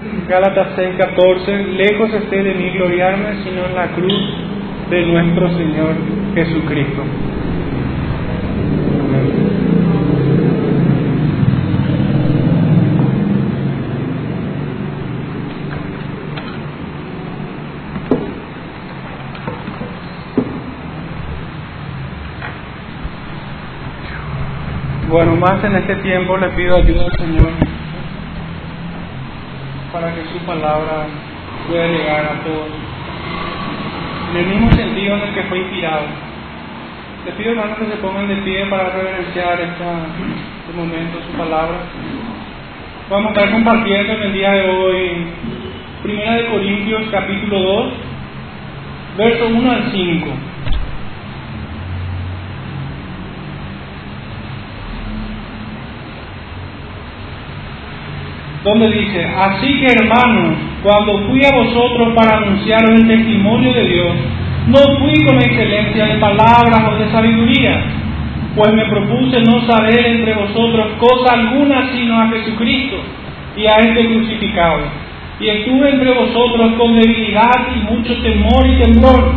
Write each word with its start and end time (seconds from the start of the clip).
Gálatas 0.00 0.68
6:14, 0.76 1.76
lejos 1.76 2.14
esté 2.14 2.42
de 2.42 2.54
mí 2.54 2.70
gloriarme, 2.70 3.44
sino 3.44 3.66
en 3.66 3.74
la 3.74 3.88
cruz 3.88 4.34
de 4.88 5.04
nuestro 5.04 5.50
Señor 5.50 5.94
Jesucristo. 6.34 7.02
Bueno, 25.10 25.36
más 25.36 25.62
en 25.64 25.76
este 25.76 25.96
tiempo 25.96 26.38
le 26.38 26.48
pido 26.50 26.76
ayuda 26.76 27.02
al 27.02 27.18
Señor 27.18 27.69
para 30.00 30.14
que 30.14 30.22
su 30.32 30.38
palabra 30.46 31.06
pueda 31.68 31.86
llegar 31.86 32.24
a 32.24 32.44
todos. 32.44 32.68
En 34.30 34.36
el 34.36 34.46
mismo 34.46 34.72
sentido 34.72 35.16
en 35.16 35.22
el 35.22 35.34
que 35.34 35.42
fue 35.44 35.58
inspirado. 35.58 36.06
Le 37.26 37.32
pido 37.32 37.50
hermanos 37.50 37.78
que 37.78 37.86
se 37.86 37.96
pongan 37.96 38.28
de 38.28 38.36
pie 38.36 38.64
para 38.66 38.90
reverenciar 38.90 39.60
esta, 39.60 40.06
este 40.60 40.72
momento, 40.74 41.18
su 41.30 41.36
palabra. 41.36 41.76
Vamos 43.10 43.26
a 43.26 43.34
estar 43.34 43.50
compartiendo 43.52 44.12
en 44.14 44.22
el 44.22 44.32
día 44.32 44.52
de 44.52 44.70
hoy 44.70 45.26
Primera 46.02 46.34
de 46.36 46.46
Corintios 46.46 47.02
capítulo 47.10 47.60
2, 47.60 47.92
verso 49.18 49.48
1 49.48 49.70
al 49.70 49.92
5. 49.92 50.26
Donde 58.64 58.90
dice, 58.90 59.24
así 59.24 59.80
que 59.80 59.86
hermanos, 59.86 60.54
cuando 60.82 61.26
fui 61.28 61.40
a 61.44 61.56
vosotros 61.56 62.14
para 62.14 62.38
anunciaros 62.38 62.90
el 62.90 63.08
testimonio 63.08 63.72
de 63.72 63.86
Dios, 63.86 64.12
no 64.66 64.78
fui 64.98 65.14
con 65.24 65.36
excelencia 65.36 66.06
de 66.06 66.18
palabras 66.18 66.92
o 66.92 66.96
de 66.96 67.10
sabiduría, 67.10 67.82
pues 68.54 68.72
me 68.74 68.84
propuse 68.84 69.40
no 69.40 69.66
saber 69.66 70.06
entre 70.06 70.34
vosotros 70.34 70.88
cosa 70.98 71.34
alguna 71.34 71.90
sino 71.92 72.20
a 72.20 72.28
Jesucristo 72.28 72.96
y 73.56 73.66
a 73.66 73.78
este 73.78 74.06
crucificado. 74.06 74.80
Y 75.40 75.48
estuve 75.48 75.90
entre 75.90 76.12
vosotros 76.12 76.72
con 76.76 77.00
debilidad 77.00 77.68
y 77.74 77.90
mucho 77.90 78.14
temor 78.20 78.66
y 78.66 78.82
temblor. 78.82 79.32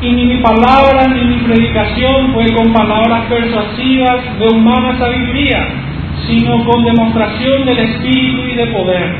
Y 0.00 0.12
ni 0.12 0.26
mi 0.26 0.36
palabra 0.36 1.08
ni 1.08 1.24
mi 1.24 1.38
predicación 1.38 2.32
fue 2.34 2.46
con 2.54 2.72
palabras 2.72 3.24
persuasivas 3.28 4.38
de 4.38 4.46
humana 4.46 4.96
sabiduría 4.96 5.83
sino 6.26 6.64
con 6.64 6.84
demostración 6.84 7.66
del 7.66 7.78
Espíritu 7.78 8.42
y 8.46 8.54
de 8.54 8.66
poder, 8.68 9.16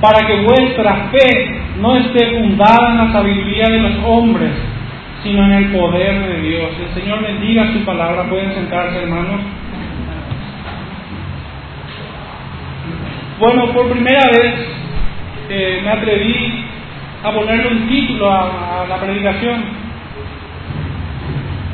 para 0.00 0.26
que 0.26 0.42
vuestra 0.42 1.08
fe 1.10 1.56
no 1.80 1.96
esté 1.96 2.38
fundada 2.38 2.90
en 2.90 2.98
la 2.98 3.12
sabiduría 3.12 3.64
de 3.68 3.78
los 3.78 3.94
hombres, 4.04 4.50
sino 5.22 5.44
en 5.44 5.52
el 5.52 5.64
poder 5.72 6.28
de 6.28 6.40
Dios. 6.42 6.70
El 6.80 7.02
Señor 7.02 7.22
bendiga 7.22 7.72
su 7.72 7.84
palabra. 7.84 8.28
Pueden 8.28 8.54
sentarse, 8.54 9.02
hermanos. 9.02 9.40
Bueno, 13.38 13.72
por 13.72 13.90
primera 13.90 14.20
vez 14.38 14.54
eh, 15.50 15.80
me 15.82 15.90
atreví 15.90 16.64
a 17.24 17.32
ponerle 17.32 17.68
un 17.68 17.88
título 17.88 18.30
a, 18.30 18.82
a 18.82 18.86
la 18.86 18.96
predicación. 18.98 19.64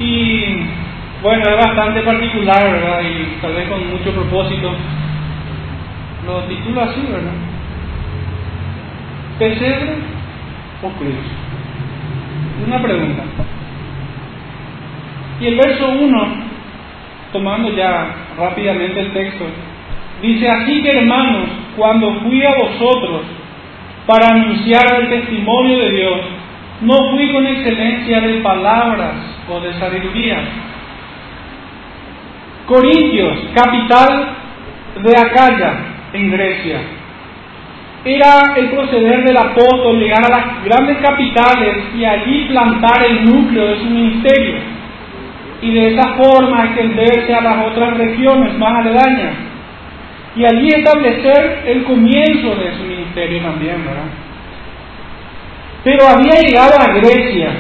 Y 0.01 0.82
bueno, 1.23 1.45
es 1.49 1.57
bastante 1.57 2.01
particular, 2.01 2.65
¿verdad? 2.65 3.01
Y 3.01 3.41
tal 3.41 3.55
vez 3.55 3.69
con 3.69 3.91
mucho 3.91 4.11
propósito. 4.13 4.75
Lo 6.27 6.41
titula 6.45 6.83
así, 6.83 7.01
¿verdad? 7.09 7.33
¿Pesebre 9.39 9.95
o 10.83 10.89
cruz? 10.91 11.15
Una 12.67 12.83
pregunta. 12.83 13.23
Y 15.41 15.47
el 15.47 15.57
verso 15.57 15.91
1, 15.91 16.27
tomando 17.33 17.71
ya 17.71 18.15
rápidamente 18.37 19.01
el 19.01 19.13
texto, 19.13 19.45
dice, 20.23 20.49
así 20.49 20.83
que 20.83 20.91
hermanos, 20.91 21.49
cuando 21.77 22.21
fui 22.21 22.45
a 22.45 22.55
vosotros 22.55 23.23
para 24.07 24.27
anunciar 24.35 25.01
el 25.01 25.09
testimonio 25.09 25.79
de 25.79 25.91
Dios, 25.91 26.21
no 26.81 27.11
fui 27.13 27.33
con 27.33 27.47
excelencia 27.47 28.21
de 28.21 28.41
palabras 28.41 29.15
o 29.49 29.61
de 29.61 29.73
sabiduría 29.75 30.41
Corintios, 32.67 33.39
capital 33.55 34.37
de 35.03 35.11
Acaya, 35.19 35.75
en 36.13 36.31
Grecia. 36.31 36.79
Era 38.05 38.55
el 38.57 38.71
proceder 38.71 39.25
del 39.25 39.37
apóstol 39.37 39.99
llegar 39.99 40.25
a 40.27 40.37
las 40.37 40.65
grandes 40.65 40.99
capitales 40.99 41.77
y 41.97 42.05
allí 42.05 42.47
plantar 42.47 43.05
el 43.05 43.25
núcleo 43.25 43.67
de 43.69 43.77
su 43.77 43.85
ministerio 43.85 44.55
y 45.61 45.73
de 45.73 45.95
esa 45.95 46.15
forma 46.15 46.65
extenderse 46.65 47.33
a 47.33 47.41
las 47.41 47.67
otras 47.67 47.97
regiones 47.97 48.59
más 48.59 48.81
aledañas 48.81 49.35
y 50.35 50.45
allí 50.45 50.69
establecer 50.69 51.63
el 51.67 51.85
comienzo 51.85 52.57
de 52.57 52.75
su 52.77 52.85
ministerio 52.85 53.41
también, 53.43 53.85
¿verdad? 53.85 54.11
Pero 55.85 56.07
había 56.09 56.41
llegado 56.41 56.75
a 56.81 56.93
Grecia, 56.95 57.51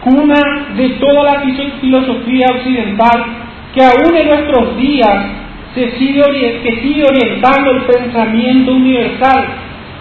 cuna 0.00 0.66
de 0.76 0.88
toda 0.90 1.24
la 1.24 1.40
filosofía 1.80 2.46
occidental 2.54 3.45
que 3.76 3.84
aún 3.84 4.16
en 4.16 4.26
nuestros 4.26 4.78
días 4.78 5.26
se 5.74 5.98
sigue, 5.98 6.22
orientando 6.22 7.72
el 7.72 7.82
pensamiento 7.82 8.72
universal. 8.72 9.48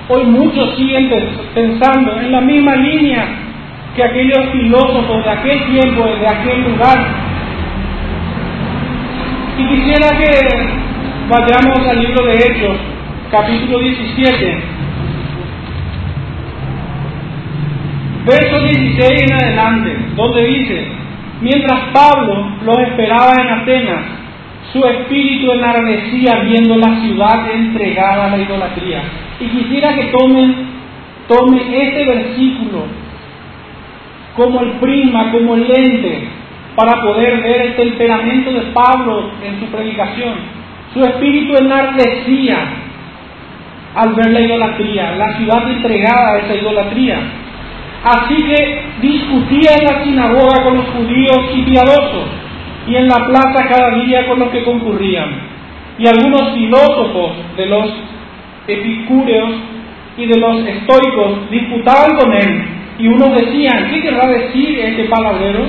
Hoy 0.07 0.23
muchos 0.27 0.77
siguen 0.77 1.11
pensando 1.53 2.21
en 2.21 2.31
la 2.31 2.39
misma 2.39 2.73
línea 2.77 3.25
que 3.93 4.01
aquellos 4.01 4.49
filósofos 4.53 5.25
de 5.25 5.29
aquel 5.29 5.65
tiempo, 5.65 6.05
de 6.05 6.25
aquel 6.25 6.63
lugar. 6.71 7.05
Y 9.57 9.67
quisiera 9.67 10.07
que 10.19 10.31
vayamos 11.27 11.89
al 11.89 11.99
libro 11.99 12.25
de 12.27 12.33
Hechos, 12.33 12.77
capítulo 13.29 13.79
17, 13.79 14.57
verso 18.25 18.59
16 18.61 19.21
en 19.21 19.33
adelante, 19.33 19.97
donde 20.15 20.45
dice, 20.45 21.04
Mientras 21.41 21.79
Pablo 21.93 22.57
los 22.63 22.77
esperaba 22.79 23.33
en 23.41 23.49
Atenas, 23.49 24.05
su 24.71 24.83
espíritu 24.85 25.51
enardecía 25.51 26.39
viendo 26.43 26.77
la 26.77 26.99
ciudad 27.01 27.49
entregada 27.51 28.25
a 28.25 28.37
la 28.37 28.43
idolatría. 28.43 29.01
Y 29.39 29.45
quisiera 29.45 29.95
que 29.95 30.05
tomen, 30.05 30.55
tomen 31.27 31.73
este 31.73 32.05
versículo 32.05 32.85
como 34.35 34.61
el 34.61 34.71
prisma, 34.71 35.31
como 35.31 35.55
el 35.55 35.67
lente, 35.67 36.27
para 36.75 37.01
poder 37.01 37.41
ver 37.41 37.61
el 37.61 37.75
temperamento 37.75 38.51
de 38.51 38.61
Pablo 38.73 39.31
en 39.45 39.59
su 39.59 39.65
predicación. 39.67 40.33
Su 40.93 41.01
espíritu 41.01 41.55
enardecía 41.55 42.57
al 43.95 44.13
ver 44.13 44.31
la 44.31 44.41
idolatría, 44.41 45.15
la 45.15 45.37
ciudad 45.37 45.71
entregada 45.71 46.33
a 46.33 46.37
esa 46.39 46.55
idolatría. 46.55 47.17
Así 48.05 48.35
que 48.35 48.81
discutía 49.01 49.71
en 49.79 49.83
la 49.83 50.03
sinagoga 50.03 50.63
con 50.63 50.77
los 50.77 50.85
judíos 50.89 51.39
y 51.55 51.63
piadosos, 51.63 52.27
y 52.87 52.95
en 52.97 53.07
la 53.07 53.15
plaza 53.25 53.67
cada 53.67 53.95
día 53.95 54.27
con 54.27 54.37
los 54.37 54.49
que 54.49 54.63
concurrían. 54.63 55.41
Y 55.97 56.07
algunos 56.07 56.53
filósofos 56.53 57.31
de 57.57 57.65
los 57.65 57.89
epicúreos 58.67 59.49
y 60.17 60.27
de 60.27 60.39
los 60.39 60.67
estoicos 60.67 61.49
disputaban 61.49 62.15
con 62.15 62.31
él, 62.31 62.63
y 62.99 63.07
unos 63.07 63.35
decían, 63.37 63.89
¿qué 63.89 64.03
querrá 64.03 64.27
decir 64.27 64.79
este 64.81 65.05
palabrero? 65.05 65.65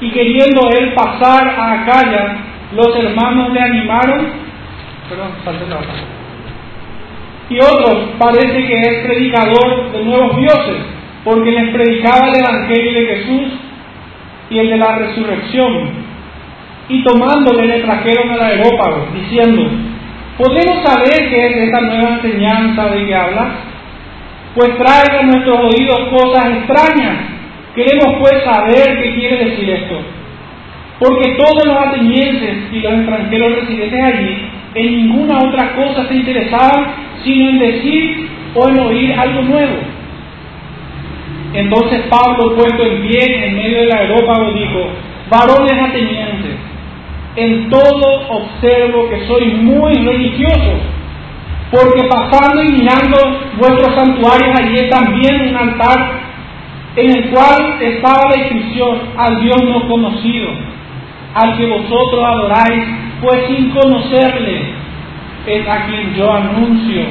Y 0.00 0.10
queriendo 0.10 0.70
él 0.78 0.94
pasar 0.94 1.56
a 1.58 1.72
Acaya, 1.72 2.36
los 2.72 2.96
hermanos 2.96 3.52
le 3.52 3.60
animaron, 3.60 4.26
perdón, 5.08 5.32
y 7.50 7.58
otros 7.60 8.10
parece 8.18 8.66
que 8.66 8.80
es 8.80 9.06
predicador 9.06 9.92
de 9.92 10.04
nuevos 10.04 10.36
dioses, 10.36 10.76
porque 11.24 11.50
les 11.50 11.70
predicaba 11.74 12.28
el 12.28 12.40
Evangelio 12.40 12.92
de 12.92 13.06
Jesús 13.06 13.52
y 14.50 14.58
el 14.58 14.70
de 14.70 14.76
la 14.76 14.98
resurrección. 14.98 16.04
Y 16.88 17.02
tomándole 17.02 17.66
le 17.66 17.80
trajeron 17.80 18.30
al 18.30 18.42
aerópago, 18.42 19.08
diciendo, 19.14 19.70
¿podemos 20.38 20.84
saber 20.84 21.30
qué 21.30 21.46
es 21.46 21.56
esta 21.56 21.80
nueva 21.80 22.20
enseñanza 22.22 22.86
de 22.90 23.06
que 23.06 23.14
habla? 23.14 23.48
Pues 24.54 24.76
trae 24.78 25.18
a 25.18 25.22
nuestros 25.22 25.58
oídos 25.58 26.08
cosas 26.10 26.46
extrañas. 26.46 27.16
Queremos 27.74 28.18
pues 28.20 28.44
saber 28.44 29.02
qué 29.02 29.14
quiere 29.14 29.44
decir 29.44 29.68
esto. 29.68 29.98
Porque 30.98 31.36
todos 31.36 31.66
los 31.66 31.76
atenienses 31.76 32.72
y 32.72 32.80
los 32.80 32.92
extranjeros 32.92 33.56
residentes 33.56 34.02
allí 34.02 34.50
en 34.74 34.96
ninguna 34.96 35.38
otra 35.38 35.74
cosa 35.76 36.06
se 36.08 36.14
interesaban 36.14 36.86
sino 37.24 37.48
en 37.50 37.58
decir 37.58 38.28
o 38.54 38.68
en 38.68 38.80
oír 38.80 39.12
algo 39.12 39.42
nuevo. 39.42 39.76
Entonces 41.54 42.02
Pablo, 42.08 42.56
puesto 42.56 42.84
en 42.84 43.02
pie 43.02 43.46
en 43.46 43.56
medio 43.56 43.80
del 43.80 43.92
aerópago, 43.92 44.52
dijo, 44.52 44.88
varones 45.30 45.80
atenienses, 45.80 46.56
en 47.36 47.70
todo 47.70 48.28
observo 48.28 49.08
que 49.08 49.26
soy 49.26 49.46
muy 49.54 49.94
religioso 49.94 50.94
porque 51.70 52.04
pasando 52.04 52.62
y 52.62 52.72
mirando 52.72 53.16
vuestros 53.58 53.94
santuarios 53.96 54.60
allí 54.60 54.88
también 54.88 55.48
un 55.48 55.56
altar 55.56 56.20
en 56.96 57.10
el 57.10 57.30
cual 57.30 57.82
estaba 57.82 58.30
la 58.30 58.36
inscripción 58.36 58.98
al 59.16 59.40
Dios 59.40 59.56
no 59.64 59.88
conocido, 59.88 60.50
al 61.34 61.56
que 61.56 61.66
vosotros 61.66 62.24
adoráis, 62.24 62.84
pues 63.20 63.46
sin 63.48 63.70
conocerle 63.70 64.83
es 65.46 65.68
a 65.68 65.86
quien 65.86 66.14
yo 66.14 66.32
anuncio. 66.32 67.02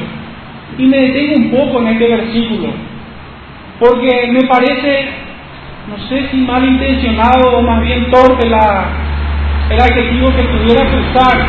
Y 0.77 0.85
me 0.85 0.97
detengo 0.97 1.35
un 1.35 1.51
poco 1.51 1.81
en 1.81 1.87
este 1.89 2.07
versículo, 2.07 2.69
porque 3.79 4.27
me 4.31 4.47
parece, 4.47 5.07
no 5.87 6.07
sé 6.07 6.29
si 6.31 6.37
malintencionado 6.37 7.57
o 7.57 7.61
más 7.61 7.81
bien 7.83 8.09
torpe 8.09 8.49
la, 8.49 8.85
el 9.69 9.79
adjetivo 9.79 10.27
que 10.35 10.43
tuviera 10.43 10.89
que 10.89 10.97
usar, 10.97 11.47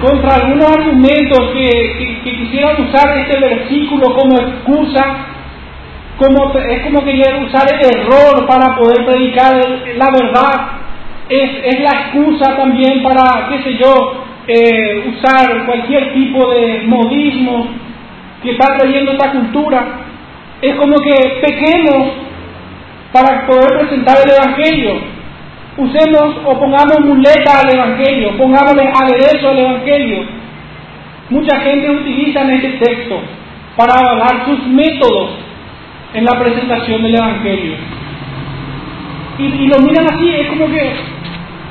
contra 0.00 0.36
algunos 0.36 0.70
argumentos 0.70 1.50
que, 1.52 2.20
que, 2.22 2.36
quisieran 2.36 2.80
usar 2.82 3.18
este 3.18 3.40
versículo 3.40 4.14
como 4.14 4.38
excusa, 4.38 5.04
como, 6.16 6.56
es 6.56 6.80
como 6.82 7.04
querer 7.04 7.42
usar 7.44 7.66
el 7.72 7.80
error 7.84 8.46
para 8.46 8.76
poder 8.76 9.04
predicar 9.04 9.56
la 9.96 10.10
verdad, 10.10 10.68
es, 11.28 11.50
es 11.64 11.80
la 11.80 11.90
excusa 12.00 12.56
también 12.56 13.02
para, 13.02 13.48
qué 13.48 13.62
sé 13.64 13.76
yo, 13.76 14.27
eh, 14.48 15.04
usar 15.08 15.66
cualquier 15.66 16.12
tipo 16.14 16.50
de 16.50 16.82
modismo 16.86 17.68
que 18.42 18.50
está 18.52 18.76
trayendo 18.76 19.12
esta 19.12 19.30
cultura. 19.30 20.00
Es 20.60 20.74
como 20.76 20.96
que 20.96 21.40
pequemos 21.46 22.12
para 23.12 23.46
poder 23.46 23.78
presentar 23.78 24.16
el 24.24 24.30
Evangelio 24.32 25.18
usemos 25.78 26.34
o 26.44 26.58
pongamos 26.58 27.00
muleta 27.04 27.60
al 27.60 27.70
Evangelio, 27.70 28.36
pongámosle 28.36 28.90
aderezo 28.92 29.48
al 29.50 29.58
Evangelio. 29.58 30.24
Mucha 31.30 31.60
gente 31.60 31.90
utiliza 31.90 32.42
este 32.52 32.70
texto 32.84 33.20
para 33.76 33.94
avalar 33.94 34.44
sus 34.46 34.66
métodos 34.66 35.30
en 36.14 36.24
la 36.24 36.38
presentación 36.38 37.02
del 37.02 37.14
Evangelio. 37.14 37.74
Y, 39.38 39.68
lo 39.68 39.78
miran 39.78 40.06
así, 40.12 40.30
es 40.30 40.48
como 40.48 40.66
que 40.66 40.92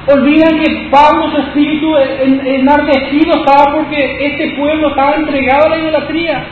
olvidan 0.08 0.60
que 0.60 0.88
Pablo, 0.90 1.32
su 1.32 1.38
espíritu 1.38 1.96
enardecido 1.98 3.36
estaba 3.38 3.74
porque 3.74 4.18
este 4.20 4.56
pueblo 4.58 4.90
estaba 4.90 5.16
entregado 5.16 5.66
a 5.66 5.70
la 5.70 5.78
idolatría. 5.78 6.44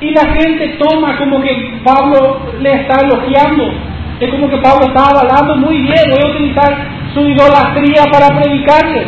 Y 0.00 0.10
la 0.10 0.32
gente 0.34 0.76
toma 0.78 1.16
como 1.18 1.40
que 1.40 1.80
Pablo 1.84 2.40
le 2.60 2.72
está 2.72 3.00
elogiando 3.00 3.72
es 4.20 4.30
como 4.30 4.48
que 4.48 4.58
Pablo 4.58 4.86
estaba 4.86 5.08
avalando 5.10 5.56
muy 5.56 5.78
bien, 5.82 6.10
voy 6.10 6.20
a 6.22 6.34
utilizar 6.34 6.86
su 7.12 7.20
idolatría 7.26 8.04
para 8.12 8.40
predicarles. 8.40 9.06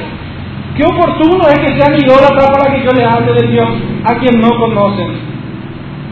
Qué 0.76 0.84
oportuno 0.84 1.48
es 1.48 1.58
que 1.60 1.80
sean 1.80 1.96
idólatras 1.96 2.50
para 2.50 2.74
que 2.74 2.84
yo 2.84 2.90
le 2.90 3.04
hable 3.04 3.32
de 3.32 3.48
Dios 3.48 3.68
a 4.04 4.18
quien 4.18 4.40
no 4.40 4.48
conocen. 4.58 5.08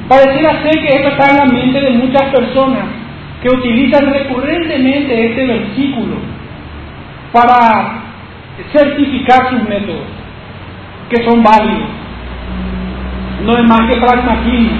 Pareciera 0.08 0.62
ser 0.62 0.80
que 0.80 0.96
esto 0.96 1.08
está 1.08 1.30
en 1.32 1.36
la 1.38 1.46
mente 1.46 1.80
de 1.80 1.90
muchas 1.90 2.30
personas 2.30 2.84
que 3.42 3.48
utilizan 3.48 4.10
recurrentemente 4.10 5.26
este 5.26 5.46
versículo 5.46 6.33
para 7.34 8.00
certificar 8.72 9.50
sus 9.50 9.68
métodos, 9.68 10.06
que 11.10 11.22
son 11.28 11.42
válidos. 11.42 11.90
No 13.44 13.58
es 13.58 13.64
más 13.68 13.80
que 13.90 14.00
pragmatismo. 14.00 14.70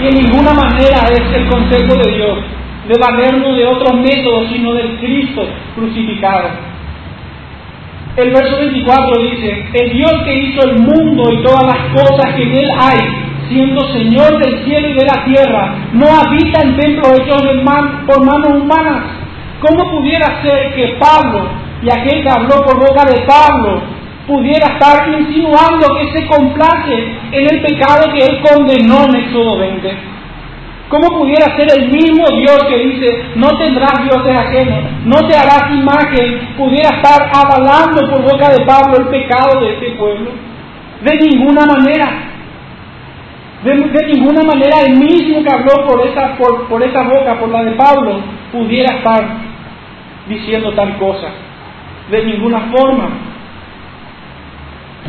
Y 0.00 0.06
en 0.06 0.14
ninguna 0.14 0.52
manera 0.52 1.00
es 1.10 1.34
el 1.34 1.48
consejo 1.48 1.96
de 1.96 2.14
Dios 2.14 2.38
de 2.88 2.94
valernos 2.98 3.54
de 3.54 3.66
otros 3.66 4.00
métodos, 4.00 4.48
sino 4.50 4.72
del 4.72 4.96
Cristo 4.98 5.46
crucificado. 5.74 6.48
El 8.16 8.30
verso 8.30 8.56
24 8.56 9.22
dice, 9.30 9.66
el 9.74 9.90
Dios 9.92 10.12
que 10.24 10.34
hizo 10.34 10.64
el 10.64 10.78
mundo 10.80 11.30
y 11.32 11.42
todas 11.42 11.66
las 11.66 11.92
cosas 11.92 12.34
que 12.34 12.42
en 12.42 12.56
él 12.56 12.68
hay, 12.80 12.98
siendo 13.48 13.92
Señor 13.92 14.42
del 14.42 14.64
cielo 14.64 14.88
y 14.88 14.94
de 14.94 15.04
la 15.04 15.24
tierra, 15.24 15.74
no 15.92 16.06
habita 16.06 16.62
en 16.62 16.76
templos 16.76 17.20
hechos 17.20 17.42
por 18.06 18.24
manos 18.24 18.62
humanas. 18.62 19.04
¿Cómo 19.60 19.98
pudiera 19.98 20.42
ser 20.42 20.74
que 20.74 20.96
Pablo, 20.98 21.48
y 21.82 21.90
aquel 21.90 22.22
que 22.22 22.30
habló 22.30 22.64
por 22.64 22.78
boca 22.78 23.04
de 23.04 23.24
Pablo, 23.26 23.82
pudiera 24.26 24.74
estar 24.74 25.08
insinuando 25.08 25.86
que 25.96 26.18
se 26.18 26.26
complace 26.26 26.94
en 27.32 27.46
el 27.50 27.62
pecado 27.62 28.12
que 28.12 28.26
él 28.26 28.40
condenó 28.42 29.06
en 29.06 29.16
Éxodo 29.16 29.58
20? 29.58 30.18
¿Cómo 30.88 31.18
pudiera 31.18 31.54
ser 31.56 31.68
el 31.78 31.90
mismo 31.90 32.24
Dios 32.38 32.64
que 32.68 32.78
dice, 32.78 33.06
no 33.34 33.48
tendrás 33.58 34.04
dioses 34.04 34.36
ajenos, 34.36 34.78
no 35.04 35.16
te 35.28 35.36
harás 35.36 35.70
imagen, 35.70 36.54
pudiera 36.56 36.96
estar 36.96 37.30
avalando 37.34 38.08
por 38.10 38.22
boca 38.22 38.48
de 38.50 38.64
Pablo 38.64 38.96
el 38.98 39.08
pecado 39.08 39.60
de 39.60 39.74
este 39.74 39.90
pueblo? 39.92 40.30
De 41.02 41.16
ninguna 41.16 41.66
manera. 41.66 42.08
De, 43.64 44.14
ninguna 44.14 44.42
manera 44.44 44.80
el 44.86 44.96
mismo 44.98 45.42
que 45.42 45.52
habló 45.52 45.86
por 45.86 46.06
esa, 46.06 46.36
por, 46.36 46.68
por 46.68 46.82
esa 46.82 47.02
boca, 47.02 47.38
por 47.38 47.50
la 47.50 47.64
de 47.64 47.72
Pablo, 47.72 48.20
pudiera 48.52 48.96
estar 48.96 49.28
diciendo 50.26 50.72
tal 50.72 50.96
cosa. 50.96 51.28
De 52.10 52.24
ninguna 52.24 52.72
forma. 52.72 53.10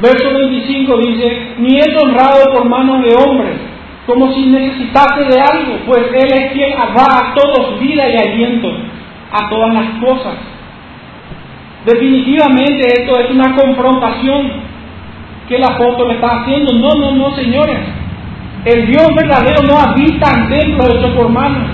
Verso 0.01 0.33
25 0.33 0.97
dice, 0.97 1.55
ni 1.59 1.77
es 1.77 1.89
honrado 2.01 2.53
por 2.53 2.69
manos 2.69 3.01
de 3.03 3.15
hombres 3.15 3.69
como 4.09 4.33
si 4.33 4.47
necesitase 4.47 5.23
de 5.23 5.39
algo, 5.39 5.85
pues 5.85 6.01
Él 6.11 6.33
es 6.33 6.51
quien 6.51 6.71
da 6.71 7.05
a 7.05 7.35
todos 7.35 7.79
vida 7.79 8.09
y 8.09 8.17
aliento, 8.17 8.67
a 9.31 9.47
todas 9.49 9.71
las 9.71 9.85
cosas. 10.03 10.33
Definitivamente 11.85 12.87
esto 12.87 13.19
es 13.19 13.29
una 13.29 13.55
confrontación 13.55 14.51
que 15.47 15.57
el 15.57 15.63
apóstol 15.63 16.11
está 16.11 16.41
haciendo. 16.41 16.73
No, 16.73 16.89
no, 16.99 17.11
no, 17.11 17.35
señores. 17.35 17.77
El 18.65 18.87
Dios 18.87 19.07
verdadero 19.15 19.61
no 19.63 19.79
habita 19.79 20.27
en 20.35 20.49
templos 20.49 20.89
hechos 20.95 21.11
por 21.11 21.29
manos. 21.29 21.69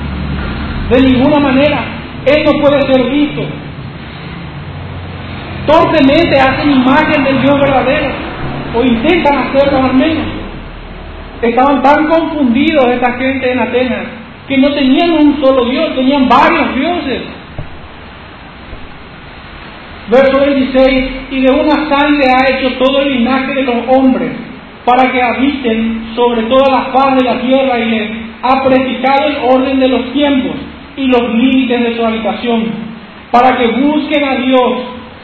De 0.90 1.10
ninguna 1.10 1.40
manera. 1.40 1.86
Él 2.26 2.44
no 2.46 2.62
puede 2.62 2.82
ser 2.82 3.10
visto. 3.10 3.44
Torpemente 5.68 6.40
hacen 6.40 6.72
imagen 6.72 7.24
del 7.24 7.42
Dios 7.42 7.60
verdadero. 7.60 8.10
O 8.76 8.84
intentan 8.84 9.38
hacerlo 9.38 9.84
al 9.84 9.94
menos. 9.94 10.26
Estaban 11.42 11.82
tan 11.82 12.08
confundidos 12.08 12.88
esta 12.88 13.14
gente 13.14 13.52
en 13.52 13.60
Atenas 13.60 14.06
que 14.48 14.58
no 14.58 14.72
tenían 14.74 15.12
un 15.12 15.44
solo 15.44 15.66
Dios, 15.66 15.96
tenían 15.96 16.28
varios 16.30 16.76
dioses. 16.76 17.22
Verso 20.10 20.40
26, 20.40 21.06
y 21.32 21.42
de 21.42 21.52
una 21.52 21.90
sangre 21.90 22.26
ha 22.32 22.50
hecho 22.52 22.78
todo 22.78 23.02
el 23.02 23.18
linaje 23.18 23.56
de 23.56 23.64
los 23.64 23.76
hombres, 23.88 24.32
para 24.86 25.12
que 25.12 25.22
habiten 25.22 26.12
sobre 26.16 26.44
toda 26.44 26.72
la 26.72 26.82
faz 26.94 27.16
de 27.16 27.26
la 27.26 27.42
tierra 27.42 27.80
y 27.80 27.90
les 27.90 28.12
ha 28.44 28.64
prefijado 28.64 29.28
el 29.30 29.38
orden 29.52 29.80
de 29.80 29.88
los 29.90 30.14
tiempos 30.14 30.56
y 30.96 31.08
los 31.08 31.34
límites 31.34 31.82
de 31.82 31.98
su 31.98 32.06
habitación, 32.06 32.66
para 33.32 33.58
que 33.58 33.68
busquen 33.68 34.24
a 34.24 34.36
Dios 34.36 34.72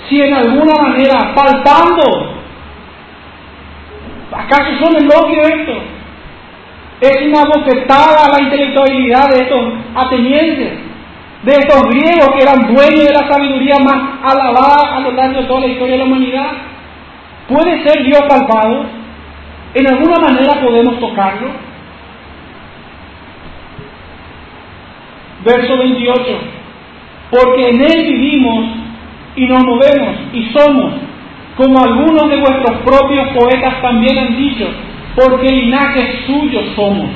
si 0.10 0.22
en 0.22 0.34
alguna 0.34 0.74
manera, 0.82 1.34
faltando, 1.34 2.36
¿acaso 4.32 4.72
son 4.84 4.96
elogio 4.96 5.42
esto? 5.42 5.92
es 7.02 7.18
una 7.24 7.46
bofetada 7.46 8.26
a 8.26 8.38
la 8.38 8.44
intelectualidad 8.44 9.28
de 9.30 9.44
estos 9.44 9.74
atenienses, 9.96 10.74
de 11.42 11.52
estos 11.52 11.82
griegos 11.90 12.30
que 12.36 12.44
eran 12.44 12.72
dueños 12.72 13.08
de 13.08 13.14
la 13.14 13.28
sabiduría 13.28 13.78
más 13.80 14.20
alabada 14.24 14.98
a 14.98 15.00
lo 15.00 15.12
largo 15.12 15.42
de 15.42 15.48
toda 15.48 15.62
la 15.62 15.68
historia 15.68 15.94
de 15.94 15.98
la 15.98 16.04
humanidad. 16.04 16.52
¿Puede 17.48 17.84
ser 17.84 18.04
Dios 18.06 18.22
palpado? 18.30 18.86
¿En 19.74 19.88
alguna 19.88 20.18
manera 20.20 20.62
podemos 20.62 21.00
tocarlo? 21.00 21.48
Verso 25.44 25.78
28. 25.78 26.24
Porque 27.32 27.70
en 27.70 27.82
Él 27.82 28.06
vivimos 28.06 28.81
y 29.36 29.46
nos 29.48 29.64
movemos 29.64 30.16
y 30.34 30.46
somos, 30.54 30.94
como 31.56 31.80
algunos 31.84 32.30
de 32.30 32.38
vuestros 32.38 32.82
propios 32.84 33.30
poetas 33.30 33.82
también 33.82 34.18
han 34.18 34.38
dicho, 34.38 34.68
porque 35.16 35.48
linaje 35.48 36.24
suyo 36.26 36.62
somos. 36.76 37.10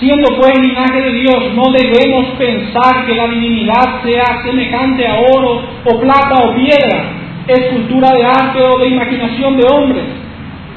Siendo 0.00 0.36
pues 0.36 0.58
linaje 0.58 1.00
de 1.00 1.12
Dios, 1.12 1.54
no 1.54 1.70
debemos 1.70 2.26
pensar 2.36 3.06
que 3.06 3.14
la 3.14 3.28
divinidad 3.28 4.02
sea 4.02 4.42
semejante 4.44 5.06
a 5.06 5.14
oro 5.14 5.62
o 5.84 6.00
plata 6.00 6.34
o 6.44 6.54
piedra, 6.54 7.04
escultura 7.46 8.10
de 8.12 8.24
arte 8.24 8.60
o 8.60 8.78
de 8.80 8.88
imaginación 8.88 9.56
de 9.56 9.64
hombres. 9.72 10.04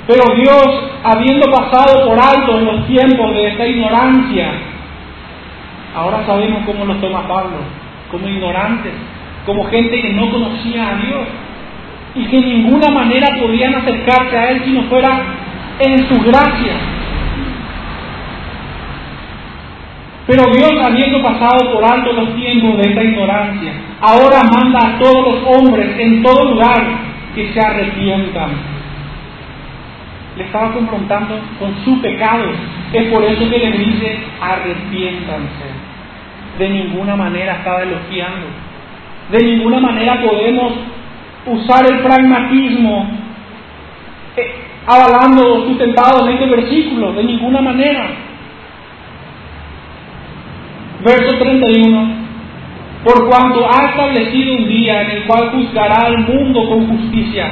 Pero 0.07 0.35
Dios, 0.35 0.91
habiendo 1.03 1.51
pasado 1.51 2.07
por 2.07 2.17
alto 2.17 2.57
en 2.57 2.65
los 2.65 2.87
tiempos 2.87 3.33
de 3.33 3.47
esta 3.47 3.67
ignorancia, 3.67 4.51
ahora 5.95 6.25
sabemos 6.25 6.61
cómo 6.65 6.85
nos 6.85 7.01
toma 7.01 7.27
Pablo, 7.27 7.57
como 8.11 8.27
ignorantes, 8.27 8.93
como 9.47 9.63
gente 9.69 10.01
que 10.01 10.13
no 10.13 10.29
conocía 10.29 10.89
a 10.89 10.95
Dios 10.97 11.25
y 12.15 12.25
que 12.25 12.41
de 12.41 12.47
ninguna 12.47 12.89
manera 12.89 13.27
podían 13.39 13.73
acercarse 13.75 14.37
a 14.37 14.51
Él 14.51 14.61
si 14.65 14.71
no 14.71 14.83
fuera 14.83 15.21
en 15.79 16.09
su 16.09 16.21
gracia. 16.21 16.73
Pero 20.27 20.43
Dios, 20.51 20.73
habiendo 20.83 21.23
pasado 21.23 21.71
por 21.71 21.85
alto 21.85 22.11
los 22.11 22.35
tiempos 22.35 22.75
de 22.75 22.89
esta 22.89 23.01
ignorancia, 23.01 23.71
ahora 24.01 24.43
manda 24.43 24.79
a 24.79 24.99
todos 24.99 25.25
los 25.25 25.55
hombres 25.55 25.97
en 25.97 26.21
todo 26.21 26.51
lugar 26.51 26.85
que 27.33 27.53
se 27.53 27.59
arrepientan. 27.61 28.49
le 30.35 30.43
estaba 30.43 30.73
confrontando 30.73 31.39
con 31.57 31.73
su 31.85 32.01
pecado. 32.01 32.43
Es 32.91 33.07
por 33.13 33.23
eso 33.23 33.49
que 33.49 33.57
le 33.59 33.71
dice, 33.71 34.17
arrepiéntanse. 34.41 35.67
De 36.59 36.69
ninguna 36.69 37.15
manera 37.15 37.53
estaba 37.53 37.83
elogiando. 37.83 38.66
De 39.31 39.45
ninguna 39.45 39.79
manera 39.79 40.21
podemos 40.21 40.73
usar 41.45 41.85
el 41.91 41.99
pragmatismo 41.99 43.09
eh, 44.35 44.55
avalando 44.85 45.53
o 45.53 45.67
sustentado 45.67 46.27
en 46.27 46.33
este 46.33 46.45
versículo. 46.45 47.13
De 47.13 47.23
ninguna 47.23 47.61
manera. 47.61 48.07
Verso 51.03 51.37
31 51.37 52.27
por 53.07 53.29
cuanto 53.29 53.65
ha 53.65 53.89
establecido 53.91 54.55
un 54.55 54.67
día 54.67 55.01
en 55.01 55.11
el 55.11 55.23
cual 55.23 55.51
juzgará 55.51 56.07
al 56.07 56.17
mundo 56.27 56.67
con 56.67 56.87
justicia, 56.87 57.45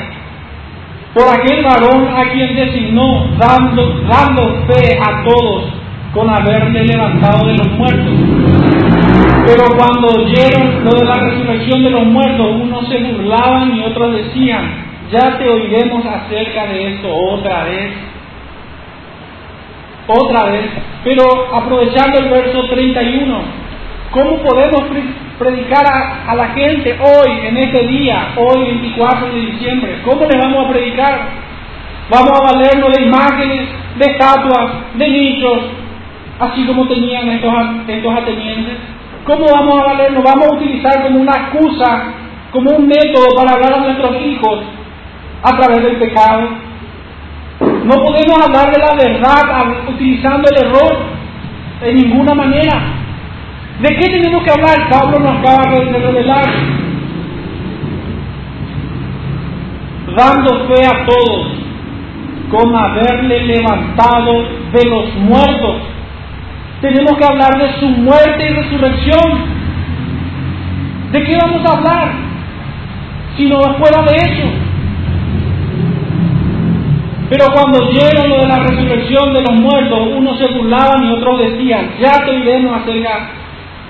por 1.14 1.24
aquel 1.30 1.64
varón 1.64 2.10
a 2.14 2.32
quien 2.34 2.56
designó, 2.56 3.30
dando, 3.38 4.02
dando 4.02 4.66
fe 4.68 5.00
a 5.00 5.24
todos 5.24 5.66
con 6.14 6.30
haberle 6.30 6.84
levantado 6.84 7.48
de 7.48 7.54
los 7.54 7.72
muertos. 7.72 9.25
Pero 9.46 9.64
cuando 9.78 10.08
oyeron 10.08 10.84
lo 10.84 10.92
de 11.00 11.06
la 11.06 11.16
resurrección 11.16 11.84
de 11.84 11.92
los 11.92 12.06
muertos, 12.06 12.48
unos 12.56 12.88
se 12.90 12.98
burlaban 12.98 13.76
y 13.78 13.84
otros 13.84 14.16
decían, 14.16 14.86
ya 15.12 15.38
te 15.38 15.48
oiremos 15.48 16.04
acerca 16.04 16.66
de 16.66 16.94
esto 16.94 17.16
otra 17.16 17.66
vez. 17.66 17.92
Otra 20.08 20.46
vez. 20.46 20.66
Pero 21.04 21.24
aprovechando 21.54 22.20
el 22.20 22.30
verso 22.30 22.66
31, 22.66 23.40
¿cómo 24.10 24.38
podemos 24.38 24.84
predicar 25.38 25.86
a, 26.28 26.34
la 26.34 26.48
gente 26.50 26.98
hoy, 27.00 27.48
en 27.48 27.58
este 27.58 27.88
día, 27.88 28.34
hoy 28.38 28.64
24 28.64 29.28
de 29.28 29.42
diciembre? 29.42 30.00
¿Cómo 30.04 30.26
le 30.26 30.40
vamos 30.40 30.66
a 30.66 30.70
predicar? 30.72 31.20
Vamos 32.10 32.32
a 32.32 32.54
valernos 32.54 32.92
de 32.94 33.04
imágenes, 33.04 33.70
de 33.98 34.12
estatuas, 34.12 34.72
de 34.96 35.08
nichos, 35.08 35.60
así 36.40 36.66
como 36.66 36.88
tenían 36.88 37.30
estos, 37.30 37.54
estos 37.88 38.16
atenienses. 38.16 38.96
¿Cómo 39.26 39.44
vamos 39.52 39.80
a 39.80 39.84
valernos? 39.88 40.24
Vamos 40.24 40.48
a 40.48 40.56
utilizar 40.56 41.02
como 41.02 41.20
una 41.20 41.32
excusa, 41.32 42.04
como 42.52 42.70
un 42.70 42.88
método 42.88 43.36
para 43.36 43.54
hablar 43.54 43.74
a 43.74 43.80
nuestros 43.80 44.22
hijos 44.22 44.60
a 45.42 45.58
través 45.58 45.84
del 45.84 45.98
pecado. 45.98 46.48
No 47.60 47.96
podemos 48.04 48.38
hablar 48.44 48.72
de 48.72 48.80
la 48.80 48.96
verdad 48.96 49.90
utilizando 49.90 50.48
el 50.48 50.68
error 50.68 50.98
de 51.82 51.94
ninguna 51.94 52.36
manera. 52.36 52.82
¿De 53.82 53.90
qué 53.96 54.06
tenemos 54.06 54.44
que 54.44 54.52
hablar? 54.52 54.90
Pablo 54.92 55.20
nos 55.20 55.40
acaba 55.40 55.74
de 55.74 55.98
revelar. 55.98 56.46
Dando 60.16 60.68
fe 60.68 60.86
a 60.86 61.06
todos, 61.06 61.48
con 62.52 62.76
haberle 62.76 63.44
levantado 63.48 64.44
de 64.72 64.86
los 64.88 65.16
muertos. 65.16 65.95
Tenemos 66.82 67.18
que 67.18 67.26
hablar 67.26 67.58
de 67.58 67.80
su 67.80 67.88
muerte 67.88 68.46
y 68.46 68.54
resurrección. 68.54 69.56
¿De 71.12 71.24
qué 71.24 71.38
vamos 71.38 71.62
a 71.66 71.78
hablar? 71.78 72.12
Si 73.38 73.46
no 73.46 73.62
fuera 73.76 74.02
de 74.04 74.16
eso. 74.16 74.48
Pero 77.30 77.46
cuando 77.54 77.90
llegó 77.90 78.28
lo 78.28 78.42
de 78.42 78.48
la 78.48 78.60
resurrección 78.60 79.34
de 79.34 79.42
los 79.42 79.54
muertos, 79.54 80.00
unos 80.16 80.38
se 80.38 80.48
burlaban 80.48 81.04
y 81.06 81.12
otros 81.12 81.40
decían, 81.40 81.92
ya 82.00 82.24
te 82.24 82.36
iremos 82.36 82.82
acerca 82.82 83.30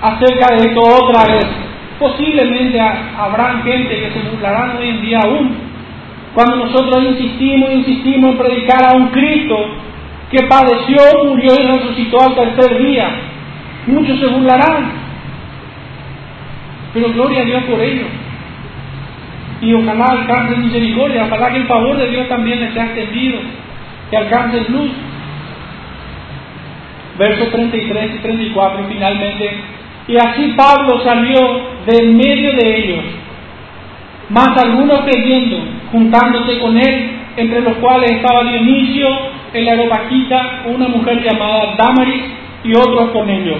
acerca 0.00 0.54
de 0.54 0.68
esto 0.68 0.80
otra 0.80 1.24
vez. 1.32 1.46
Posiblemente 1.98 2.78
habrá 2.80 3.62
gente 3.62 3.88
que 3.88 4.10
se 4.12 4.30
burlarán 4.30 4.76
hoy 4.76 4.88
en 4.88 5.02
día 5.02 5.20
aún, 5.20 5.56
cuando 6.34 6.56
nosotros 6.56 7.02
insistimos, 7.04 7.72
insistimos 7.72 8.32
en 8.32 8.38
predicar 8.38 8.84
a 8.84 8.96
un 8.96 9.08
Cristo 9.08 9.56
que 10.30 10.46
padeció, 10.46 11.24
murió 11.24 11.52
y 11.60 11.66
resucitó 11.66 12.20
al 12.20 12.34
tercer 12.34 12.78
día. 12.78 13.08
Muchos 13.86 14.18
se 14.18 14.26
burlarán, 14.26 14.90
pero 16.92 17.12
gloria 17.12 17.42
a 17.42 17.44
Dios 17.44 17.64
por 17.64 17.80
ello. 17.80 18.06
Y 19.60 19.72
ojalá 19.72 20.06
alcance 20.06 20.56
misericordia, 20.56 21.26
ojalá 21.26 21.50
que 21.50 21.58
el 21.58 21.66
favor 21.66 21.96
de 21.96 22.08
Dios 22.08 22.28
también 22.28 22.60
les 22.60 22.74
sea 22.74 22.86
extendido, 22.86 23.38
que 24.10 24.16
alcance 24.16 24.68
luz. 24.68 24.90
Versos 27.18 27.50
33 27.50 28.14
y 28.16 28.18
34 28.18 28.84
finalmente 28.88 29.76
y 30.08 30.16
así 30.16 30.54
Pablo 30.56 31.02
salió 31.02 31.40
de 31.84 31.96
en 31.96 32.16
medio 32.16 32.52
de 32.52 32.76
ellos, 32.76 33.04
más 34.28 34.56
algunos 34.56 35.00
creyendo, 35.00 35.58
juntándose 35.90 36.58
con 36.60 36.76
él, 36.78 37.10
entre 37.36 37.60
los 37.60 37.76
cuales 37.76 38.10
estaba 38.12 38.44
Dionisio, 38.44 39.08
el 39.52 39.68
aeropaquita, 39.68 40.62
una 40.66 40.88
mujer 40.88 41.22
llamada 41.22 41.74
Damaris 41.76 42.22
y 42.64 42.74
otros 42.74 43.10
con 43.10 43.28
ellos. 43.28 43.58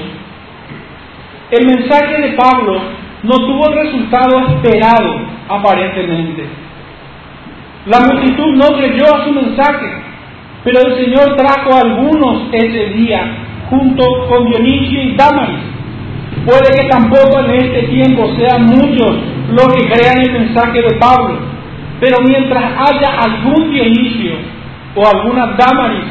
El 1.50 1.66
mensaje 1.66 2.20
de 2.20 2.32
Pablo 2.32 2.80
no 3.22 3.36
tuvo 3.36 3.68
el 3.70 3.84
resultado 3.84 4.40
esperado, 4.48 5.20
aparentemente. 5.48 6.46
La 7.86 8.00
multitud 8.00 8.56
no 8.56 8.76
creyó 8.76 9.14
a 9.14 9.24
su 9.24 9.32
mensaje, 9.32 9.86
pero 10.64 10.80
el 10.86 11.04
Señor 11.04 11.36
trajo 11.36 11.74
a 11.74 11.80
algunos 11.80 12.52
ese 12.52 12.86
día, 12.90 13.20
junto 13.70 14.04
con 14.28 14.46
Dionisio 14.46 15.02
y 15.02 15.14
Damaris 15.14 15.76
Puede 16.46 16.80
que 16.80 16.88
tampoco 16.88 17.40
en 17.40 17.50
este 17.56 17.88
tiempo 17.88 18.30
sean 18.38 18.66
muchos 18.66 19.16
los 19.50 19.66
que 19.74 19.88
crean 19.88 20.20
el 20.20 20.32
mensaje 20.32 20.80
de 20.80 20.96
Pablo, 20.96 21.38
pero 22.00 22.16
mientras 22.22 22.62
haya 22.62 23.18
algún 23.20 23.70
Dionisio 23.70 24.34
o 24.94 25.06
alguna 25.06 25.56
Damaris 25.56 26.04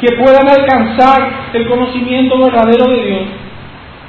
que 0.00 0.16
puedan 0.16 0.48
alcanzar 0.48 1.50
el 1.52 1.68
conocimiento 1.68 2.38
verdadero 2.38 2.90
de 2.90 3.04
Dios, 3.04 3.22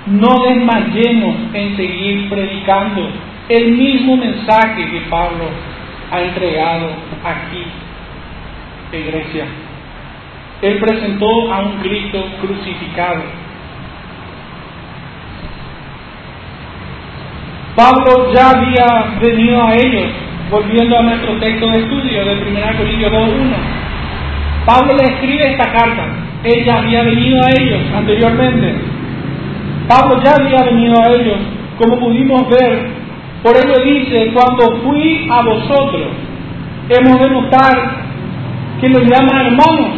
no 0.08 0.44
desmayemos 0.46 1.36
en 1.54 1.76
seguir 1.76 2.30
predicando 2.30 3.10
el 3.50 3.72
mismo 3.74 4.16
mensaje 4.18 4.90
que 4.90 5.02
Pablo 5.10 5.46
ha 6.12 6.22
entregado 6.22 6.88
aquí, 7.24 7.64
iglesia. 8.98 9.46
Él 10.62 10.80
presentó 10.80 11.52
a 11.52 11.60
un 11.60 11.80
Cristo 11.82 12.24
crucificado 12.40 13.24
Pablo 17.76 18.34
ya 18.34 18.50
había 18.50 19.20
venido 19.22 19.64
a 19.64 19.74
ellos, 19.74 20.12
volviendo 20.52 20.98
a 20.98 21.02
nuestro 21.04 21.40
texto 21.40 21.66
de 21.70 21.78
estudio 21.80 22.26
de 22.26 22.34
1 22.34 22.78
Corintios 22.78 23.12
2.1. 23.12 23.26
Pablo 24.66 24.94
le 24.98 25.14
escribe 25.14 25.52
esta 25.52 25.72
carta, 25.72 26.08
él 26.44 26.66
ya 26.66 26.80
había 26.80 27.04
venido 27.04 27.40
a 27.42 27.50
ellos 27.50 27.80
anteriormente. 27.96 28.76
Pablo 29.88 30.22
ya 30.22 30.36
había 30.36 30.64
venido 30.64 31.02
a 31.02 31.10
ellos, 31.10 31.38
como 31.78 32.00
pudimos 32.00 32.50
ver. 32.50 33.02
Por 33.42 33.56
ello 33.56 33.76
dice, 33.84 34.32
cuando 34.34 34.82
fui 34.84 35.28
a 35.32 35.42
vosotros, 35.42 36.08
hemos 36.90 37.20
de 37.22 37.30
notar 37.30 38.02
que 38.82 38.90
los 38.90 39.04
llaman 39.04 39.46
hermanos. 39.46 39.90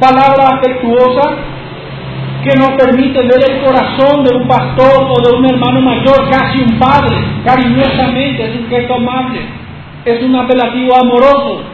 Palabra 0.00 0.58
afectuosa 0.58 1.49
que 2.42 2.58
nos 2.58 2.70
permite 2.70 3.20
ver 3.20 3.50
el 3.50 3.60
corazón 3.62 4.24
de 4.24 4.36
un 4.36 4.48
pastor 4.48 5.08
o 5.08 5.28
de 5.28 5.36
un 5.36 5.46
hermano 5.46 5.80
mayor, 5.82 6.30
casi 6.30 6.62
un 6.62 6.78
padre, 6.78 7.16
cariñosamente, 7.44 8.44
es 8.44 8.60
un 8.60 8.68
gesto 8.68 8.94
amable, 8.94 9.40
es 10.04 10.22
un 10.22 10.34
apelativo 10.36 10.96
amoroso. 10.96 11.64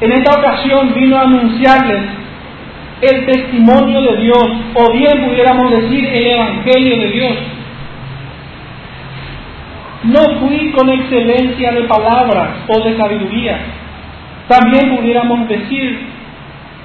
En 0.00 0.12
esta 0.12 0.38
ocasión 0.38 0.92
vino 0.94 1.16
a 1.16 1.22
anunciarles 1.22 2.02
el 3.00 3.26
testimonio 3.26 4.02
de 4.02 4.16
Dios, 4.18 4.46
o 4.74 4.92
bien 4.92 5.24
pudiéramos 5.26 5.70
decir 5.70 6.06
el 6.06 6.26
Evangelio 6.26 6.98
de 6.98 7.10
Dios. 7.10 7.36
No 10.04 10.20
fui 10.40 10.70
con 10.72 10.90
excelencia 10.90 11.72
de 11.72 11.82
palabras 11.82 12.48
o 12.68 12.80
de 12.80 12.96
sabiduría. 12.96 13.58
También 14.48 14.96
pudiéramos 14.96 15.48
decir 15.48 16.15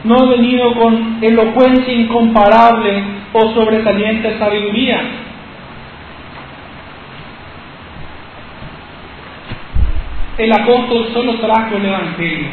no 0.03 0.23
he 0.23 0.37
venido 0.37 0.73
con 0.73 1.19
elocuencia 1.21 1.93
incomparable 1.93 3.03
o 3.33 3.53
sobresaliente 3.53 4.37
sabiduría. 4.39 5.01
El 10.37 10.51
apóstol 10.51 11.09
solo 11.13 11.35
trajo 11.35 11.75
el 11.75 11.85
Evangelio, 11.85 12.47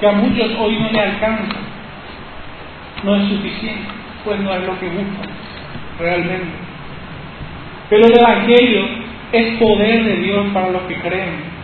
que 0.00 0.06
a 0.08 0.12
muchos 0.12 0.50
hoy 0.58 0.78
no 0.78 0.90
le 0.90 1.00
alcanza, 1.00 1.58
no 3.04 3.16
es 3.16 3.28
suficiente, 3.28 3.88
pues 4.24 4.40
no 4.40 4.54
es 4.54 4.62
lo 4.64 4.78
que 4.80 4.86
buscan 4.86 5.28
realmente. 5.98 6.56
Pero 7.90 8.06
el 8.06 8.18
Evangelio 8.18 8.84
es 9.32 9.58
poder 9.58 10.04
de 10.04 10.16
Dios 10.16 10.46
para 10.54 10.70
los 10.70 10.82
que 10.82 10.94
creen 10.94 11.61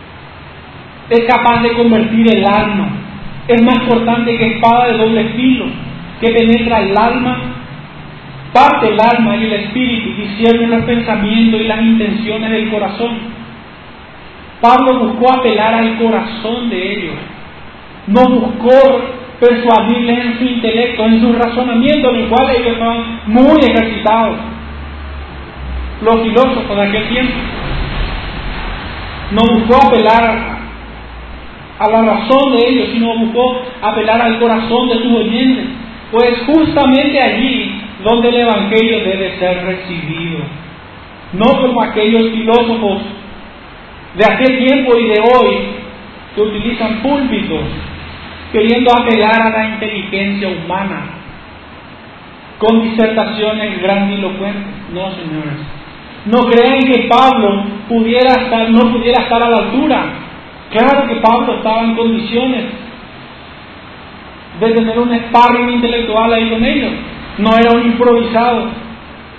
es 1.09 1.21
capaz 1.25 1.63
de 1.63 1.73
convertir 1.73 2.35
el 2.35 2.45
alma. 2.45 2.89
Es 3.47 3.61
más 3.63 3.79
cortante 3.87 4.37
que 4.37 4.55
espada 4.55 4.87
de 4.87 4.97
doble 4.97 5.23
filo, 5.35 5.65
que 6.21 6.31
penetra 6.31 6.81
el 6.81 6.95
alma, 6.95 7.41
parte 8.53 8.89
el 8.89 8.99
alma 8.99 9.35
y 9.37 9.45
el 9.45 9.53
espíritu, 9.53 10.21
discierne 10.21 10.67
los 10.67 10.85
pensamientos 10.85 11.61
y 11.61 11.63
las 11.63 11.81
intenciones 11.81 12.51
del 12.51 12.69
corazón. 12.69 13.17
Pablo 14.61 15.07
buscó 15.07 15.33
apelar 15.33 15.73
al 15.73 15.97
corazón 15.97 16.69
de 16.69 16.93
ellos, 16.93 17.15
no 18.07 18.29
buscó 18.29 19.01
persuadirles 19.39 20.25
en 20.25 20.37
su 20.37 20.43
intelecto, 20.43 21.05
en 21.05 21.21
su 21.21 21.33
razonamiento, 21.33 22.09
en 22.09 22.15
el 22.17 22.27
cual 22.27 22.55
ellos 22.55 22.73
estaban 22.73 23.21
muy 23.27 23.59
ejercitados. 23.61 24.37
Los 26.01 26.21
filósofos 26.21 26.75
de 26.75 26.83
aquel 26.83 27.07
tiempo 27.09 27.33
no 29.31 29.41
buscó 29.53 29.87
apelar 29.87 30.58
a 31.79 31.89
la 31.89 32.01
razón 32.01 32.51
de 32.51 32.69
ellos, 32.69 32.89
sino 32.91 33.17
buscó 33.17 33.61
apelar 33.81 34.21
al 34.21 34.39
corazón 34.39 34.89
de 34.89 34.95
sus 34.95 35.13
oyentes. 35.13 35.65
Pues 36.11 36.39
justamente 36.45 37.21
allí 37.21 37.71
donde 38.03 38.29
el 38.29 38.35
Evangelio 38.37 38.99
debe 38.99 39.37
ser 39.39 39.63
recibido. 39.65 40.39
No 41.33 41.61
como 41.61 41.81
aquellos 41.81 42.31
filósofos 42.31 43.01
de 44.15 44.25
aquel 44.25 44.57
tiempo 44.65 44.97
y 44.97 45.07
de 45.07 45.19
hoy 45.19 45.55
que 46.35 46.41
utilizan 46.41 47.01
púlpitos 47.01 47.61
queriendo 48.51 48.91
apelar 48.91 49.41
a 49.41 49.49
la 49.49 49.69
inteligencia 49.69 50.49
humana 50.49 51.01
con 52.57 52.81
disertaciones 52.81 53.81
grandilocuentes. 53.81 54.73
No, 54.93 55.11
señores. 55.11 55.53
No 56.25 56.39
crean 56.49 56.79
que 56.79 57.07
Pablo 57.07 57.63
pudiera 57.87 58.43
estar, 58.43 58.69
no 58.69 58.91
pudiera 58.91 59.23
estar 59.23 59.41
a 59.41 59.49
la 59.49 59.57
altura. 59.57 60.28
Claro 60.71 61.07
que 61.07 61.15
Pablo 61.15 61.55
estaba 61.55 61.81
en 61.81 61.95
condiciones 61.95 62.65
de 64.59 64.71
tener 64.71 64.99
un 64.99 65.13
sparring 65.13 65.69
intelectual 65.69 66.33
ahí 66.33 66.49
con 66.49 66.63
ellos. 66.63 66.91
No 67.39 67.57
era 67.57 67.75
un 67.75 67.85
improvisado, 67.85 68.67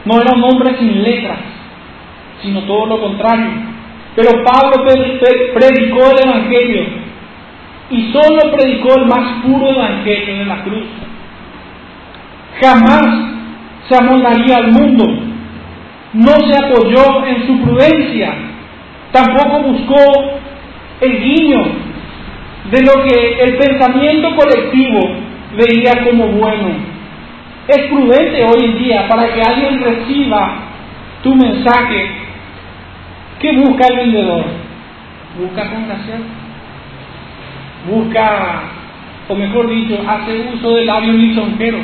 no 0.05 0.21
era 0.21 0.35
un 0.35 0.43
hombre 0.43 0.77
sin 0.79 1.03
letras, 1.03 1.39
sino 2.43 2.63
todo 2.63 2.87
lo 2.87 3.01
contrario. 3.01 3.51
Pero 4.17 4.43
Pablo 4.43 4.85
predicó 5.55 6.11
el 6.11 6.29
Evangelio 6.29 6.83
y 7.91 8.13
solo 8.13 8.57
predicó 8.57 8.99
el 8.99 9.07
más 9.07 9.43
puro 9.45 9.71
Evangelio 9.71 10.37
de 10.37 10.45
la 10.47 10.63
cruz. 10.63 10.87
Jamás 12.61 13.31
se 13.89 13.97
amoldaría 13.97 14.57
al 14.57 14.73
mundo, 14.73 15.05
no 16.15 16.33
se 16.33 16.65
apoyó 16.65 17.25
en 17.27 17.47
su 17.47 17.61
prudencia, 17.61 18.35
tampoco 19.13 19.63
buscó 19.63 20.40
el 21.01 21.23
guiño 21.23 21.63
de 22.71 22.83
lo 22.83 23.03
que 23.05 23.43
el 23.43 23.57
pensamiento 23.57 24.37
colectivo 24.37 25.01
veía 25.57 26.05
como 26.05 26.27
bueno. 26.29 26.69
Es 27.67 27.87
prudente 27.87 28.45
hoy 28.45 28.65
en 28.65 28.79
día 28.79 29.09
para 29.09 29.33
que 29.33 29.43
alguien 29.43 29.81
reciba 29.83 30.59
tu 31.23 31.35
mensaje. 31.35 32.11
¿Qué 33.39 33.53
busca 33.53 33.87
el 33.91 33.97
vendedor? 33.97 34.45
Busca 35.39 35.71
congraciar. 35.71 36.19
Busca, 37.89 38.63
o 39.29 39.35
mejor 39.35 39.71
dicho, 39.71 39.99
hace 40.07 40.49
uso 40.55 40.75
del 40.75 40.87
labio 40.87 41.13
lisonjero. 41.13 41.79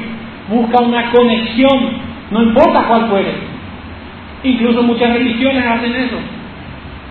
Busca 0.49 0.83
una 0.83 1.11
conexión, 1.11 1.91
no 2.31 2.43
importa 2.43 2.85
cuál 2.87 3.09
fuere. 3.09 3.33
Incluso 4.43 4.83
muchas 4.83 5.13
religiones 5.13 5.65
hacen 5.67 5.95
eso. 5.95 6.17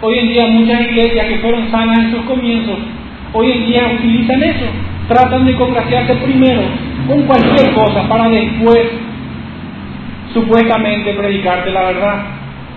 Hoy 0.08 0.20
en 0.20 0.28
día 0.28 0.46
muchas 0.46 0.82
iglesias 0.82 1.26
que 1.26 1.40
fueron 1.40 1.72
sanas 1.72 1.98
en 1.98 2.12
sus 2.12 2.26
comienzos, 2.26 2.78
hoy 3.34 3.52
en 3.52 3.66
día 3.66 3.92
utilizan 3.92 4.44
eso. 4.44 4.66
Tratan 5.08 5.46
de 5.48 5.56
congraciarse 5.56 6.14
primero 6.18 6.62
con 7.08 7.24
cualquier 7.24 7.74
cosa 7.74 8.08
para 8.08 8.30
después 8.30 8.82
supuestamente 10.32 11.12
predicarte 11.12 11.72
la 11.72 11.86
verdad. 11.86 12.24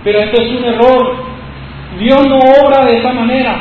Pero 0.03 0.21
esto 0.21 0.41
es 0.41 0.49
un 0.57 0.65
error. 0.73 1.15
Dios 1.99 2.27
no 2.27 2.39
obra 2.65 2.85
de 2.85 2.97
esa 2.97 3.13
manera. 3.13 3.57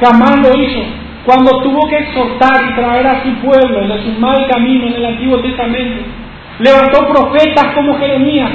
Jamás 0.00 0.36
lo 0.38 0.60
hizo. 0.60 0.80
Cuando 1.24 1.62
tuvo 1.62 1.88
que 1.88 1.98
exhortar 1.98 2.68
y 2.68 2.74
traer 2.74 3.06
a 3.06 3.22
su 3.22 3.32
pueblo 3.34 3.86
de 3.86 4.02
su 4.02 4.18
mal 4.18 4.44
camino 4.50 4.88
en 4.88 4.94
el 4.94 5.06
Antiguo 5.06 5.38
Testamento, 5.38 6.02
levantó 6.58 7.06
profetas 7.06 7.74
como 7.76 7.96
Jeremías, 7.96 8.50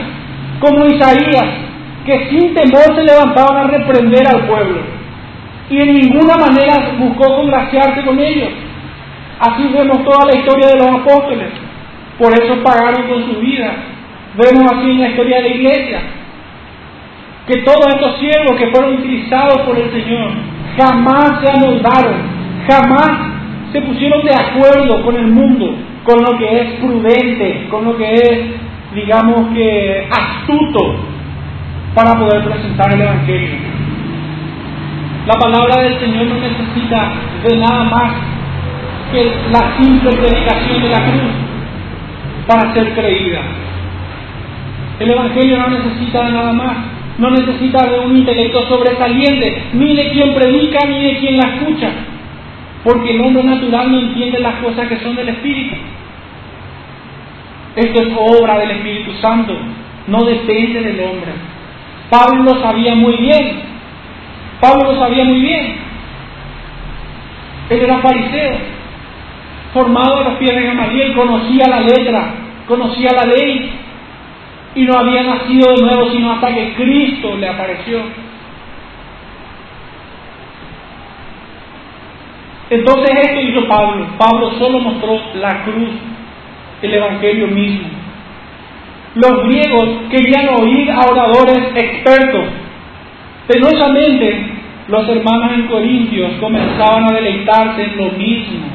como 0.60 0.86
Isaías, 0.86 1.69
que 2.06 2.30
sin 2.30 2.54
temor 2.54 2.96
se 2.96 3.04
levantaban 3.04 3.58
a 3.58 3.68
reprender 3.68 4.28
al 4.28 4.48
pueblo. 4.48 4.82
Y 5.70 5.78
en 5.78 5.94
ninguna 5.94 6.36
manera 6.38 6.96
buscó 6.98 7.36
congraciarse 7.36 8.02
con 8.04 8.20
ellos. 8.20 8.50
Así 9.40 9.68
vemos 9.72 10.04
toda 10.04 10.26
la 10.26 10.40
historia 10.40 10.68
de 10.68 10.78
los 10.78 10.88
apóstoles. 10.88 11.50
Por 12.18 12.34
eso 12.34 12.62
pagaron 12.64 13.08
con 13.08 13.26
su 13.26 13.40
vida. 13.40 13.74
Vemos 14.36 14.72
así 14.72 14.92
en 14.92 15.02
la 15.02 15.10
historia 15.10 15.38
de 15.38 15.50
la 15.50 15.56
iglesia. 15.56 16.00
Que 17.48 17.62
todos 17.62 17.86
estos 17.96 18.20
siervos 18.20 18.58
que 18.58 18.68
fueron 18.68 18.96
utilizados 18.96 19.62
por 19.62 19.78
el 19.78 19.92
Señor 19.92 20.32
jamás 20.78 21.42
se 21.42 21.52
amoldaron, 21.52 22.16
jamás 22.68 23.12
se 23.72 23.82
pusieron 23.82 24.24
de 24.24 24.34
acuerdo 24.34 25.04
con 25.04 25.16
el 25.16 25.28
mundo, 25.28 25.76
con 26.04 26.22
lo 26.22 26.38
que 26.38 26.62
es 26.62 26.70
prudente, 26.80 27.68
con 27.70 27.86
lo 27.86 27.98
que 27.98 28.14
es, 28.14 28.40
digamos 28.94 29.54
que, 29.54 30.08
astuto 30.10 31.09
para 31.94 32.18
poder 32.18 32.44
presentar 32.44 32.94
el 32.94 33.02
Evangelio. 33.02 33.50
La 35.28 35.36
palabra 35.36 35.84
del 35.84 36.00
Señor 36.00 36.26
no 36.26 36.36
necesita 36.36 37.12
de 37.48 37.58
nada 37.58 37.84
más 37.84 38.14
que 39.12 39.32
la 39.52 39.78
simple 39.78 40.12
predicación 40.12 40.82
de 40.82 40.90
la 40.90 41.00
cruz 41.00 41.32
para 42.48 42.74
ser 42.74 42.94
creída. 42.94 43.42
El 45.00 45.12
Evangelio 45.12 45.58
no 45.58 45.68
necesita 45.70 46.26
de 46.26 46.32
nada 46.32 46.54
más, 46.54 46.78
no 47.18 47.32
necesita 47.32 47.86
de 47.88 48.00
un 48.00 48.18
intelecto 48.18 48.68
sobresaliente, 48.68 49.64
ni 49.74 49.96
de 49.96 50.10
quien 50.12 50.34
predica 50.34 50.86
ni 50.88 51.04
de 51.04 51.18
quien 51.20 51.38
la 51.38 51.56
escucha, 51.56 51.90
porque 52.84 53.12
el 53.12 53.22
hombre 53.22 53.44
natural 53.44 53.92
no 53.92 54.00
entiende 54.00 54.40
las 54.40 54.56
cosas 54.56 54.88
que 54.88 55.00
son 55.00 55.16
del 55.16 55.30
Espíritu. 55.30 55.76
Esto 57.76 58.02
es 58.02 58.14
obra 58.18 58.58
del 58.60 58.72
Espíritu 58.72 59.12
Santo, 59.22 59.54
no 60.08 60.24
depende 60.24 60.82
del 60.82 61.00
hombre. 61.02 61.32
Pablo 62.10 62.44
lo 62.44 62.62
sabía 62.62 62.96
muy 62.96 63.16
bien, 63.18 63.62
Pablo 64.60 64.92
lo 64.92 65.00
sabía 65.00 65.24
muy 65.26 65.40
bien. 65.40 65.76
Él 67.70 67.82
era 67.82 68.00
fariseo, 68.00 68.58
formado 69.74 70.18
a 70.18 70.24
los 70.30 70.34
pies 70.40 70.56
de 70.56 70.64
Gamaliel, 70.64 71.14
conocía 71.14 71.68
la 71.68 71.82
letra, 71.82 72.34
conocía 72.68 73.12
la 73.12 73.26
ley 73.26 73.72
y 74.76 74.84
no 74.84 74.98
había 74.98 75.24
nacido 75.24 75.72
de 75.76 75.82
nuevo 75.82 76.10
sino 76.12 76.32
hasta 76.32 76.54
que 76.54 76.74
Cristo 76.74 77.36
le 77.38 77.48
apareció. 77.48 78.02
Entonces 82.70 83.10
esto 83.24 83.42
hizo 83.42 83.68
Pablo. 83.68 84.08
Pablo 84.18 84.52
solo 84.60 84.80
mostró 84.80 85.20
la 85.36 85.64
cruz, 85.64 85.90
el 86.82 86.94
Evangelio 86.94 87.48
mismo. 87.48 87.88
Los 89.16 89.44
griegos 89.44 89.90
querían 90.12 90.50
oír 90.50 90.92
a 90.92 91.02
oradores 91.02 91.72
expertos. 91.76 92.46
Penosamente, 93.48 94.60
los 94.88 95.10
hermanos 95.10 95.52
en 95.54 95.68
Corintios 95.68 96.32
comenzaban 96.40 97.06
a 97.06 97.16
deleitarse 97.16 97.84
en 97.84 97.98
lo 97.98 98.12
mismo. 98.12 98.68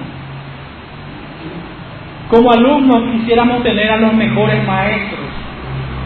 Como 2.28 2.50
alumnos 2.50 3.12
quisiéramos 3.12 3.62
tener 3.62 3.90
a 3.90 3.96
los 3.98 4.14
mejores 4.14 4.66
maestros. 4.66 5.20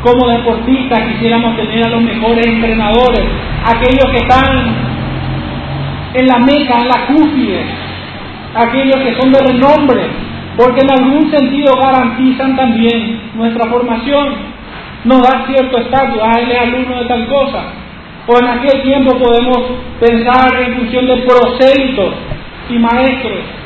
Como 0.03 0.29
deportistas 0.29 1.01
quisiéramos 1.13 1.57
tener 1.57 1.87
a 1.87 1.91
los 1.91 2.03
mejores 2.03 2.47
entrenadores. 2.47 3.23
Aquellos 3.65 4.11
que 4.11 4.19
están 4.19 4.67
en 6.15 6.27
la 6.27 6.39
meca, 6.39 6.79
en 6.81 6.89
la 6.89 7.07
cúspide. 7.07 7.65
Aquellos 8.55 8.97
que 8.97 9.15
son 9.21 9.33
de 9.33 9.41
renombre. 9.41 10.28
Porque 10.59 10.81
en 10.83 10.91
algún 10.91 11.31
sentido 11.31 11.73
garantizan 11.81 12.57
también 12.57 13.31
nuestra 13.35 13.67
formación. 13.71 14.59
Nos 15.05 15.23
da 15.23 15.47
cierto 15.47 15.79
estatus. 15.79 16.21
Ah, 16.23 16.41
él 16.41 16.51
es 16.51 16.61
alumno 16.61 17.01
de 17.01 17.07
tal 17.07 17.27
cosa. 17.29 17.63
O 18.27 18.39
en 18.39 18.47
aquel 18.47 18.83
tiempo 18.83 19.17
podemos 19.17 19.59
pensar 19.99 20.61
en 20.61 20.75
función 20.75 21.07
de 21.07 21.17
prosélitos 21.19 22.15
y 22.69 22.79
maestros 22.79 23.59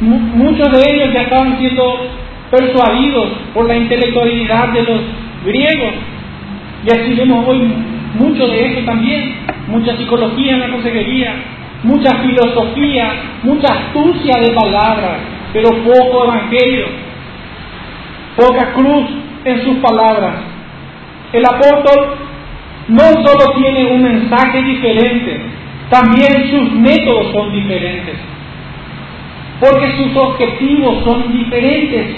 muchos 0.00 0.70
de 0.72 0.94
ellos 0.94 1.12
ya 1.12 1.22
estaban 1.22 1.58
siendo 1.58 1.82
persuadidos 2.50 3.28
por 3.54 3.66
la 3.66 3.76
intelectualidad 3.76 4.68
de 4.68 4.82
los 4.82 5.00
griegos. 5.44 5.92
Y 6.84 6.90
así 6.90 7.14
vemos 7.14 7.46
hoy 7.48 7.72
mucho 8.18 8.46
de 8.48 8.66
eso 8.66 8.80
también, 8.84 9.34
mucha 9.68 9.96
psicología 9.96 10.52
en 10.52 10.60
la 10.60 10.70
consejería, 10.70 11.34
mucha 11.86 12.18
filosofía, 12.18 13.12
mucha 13.42 13.66
astucia 13.72 14.40
de 14.40 14.52
palabras, 14.52 15.18
pero 15.52 15.70
poco 15.84 16.24
evangelio, 16.24 16.86
poca 18.36 18.72
cruz 18.74 19.06
en 19.44 19.64
sus 19.64 19.76
palabras. 19.78 20.34
El 21.32 21.44
apóstol 21.44 22.16
no 22.88 23.04
solo 23.24 23.54
tiene 23.56 23.92
un 23.92 24.02
mensaje 24.02 24.62
diferente, 24.62 25.40
también 25.90 26.50
sus 26.50 26.72
métodos 26.72 27.32
son 27.32 27.52
diferentes 27.52 28.16
porque 29.60 29.96
sus 29.96 30.16
objetivos 30.16 31.04
son 31.04 31.32
diferentes. 31.32 32.16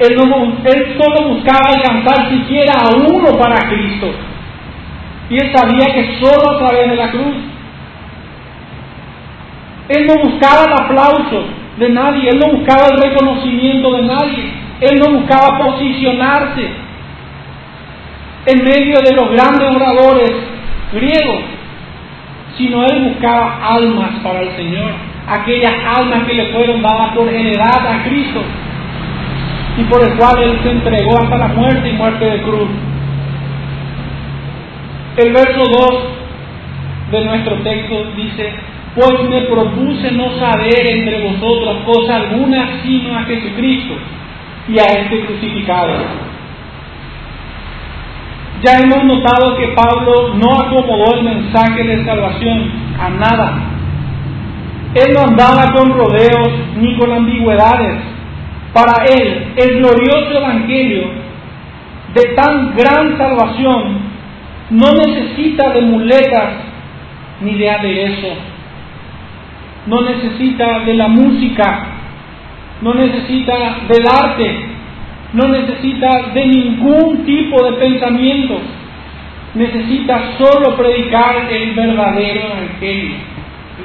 Él, 0.00 0.16
solo 0.16 1.28
buscaba 1.28 1.70
alcanzar 1.76 2.30
siquiera 2.30 2.72
a 2.72 2.88
uno 2.96 3.38
para 3.38 3.68
Cristo. 3.68 4.12
Y 5.32 5.36
él 5.38 5.50
sabía 5.56 5.94
que 5.94 6.18
solo 6.20 6.50
a 6.50 6.58
través 6.58 6.90
de 6.90 6.96
la 6.96 7.10
cruz. 7.10 7.34
Él 9.88 10.06
no 10.06 10.28
buscaba 10.28 10.66
el 10.66 10.72
aplauso 10.74 11.46
de 11.78 11.88
nadie, 11.88 12.28
él 12.28 12.38
no 12.38 12.52
buscaba 12.52 12.88
el 12.88 13.00
reconocimiento 13.00 13.94
de 13.94 14.02
nadie, 14.02 14.44
él 14.82 14.98
no 14.98 15.18
buscaba 15.18 15.58
posicionarse 15.58 16.68
en 18.44 18.62
medio 18.62 19.00
de 19.00 19.14
los 19.14 19.30
grandes 19.30 19.74
oradores 19.74 20.32
griegos, 20.92 21.40
sino 22.58 22.84
él 22.84 23.08
buscaba 23.08 23.58
almas 23.74 24.10
para 24.22 24.42
el 24.42 24.54
Señor, 24.54 24.92
aquellas 25.26 25.72
almas 25.96 26.24
que 26.24 26.34
le 26.34 26.52
fueron 26.52 26.82
dadas 26.82 27.14
por 27.14 27.26
heredad 27.26 27.86
a 27.86 28.04
Cristo 28.04 28.42
y 29.78 29.84
por 29.84 30.04
el 30.04 30.14
cual 30.18 30.42
él 30.42 30.60
se 30.62 30.70
entregó 30.72 31.18
hasta 31.18 31.38
la 31.38 31.48
muerte 31.48 31.88
y 31.88 31.92
muerte 31.94 32.22
de 32.22 32.42
cruz. 32.42 32.68
El 35.16 35.32
verso 35.32 35.60
2 35.60 37.10
de 37.10 37.24
nuestro 37.26 37.56
texto 37.56 38.04
dice, 38.16 38.50
pues 38.94 39.28
me 39.28 39.42
propuse 39.42 40.10
no 40.12 40.38
saber 40.38 40.86
entre 40.86 41.20
vosotros 41.22 41.76
cosa 41.84 42.16
alguna 42.16 42.80
sino 42.82 43.18
a 43.18 43.24
Jesucristo 43.24 43.94
y 44.68 44.78
a 44.78 44.84
este 44.84 45.26
crucificado. 45.26 45.92
Ya 48.62 48.78
hemos 48.78 49.04
notado 49.04 49.56
que 49.56 49.68
Pablo 49.68 50.34
no 50.34 50.60
acomodó 50.60 51.16
el 51.16 51.24
mensaje 51.24 51.82
de 51.82 52.04
salvación 52.06 52.70
a 52.98 53.08
nada. 53.10 53.52
Él 54.94 55.12
no 55.12 55.24
andaba 55.24 55.72
con 55.74 55.92
rodeos 55.92 56.52
ni 56.76 56.96
con 56.96 57.12
ambigüedades. 57.12 57.96
Para 58.72 59.04
él, 59.04 59.52
el 59.56 59.78
glorioso 59.78 60.38
evangelio 60.38 61.02
de 62.14 62.34
tan 62.34 62.74
gran 62.76 63.18
salvación 63.18 64.11
no 64.72 64.86
necesita 64.92 65.70
de 65.70 65.82
muletas 65.82 66.54
ni 67.42 67.54
de 67.54 67.70
aderezo. 67.70 68.28
No 69.86 70.00
necesita 70.00 70.80
de 70.80 70.94
la 70.94 71.08
música, 71.08 71.86
no 72.80 72.94
necesita 72.94 73.80
del 73.88 74.06
arte, 74.06 74.56
no 75.34 75.48
necesita 75.48 76.30
de 76.32 76.46
ningún 76.46 77.24
tipo 77.24 77.64
de 77.64 77.72
pensamiento, 77.72 78.60
necesita 79.54 80.36
solo 80.38 80.76
predicar 80.76 81.48
el 81.50 81.74
verdadero 81.74 82.40
evangelio, 82.40 83.16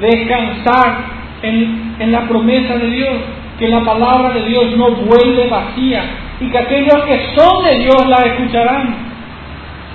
descansar 0.00 1.18
en, 1.42 1.96
en, 1.98 2.12
la 2.12 2.28
promesa 2.28 2.76
de 2.76 2.90
Dios, 2.90 3.16
que 3.58 3.68
la 3.68 3.84
palabra 3.84 4.30
de 4.30 4.44
Dios 4.44 4.76
no 4.76 4.92
vuelve 4.92 5.48
vacía 5.48 6.02
y 6.40 6.48
que 6.48 6.58
aquellos 6.58 7.02
que 7.04 7.34
son 7.36 7.64
de 7.64 7.78
Dios 7.80 8.06
la 8.08 8.24
escucharán. 8.24 9.07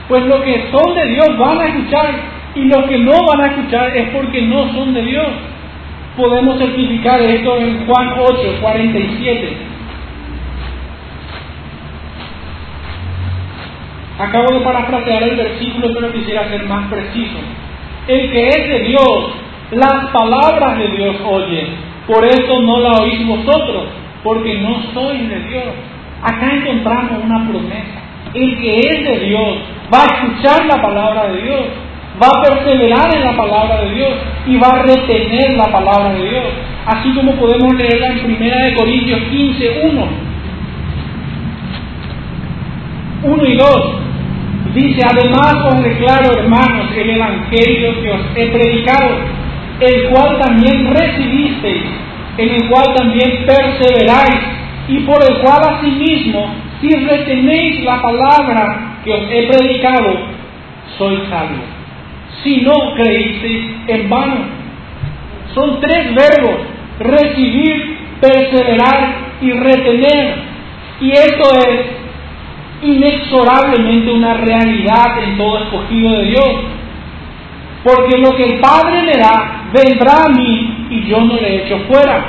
Pues 0.07 0.25
los 0.25 0.41
que 0.41 0.69
son 0.71 0.95
de 0.95 1.05
Dios 1.07 1.37
van 1.37 1.59
a 1.59 1.65
escuchar 1.67 2.15
y 2.55 2.65
los 2.65 2.85
que 2.85 2.97
no 2.99 3.13
van 3.25 3.41
a 3.41 3.47
escuchar 3.47 3.95
es 3.95 4.09
porque 4.09 4.41
no 4.41 4.71
son 4.73 4.93
de 4.93 5.01
Dios. 5.01 5.27
Podemos 6.17 6.59
certificar 6.59 7.21
esto 7.21 7.57
en 7.57 7.85
Juan 7.85 8.13
8, 8.19 8.57
47. 8.61 9.57
Acabo 14.19 14.53
de 14.53 14.59
parafrasear 14.59 15.23
el 15.23 15.35
versículo, 15.35 15.91
pero 15.93 16.13
quisiera 16.13 16.47
ser 16.49 16.65
más 16.65 16.87
preciso. 16.87 17.37
El 18.07 18.31
que 18.31 18.47
es 18.47 18.69
de 18.69 18.79
Dios, 18.81 19.29
las 19.71 20.07
palabras 20.11 20.77
de 20.77 20.87
Dios 20.89 21.15
oye. 21.25 21.67
Por 22.05 22.25
eso 22.25 22.61
no 22.61 22.79
la 22.79 22.91
oís 23.01 23.25
vosotros, 23.25 23.85
porque 24.23 24.59
no 24.59 24.83
sois 24.93 25.29
de 25.29 25.39
Dios. 25.49 25.63
Acá 26.21 26.53
encontramos 26.53 27.23
una 27.23 27.47
promesa. 27.47 28.01
El 28.33 28.59
que 28.59 28.79
es 28.79 29.03
de 29.03 29.25
Dios 29.25 29.57
va 29.93 29.99
a 30.01 30.05
escuchar 30.05 30.65
la 30.65 30.81
palabra 30.81 31.27
de 31.27 31.41
Dios, 31.41 31.61
va 32.21 32.27
a 32.27 32.41
perseverar 32.41 33.15
en 33.15 33.23
la 33.23 33.37
palabra 33.37 33.81
de 33.81 33.93
Dios 33.93 34.13
y 34.47 34.57
va 34.57 34.69
a 34.69 34.81
retener 34.81 35.57
la 35.57 35.71
palabra 35.71 36.13
de 36.13 36.29
Dios. 36.29 36.43
Así 36.85 37.13
como 37.13 37.33
podemos 37.33 37.75
leerla 37.75 38.07
en 38.07 38.25
1 38.25 38.77
Corintios 38.77 39.21
15, 39.29 39.81
1. 39.83 40.07
1 43.23 43.45
y 43.45 43.55
2. 43.55 43.69
Dice, 44.73 45.01
además 45.05 45.53
os 45.71 45.83
declaro, 45.83 46.39
hermanos, 46.39 46.87
el 46.97 47.09
Evangelio 47.11 48.01
que 48.01 48.11
os 48.11 48.21
he 48.35 48.47
predicado, 48.47 49.17
el 49.79 50.09
cual 50.09 50.39
también 50.39 50.91
recibisteis, 50.91 51.83
en 52.37 52.49
el 52.49 52.69
cual 52.69 52.93
también 52.95 53.45
perseveráis, 53.45 54.39
y 54.87 54.99
por 55.01 55.23
el 55.23 55.37
cual 55.41 55.61
asimismo, 55.75 56.55
si 56.81 56.89
retenéis 56.89 57.83
la 57.83 58.01
palabra 58.01 58.92
que 59.03 59.11
os 59.13 59.31
he 59.31 59.47
predicado, 59.47 60.13
sois 60.97 61.27
salvos. 61.29 61.67
Si 62.43 62.61
no 62.61 62.93
creísteis 62.95 63.65
en 63.87 64.09
vano. 64.09 64.63
Son 65.53 65.79
tres 65.79 66.15
verbos, 66.15 66.55
recibir, 66.99 67.97
perseverar 68.19 69.15
y 69.41 69.51
retener. 69.51 70.35
Y 71.01 71.11
esto 71.11 71.43
es 71.67 71.79
inexorablemente 72.81 74.11
una 74.11 74.33
realidad 74.35 75.23
en 75.23 75.37
todo 75.37 75.59
escogido 75.59 76.11
de 76.11 76.25
Dios. 76.25 76.53
Porque 77.83 78.17
lo 78.17 78.35
que 78.35 78.45
el 78.45 78.59
Padre 78.59 79.03
le 79.03 79.13
da 79.13 79.63
vendrá 79.73 80.25
a 80.25 80.29
mí 80.29 80.87
y 80.89 81.03
yo 81.07 81.21
no 81.21 81.35
le 81.35 81.65
echo 81.65 81.79
fuera. 81.91 82.25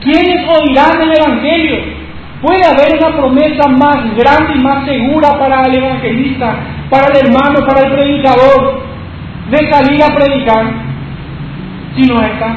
¿Quiénes 0.00 0.48
oirán 0.48 1.02
el 1.02 1.12
Evangelio? 1.12 2.01
¿Puede 2.42 2.66
haber 2.66 2.98
una 2.98 3.16
promesa 3.16 3.68
más 3.68 4.16
grande 4.16 4.54
y 4.56 4.58
más 4.58 4.84
segura 4.84 5.38
para 5.38 5.64
el 5.66 5.76
evangelista, 5.76 6.56
para 6.90 7.06
el 7.06 7.28
hermano, 7.28 7.64
para 7.64 7.86
el 7.86 7.92
predicador, 7.92 8.82
de 9.48 9.70
salir 9.70 10.02
a 10.02 10.14
predicar? 10.14 10.64
Sino 11.94 12.20
esta, 12.20 12.56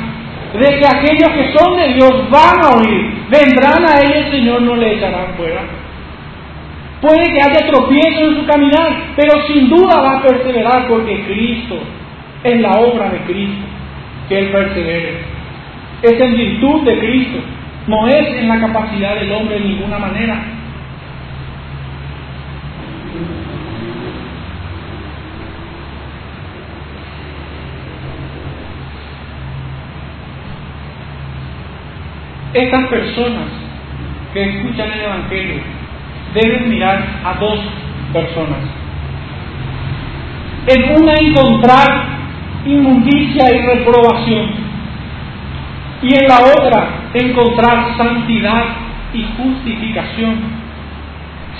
de 0.53 0.79
que 0.79 0.87
aquellos 0.87 1.29
que 1.29 1.55
son 1.55 1.77
de 1.77 1.93
Dios 1.93 2.29
van 2.31 2.63
a 2.63 2.69
oír, 2.77 3.13
vendrán 3.29 3.85
a 3.85 4.01
él 4.01 4.09
y 4.09 4.17
el 4.25 4.31
Señor 4.31 4.61
no 4.63 4.75
le 4.75 4.95
echarán 4.95 5.35
fuera. 5.37 5.61
Puede 7.01 7.23
que 7.23 7.41
haya 7.41 7.71
tropiezo 7.71 8.21
en 8.21 8.35
su 8.37 8.45
caminar, 8.47 9.13
pero 9.15 9.45
sin 9.45 9.69
duda 9.69 10.01
va 10.01 10.17
a 10.17 10.23
perseverar 10.23 10.87
porque 10.87 11.25
Cristo 11.25 11.77
es 12.43 12.59
la 12.59 12.71
obra 12.79 13.11
de 13.11 13.19
Cristo 13.19 13.65
que 14.27 14.39
Él 14.39 14.51
persevere. 14.51 15.19
Es 16.01 16.19
en 16.19 16.35
virtud 16.35 16.83
de 16.83 16.97
Cristo, 16.97 17.39
no 17.87 18.07
es 18.07 18.27
en 18.37 18.47
la 18.47 18.59
capacidad 18.59 19.15
del 19.15 19.31
hombre 19.31 19.59
de 19.59 19.65
ninguna 19.65 19.99
manera. 19.99 20.43
Estas 32.53 32.87
personas 32.87 33.47
que 34.33 34.43
escuchan 34.43 34.91
el 34.91 35.01
Evangelio 35.01 35.61
deben 36.33 36.69
mirar 36.69 37.03
a 37.23 37.33
dos 37.33 37.59
personas. 38.13 38.59
En 40.67 41.01
una 41.01 41.13
encontrar 41.15 42.05
inmundicia 42.65 43.53
y 43.53 43.61
reprobación. 43.61 44.65
Y 46.01 46.13
en 46.15 46.27
la 46.27 46.39
otra 46.39 46.94
encontrar 47.15 47.95
santidad 47.97 48.63
y 49.13 49.25
justificación. 49.37 50.35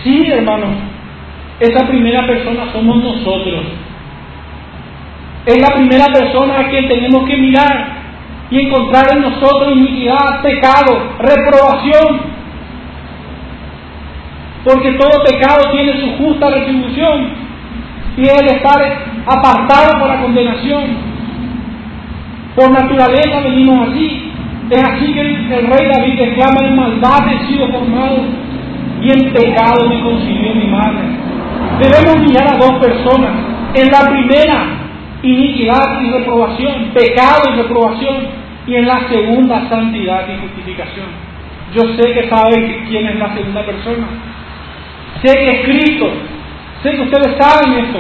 Sí, 0.04 0.28
hermanos, 0.30 0.72
esa 1.60 1.88
primera 1.88 2.28
persona 2.28 2.72
somos 2.74 3.04
nosotros. 3.04 3.62
Es 5.46 5.62
la 5.62 5.76
primera 5.76 6.06
persona 6.08 6.60
a 6.60 6.70
quien 6.70 6.88
tenemos 6.88 7.28
que 7.28 7.38
mirar 7.38 7.96
y 8.52 8.60
encontrar 8.60 9.06
en 9.16 9.22
nosotros 9.22 9.72
iniquidad, 9.76 10.42
pecado, 10.42 11.14
reprobación, 11.20 12.36
porque 14.64 14.94
todo 14.94 15.24
pecado 15.24 15.72
tiene 15.72 16.00
su 16.02 16.18
justa 16.18 16.50
retribución 16.50 17.30
y 18.18 18.22
el 18.22 18.48
estar 18.48 18.82
apartado 19.26 20.00
por 20.00 20.08
la 20.08 20.22
condenación. 20.22 20.84
Por 22.56 22.72
naturaleza 22.72 23.42
venimos 23.42 23.90
así. 23.90 24.25
Es 24.70 24.84
así 24.84 25.14
que 25.14 25.22
el, 25.22 25.68
rey 25.68 25.88
David 25.94 26.22
exclama, 26.22 26.68
en 26.68 26.76
maldad 26.76 27.28
he 27.32 27.48
sido 27.48 27.68
formado 27.68 28.24
y 29.02 29.10
en 29.12 29.32
pecado 29.32 29.88
me 29.88 30.02
concibió 30.02 30.56
mi 30.56 30.68
madre. 30.68 31.06
Debemos 31.80 32.28
mirar 32.28 32.56
a 32.56 32.58
dos 32.58 32.80
personas. 32.80 33.32
En 33.76 33.92
la 33.92 34.10
primera, 34.10 34.66
iniquidad 35.22 36.02
y 36.02 36.10
reprobación, 36.10 36.92
pecado 36.94 37.44
y 37.52 37.58
reprobación. 37.58 38.46
Y 38.68 38.76
en 38.76 38.88
la 38.88 39.08
segunda, 39.08 39.70
santidad 39.70 40.26
y 40.28 40.42
justificación. 40.42 41.06
Yo 41.76 41.82
sé 41.98 42.14
que 42.14 42.30
saben 42.30 42.86
quién 42.88 43.08
es 43.08 43.20
la 43.20 43.34
segunda 43.36 43.64
persona. 43.64 44.08
Sé 45.24 45.34
que 45.34 45.52
es 45.52 45.66
Cristo. 45.66 46.10
Sé 46.82 46.92
que 46.92 47.02
ustedes 47.02 47.38
saben 47.40 47.86
esto. 47.86 48.00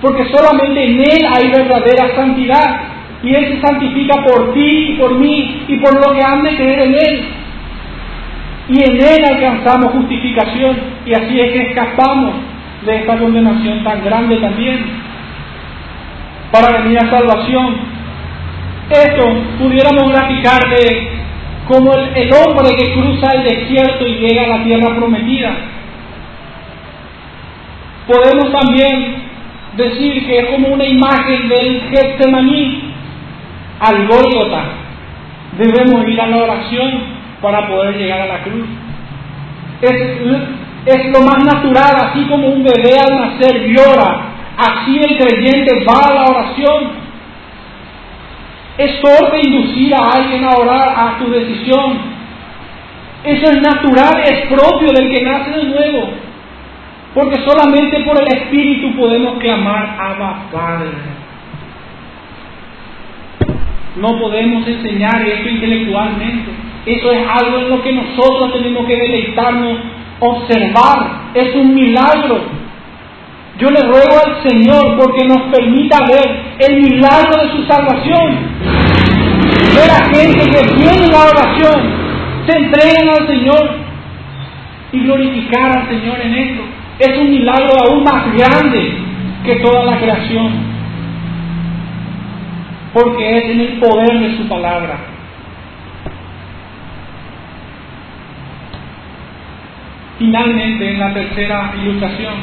Porque 0.00 0.24
solamente 0.32 0.84
en 0.84 1.00
Él 1.00 1.26
hay 1.34 1.50
verdadera 1.50 2.14
santidad. 2.16 2.91
Y 3.22 3.34
Él 3.34 3.54
se 3.54 3.60
santifica 3.60 4.24
por 4.24 4.52
ti 4.52 4.92
y 4.92 4.96
por 4.98 5.18
mí 5.18 5.64
y 5.68 5.78
por 5.78 5.94
lo 5.94 6.12
que 6.12 6.24
han 6.24 6.42
de 6.42 6.56
creer 6.56 6.80
en 6.80 6.94
Él. 6.94 7.24
Y 8.68 8.82
en 8.82 8.96
Él 8.96 9.24
alcanzamos 9.30 9.92
justificación 9.92 10.76
y 11.06 11.12
así 11.12 11.40
es 11.40 11.52
que 11.52 11.62
escapamos 11.68 12.34
de 12.84 12.96
esta 12.96 13.18
condenación 13.18 13.84
tan 13.84 14.04
grande 14.04 14.36
también 14.38 14.84
para 16.50 16.82
venir 16.82 16.98
a 16.98 17.10
salvación. 17.10 17.76
Esto 18.90 19.24
pudiéramos 19.58 20.10
graficarle 20.12 21.22
como 21.66 21.94
el, 21.94 22.16
el, 22.16 22.30
hombre 22.34 22.76
que 22.76 22.92
cruza 22.92 23.28
el 23.36 23.44
desierto 23.44 24.06
y 24.06 24.14
llega 24.16 24.42
a 24.44 24.58
la 24.58 24.64
tierra 24.64 24.94
prometida. 24.96 25.52
Podemos 28.06 28.52
también 28.52 29.14
decir 29.76 30.26
que 30.26 30.38
es 30.40 30.46
como 30.50 30.68
una 30.68 30.84
imagen 30.84 31.48
del 31.48 31.82
Getsemaní 31.90 32.81
al 33.82 34.06
Gólgota. 34.06 34.62
Debemos 35.58 36.08
ir 36.08 36.20
a 36.20 36.28
la 36.28 36.36
oración 36.36 36.90
para 37.42 37.66
poder 37.66 37.96
llegar 37.96 38.20
a 38.20 38.26
la 38.26 38.42
cruz. 38.42 38.66
Es, 39.82 39.92
es 40.86 41.06
lo 41.06 41.20
más 41.22 41.44
natural, 41.44 41.94
así 42.06 42.24
como 42.26 42.48
un 42.48 42.62
bebé 42.62 42.96
al 42.98 43.18
nacer 43.18 43.66
llora, 43.66 44.20
así 44.56 44.98
el 44.98 45.18
creyente 45.18 45.84
va 45.84 46.08
a 46.08 46.14
la 46.14 46.24
oración. 46.24 47.02
Es 48.78 49.00
torpe 49.00 49.40
inducir 49.44 49.92
a 49.94 50.12
alguien 50.16 50.44
a 50.44 50.50
orar 50.52 50.94
a 50.96 51.18
tu 51.18 51.30
decisión. 51.30 52.12
Eso 53.24 53.50
es 53.50 53.60
natural, 53.60 54.22
es 54.24 54.46
propio 54.46 54.92
del 54.92 55.10
que 55.10 55.22
nace 55.22 55.50
de 55.50 55.64
nuevo. 55.64 56.10
Porque 57.14 57.44
solamente 57.44 58.00
por 58.00 58.20
el 58.20 58.28
Espíritu 58.28 58.96
podemos 58.96 59.38
clamar 59.38 59.96
Abba 60.00 60.46
Padre. 60.50 61.21
No 63.96 64.18
podemos 64.18 64.66
enseñar 64.66 65.22
esto 65.22 65.48
intelectualmente. 65.48 66.50
Eso 66.86 67.12
es 67.12 67.26
algo 67.28 67.58
en 67.58 67.70
lo 67.70 67.82
que 67.82 67.92
nosotros 67.92 68.52
tenemos 68.54 68.86
que 68.86 68.96
deleitarnos, 68.96 69.78
observar. 70.20 71.30
Es 71.34 71.54
un 71.54 71.74
milagro. 71.74 72.40
Yo 73.58 73.68
le 73.70 73.80
ruego 73.80 74.18
al 74.24 74.48
Señor 74.48 74.96
porque 74.96 75.26
nos 75.26 75.42
permita 75.54 75.98
ver 76.06 76.56
el 76.58 76.82
milagro 76.82 77.42
de 77.42 77.52
su 77.52 77.64
salvación. 77.66 78.38
Ver 79.74 79.90
a 79.90 80.04
gente 80.06 80.50
que 80.50 80.74
viene 80.74 81.06
la 81.08 81.24
oración, 81.24 81.82
se 82.46 82.56
entregan 82.56 83.08
al 83.08 83.26
Señor 83.26 83.70
y 84.92 85.00
glorificar 85.00 85.78
al 85.78 85.88
Señor 85.88 86.20
en 86.20 86.34
esto 86.34 86.62
es 86.98 87.18
un 87.18 87.30
milagro 87.30 87.72
aún 87.84 88.04
más 88.04 88.32
grande 88.32 88.92
que 89.44 89.56
toda 89.56 89.84
la 89.84 89.98
creación, 89.98 90.71
porque 92.92 93.38
es 93.38 93.44
en 93.44 93.60
el 93.60 93.80
poder 93.80 94.18
de 94.18 94.36
su 94.36 94.48
palabra. 94.48 94.98
Finalmente, 100.18 100.90
en 100.90 101.00
la 101.00 101.14
tercera 101.14 101.72
ilustración, 101.82 102.34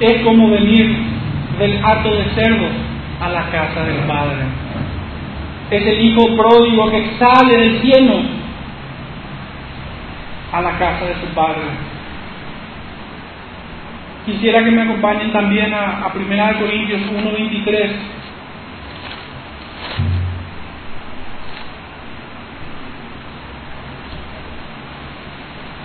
es 0.00 0.22
como 0.22 0.50
venir 0.50 0.96
del 1.58 1.84
acto 1.84 2.14
de 2.14 2.24
cerdo 2.34 2.68
a 3.20 3.28
la 3.28 3.50
casa 3.50 3.84
del 3.84 3.98
Padre. 4.06 4.36
Es 5.70 5.86
el 5.86 6.00
hijo 6.00 6.36
pródigo 6.36 6.90
que 6.90 7.10
sale 7.18 7.58
del 7.58 7.80
cielo 7.82 8.20
a 10.52 10.60
la 10.62 10.78
casa 10.78 11.04
de 11.04 11.14
su 11.20 11.34
Padre. 11.34 11.62
Quisiera 14.24 14.64
que 14.64 14.70
me 14.70 14.82
acompañen 14.82 15.32
también 15.32 15.72
a, 15.74 16.04
a 16.04 16.12
1 16.14 16.58
Corintios 16.58 17.00
1.23. 17.02 17.90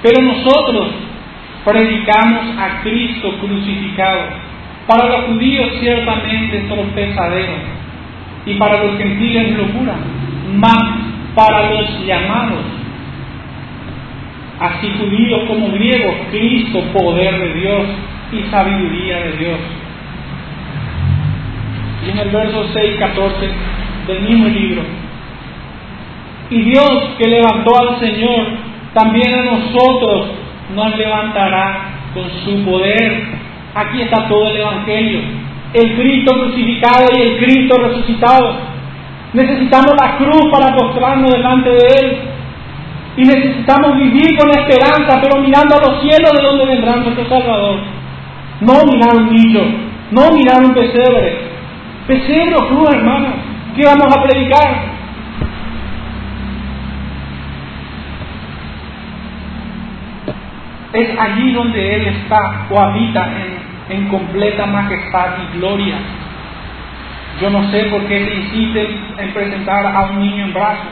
Pero 0.03 0.21
nosotros 0.21 0.89
predicamos 1.63 2.57
a 2.59 2.81
Cristo 2.83 3.33
crucificado. 3.39 4.21
Para 4.85 5.07
los 5.07 5.25
judíos 5.27 5.71
ciertamente 5.79 6.65
tropezadero 6.67 7.53
y 8.45 8.53
para 8.55 8.83
los 8.83 8.97
gentiles 8.97 9.57
locura, 9.57 9.95
más 10.55 10.83
para 11.33 11.71
los 11.71 12.05
llamados, 12.05 12.65
así 14.59 14.91
judíos 14.99 15.43
como 15.47 15.71
griegos, 15.71 16.15
Cristo, 16.31 16.81
poder 16.91 17.39
de 17.39 17.59
Dios 17.61 17.83
y 18.33 18.51
sabiduría 18.51 19.19
de 19.19 19.31
Dios. 19.37 19.59
Y 22.05 22.09
en 22.11 22.19
el 22.19 22.29
verso 22.29 22.65
6, 22.73 22.95
14 22.99 23.49
del 24.07 24.21
mismo 24.21 24.47
libro. 24.49 24.81
Y 26.49 26.61
Dios 26.61 27.09
que 27.17 27.29
levantó 27.29 27.71
al 27.79 27.99
Señor, 28.01 28.47
también 28.93 29.33
a 29.33 29.43
nosotros 29.43 30.27
nos 30.75 30.97
levantará 30.97 32.11
con 32.13 32.29
su 32.43 32.63
poder. 32.63 33.23
Aquí 33.75 34.01
está 34.01 34.27
todo 34.27 34.49
el 34.49 34.57
Evangelio. 34.57 35.19
El 35.73 35.95
Cristo 35.95 36.39
crucificado 36.39 37.07
y 37.17 37.21
el 37.21 37.37
Cristo 37.37 37.79
resucitado. 37.79 38.55
Necesitamos 39.33 39.93
la 39.99 40.17
cruz 40.17 40.51
para 40.51 40.75
postrarnos 40.75 41.31
delante 41.31 41.69
de 41.69 41.87
Él. 42.01 42.17
Y 43.17 43.23
necesitamos 43.23 43.97
vivir 43.97 44.37
con 44.37 44.49
esperanza, 44.49 45.19
pero 45.21 45.41
mirando 45.41 45.75
a 45.75 45.89
los 45.89 46.01
cielos 46.01 46.31
de 46.35 46.43
donde 46.43 46.65
vendrá 46.65 46.95
nuestro 46.95 47.27
Salvador. 47.27 47.79
No 48.61 48.73
mirar 48.85 49.17
un 49.17 49.31
nicho, 49.31 49.63
no 50.11 50.31
mirar 50.31 50.63
un 50.63 50.73
pesebre. 50.73 51.37
Pesebre 52.07 52.55
o 52.55 52.67
cruz, 52.67 52.89
hermano, 52.93 53.27
¿qué 53.75 53.83
vamos 53.85 54.15
a 54.15 54.23
predicar? 54.23 54.92
Es 60.93 61.19
allí 61.19 61.51
donde 61.51 61.95
Él 61.95 62.07
está 62.07 62.67
o 62.69 62.79
habita 62.79 63.27
en, 63.89 64.07
completa 64.07 64.65
majestad 64.67 65.37
y 65.43 65.57
gloria. 65.57 65.95
Yo 67.41 67.49
no 67.49 67.69
sé 67.71 67.85
por 67.85 68.05
qué 68.05 68.25
se 68.25 68.35
insiste 68.35 68.99
en 69.17 69.33
presentar 69.33 69.87
a 69.87 70.03
un 70.11 70.19
niño 70.19 70.45
en 70.45 70.53
brazos 70.53 70.87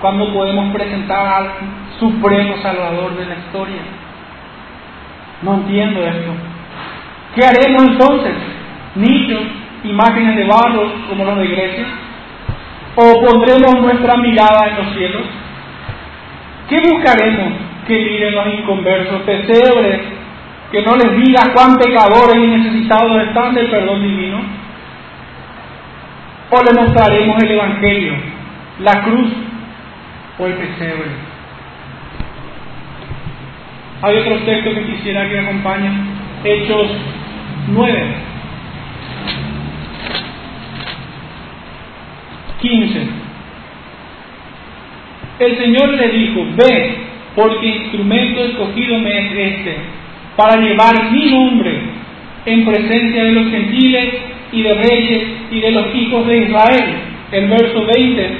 cuando 0.00 0.32
podemos 0.32 0.72
presentar 0.74 1.26
al 1.26 1.48
supremo 1.98 2.56
Salvador 2.62 3.16
de 3.16 3.26
la 3.26 3.34
historia. 3.34 3.82
No 5.42 5.54
entiendo 5.54 6.06
esto. 6.06 6.32
¿Qué 7.34 7.44
haremos 7.44 7.82
entonces? 7.84 8.34
¿Nichos, 8.94 9.42
imágenes 9.84 10.36
de 10.36 10.44
barro 10.44 10.92
como 11.08 11.24
los 11.24 11.38
de 11.38 11.48
Grecia? 11.48 11.86
¿O 12.94 13.24
pondremos 13.24 13.80
nuestra 13.82 14.16
mirada 14.16 14.68
en 14.68 14.76
los 14.76 14.94
cielos? 14.94 15.22
¿Qué 16.68 16.76
buscaremos? 16.90 17.65
Que 17.86 17.98
miren 17.98 18.34
los 18.34 18.46
inconversos, 18.54 19.22
pesebres, 19.22 20.00
que 20.72 20.82
no 20.82 20.96
les 20.96 21.24
diga 21.24 21.52
cuán 21.54 21.76
pecadores 21.76 22.36
y 22.36 22.46
necesitados 22.46 23.22
están 23.28 23.54
del 23.54 23.70
perdón 23.70 24.02
divino. 24.02 24.40
¿O 26.50 26.62
le 26.62 26.80
mostraremos 26.80 27.42
el 27.42 27.50
Evangelio, 27.50 28.14
la 28.80 29.02
cruz 29.02 29.28
o 30.38 30.46
el 30.46 30.54
pesebre? 30.54 31.26
Hay 34.02 34.16
otro 34.18 34.38
texto 34.40 34.74
que 34.74 34.86
quisiera 34.86 35.28
que 35.28 35.38
acompañen. 35.38 35.92
Hechos 36.44 36.88
9. 37.68 38.14
15. 42.60 43.06
El 45.38 45.58
Señor 45.58 45.88
le 45.90 46.08
dijo, 46.08 46.46
ve, 46.56 46.98
porque 47.36 47.66
instrumento 47.66 48.44
escogido 48.44 48.98
me 48.98 49.10
es 49.10 49.32
este, 49.32 49.76
para 50.36 50.56
llevar 50.56 51.12
mi 51.12 51.30
nombre 51.30 51.80
en 52.46 52.64
presencia 52.64 53.24
de 53.24 53.32
los 53.32 53.50
gentiles 53.50 54.14
y 54.52 54.62
de 54.62 54.74
reyes 54.74 55.22
y 55.50 55.60
de 55.60 55.70
los 55.70 55.94
hijos 55.94 56.26
de 56.26 56.38
Israel. 56.38 56.84
El 57.32 57.48
verso 57.48 57.84
20. 57.84 58.30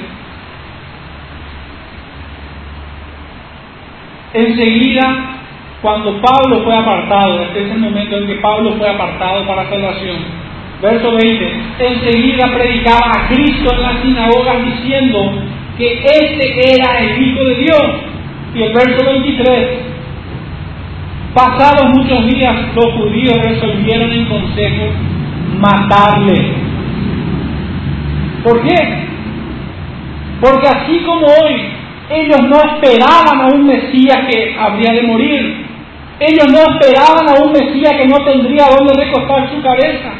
Enseguida 4.32 5.36
cuando 5.82 6.20
Pablo 6.20 6.64
fue 6.64 6.74
apartado, 6.74 7.42
este 7.42 7.64
es 7.64 7.70
el 7.70 7.78
momento 7.78 8.16
en 8.16 8.26
que 8.26 8.34
Pablo 8.36 8.74
fue 8.78 8.88
apartado 8.88 9.46
para 9.46 9.68
salvación. 9.68 10.16
Verso 10.80 11.12
20, 11.12 11.52
enseguida 11.78 12.50
predicaba 12.52 13.10
a 13.12 13.28
Cristo 13.28 13.74
en 13.74 13.82
las 13.82 14.02
sinagogas 14.02 14.64
diciendo 14.64 15.32
que 15.78 16.02
este 16.04 16.74
era 16.74 16.98
el 17.00 17.22
Hijo 17.22 17.44
de 17.44 17.54
Dios. 17.56 18.15
Y 18.54 18.62
el 18.62 18.72
verso 18.72 19.04
23, 19.04 19.68
pasados 21.34 21.90
muchos 21.94 22.26
días 22.26 22.54
los 22.74 22.92
judíos 22.94 23.36
resolvieron 23.42 24.10
en 24.12 24.24
consejo 24.26 24.92
matarle. 25.58 26.54
¿Por 28.42 28.62
qué? 28.62 29.06
Porque 30.40 30.68
así 30.68 30.98
como 31.04 31.26
hoy 31.26 31.54
ellos 32.10 32.40
no 32.48 32.56
esperaban 32.56 33.40
a 33.40 33.46
un 33.54 33.66
Mesías 33.66 34.18
que 34.30 34.56
habría 34.58 34.92
de 34.92 35.02
morir, 35.02 35.66
ellos 36.20 36.46
no 36.50 36.58
esperaban 36.58 37.28
a 37.28 37.42
un 37.44 37.52
Mesías 37.52 37.92
que 37.98 38.06
no 38.06 38.24
tendría 38.24 38.68
dónde 38.68 39.04
recostar 39.04 39.50
su 39.50 39.60
cabeza. 39.60 40.12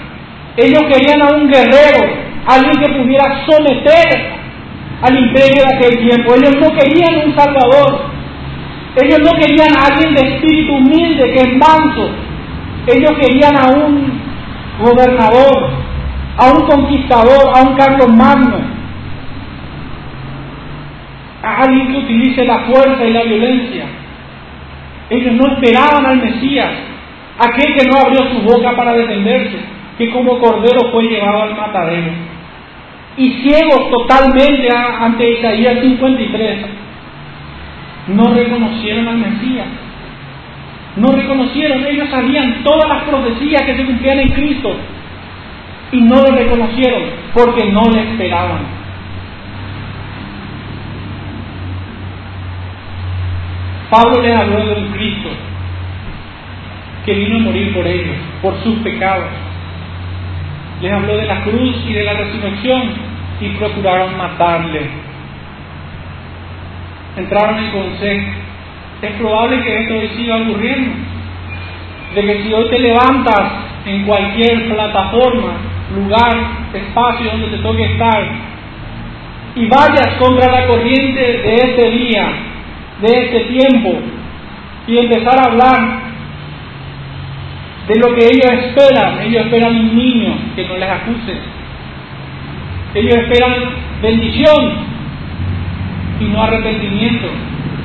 Ellos 0.57 0.83
querían 0.93 1.23
a 1.23 1.35
un 1.35 1.49
guerrero, 1.49 2.05
alguien 2.47 2.77
que 2.77 2.99
pudiera 2.99 3.47
someter 3.47 4.37
al 5.03 5.19
imperio 5.19 5.65
de 5.65 5.75
aquel 5.77 5.99
tiempo. 5.99 6.35
Ellos 6.35 6.57
no 6.61 6.73
querían 6.77 7.29
un 7.29 7.37
Salvador. 7.37 8.16
Ellos 8.97 9.19
no 9.21 9.39
querían 9.39 9.77
a 9.77 9.87
alguien 9.93 10.15
de 10.15 10.21
espíritu 10.23 10.75
humilde, 10.75 11.33
que 11.33 11.41
es 11.41 11.57
manso. 11.57 12.11
Ellos 12.87 13.13
querían 13.21 13.55
a 13.57 13.69
un 13.69 14.21
gobernador, 14.81 15.71
a 16.39 16.53
un 16.53 16.67
conquistador, 16.67 17.53
a 17.55 17.63
un 17.63 17.77
Carlos 17.77 18.09
Magno, 18.15 18.59
a 21.43 21.63
alguien 21.63 21.89
que 21.89 21.99
utilice 21.99 22.45
la 22.47 22.61
fuerza 22.61 23.05
y 23.05 23.13
la 23.13 23.23
violencia. 23.23 23.85
Ellos 25.11 25.35
no 25.35 25.53
esperaban 25.53 26.07
al 26.07 26.17
Mesías, 26.17 26.73
aquel 27.39 27.77
que 27.77 27.87
no 27.87 27.99
abrió 27.99 28.31
su 28.31 28.41
boca 28.43 28.75
para 28.75 28.95
defenderse, 28.95 29.59
que 29.99 30.11
como 30.11 30.39
cordero 30.39 30.91
fue 30.91 31.05
llevado 31.05 31.43
al 31.43 31.55
matadero. 31.55 32.13
Y 33.19 33.31
ciegos 33.43 33.91
totalmente 33.91 34.69
ante 34.75 35.31
Isaías 35.31 35.81
53, 35.81 36.59
no 38.09 38.33
reconocieron 38.33 39.09
al 39.09 39.19
Mesías. 39.19 39.67
No 40.97 41.13
reconocieron, 41.13 41.85
ellos 41.85 42.09
sabían 42.09 42.63
todas 42.65 42.89
las 42.89 43.03
profecías 43.05 43.63
que 43.63 43.77
se 43.77 43.85
cumplían 43.85 44.21
en 44.21 44.29
Cristo 44.31 44.77
y 45.93 46.01
no 46.01 46.17
lo 46.17 46.31
reconocieron 46.35 47.03
porque 47.35 47.71
no 47.71 47.91
le 47.91 48.01
esperaban. 48.01 48.77
Pablo 53.91 54.21
les 54.21 54.37
habló 54.37 54.67
de 54.67 54.81
un 54.81 54.93
Cristo 54.93 55.29
que 57.05 57.15
vino 57.15 57.37
a 57.37 57.41
morir 57.41 57.73
por 57.73 57.87
ellos, 57.87 58.17
por 58.43 58.61
sus 58.63 58.79
pecados. 58.79 59.29
Les 60.83 60.93
habló 60.93 61.17
de 61.17 61.27
la 61.27 61.43
cruz 61.43 61.77
y 61.87 61.93
de 61.93 62.03
la 62.03 62.15
resurrección 62.15 62.83
y 63.41 63.49
procuraron 63.51 64.17
matarle. 64.17 65.06
Entraron 67.17 67.59
en 67.59 67.71
consejo. 67.71 68.27
Es 69.03 69.13
probable 69.13 69.63
que 69.63 69.77
esto 69.83 70.17
siga 70.17 70.37
ocurriendo. 70.37 70.91
De 72.15 72.23
que 72.23 72.43
si 72.43 72.53
hoy 72.53 72.69
te 72.71 72.79
levantas 72.79 73.53
en 73.87 74.05
cualquier 74.05 74.69
plataforma, 74.69 75.53
lugar, 75.95 76.37
espacio 76.73 77.31
donde 77.31 77.57
te 77.57 77.63
toque 77.63 77.85
estar, 77.85 78.29
y 79.55 79.67
vayas 79.67 80.15
contra 80.19 80.51
la 80.51 80.67
corriente 80.67 81.21
de 81.21 81.55
este 81.55 81.91
día, 81.91 82.29
de 83.01 83.25
este 83.25 83.41
tiempo, 83.53 83.99
y 84.87 84.99
empezar 84.99 85.39
a 85.39 85.51
hablar 85.51 86.07
de 87.89 87.95
lo 88.01 88.15
que 88.15 88.25
ellos 88.27 88.53
esperan. 88.65 89.21
Ellos 89.23 89.47
esperan 89.47 89.77
un 89.77 89.97
niño 89.97 90.35
que 90.55 90.67
no 90.67 90.77
les 90.77 90.91
acuse. 90.91 91.37
Ellos 92.95 93.15
esperan 93.17 93.55
bendición 94.03 94.96
y 96.21 96.25
no 96.25 96.43
arrepentimiento, 96.43 97.29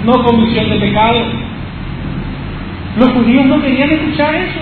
no 0.06 0.24
comisión 0.24 0.70
de 0.70 0.78
pecado. 0.78 1.26
Los 2.98 3.10
judíos 3.12 3.46
no 3.46 3.62
querían 3.62 3.92
escuchar 3.92 4.36
eso. 4.36 4.60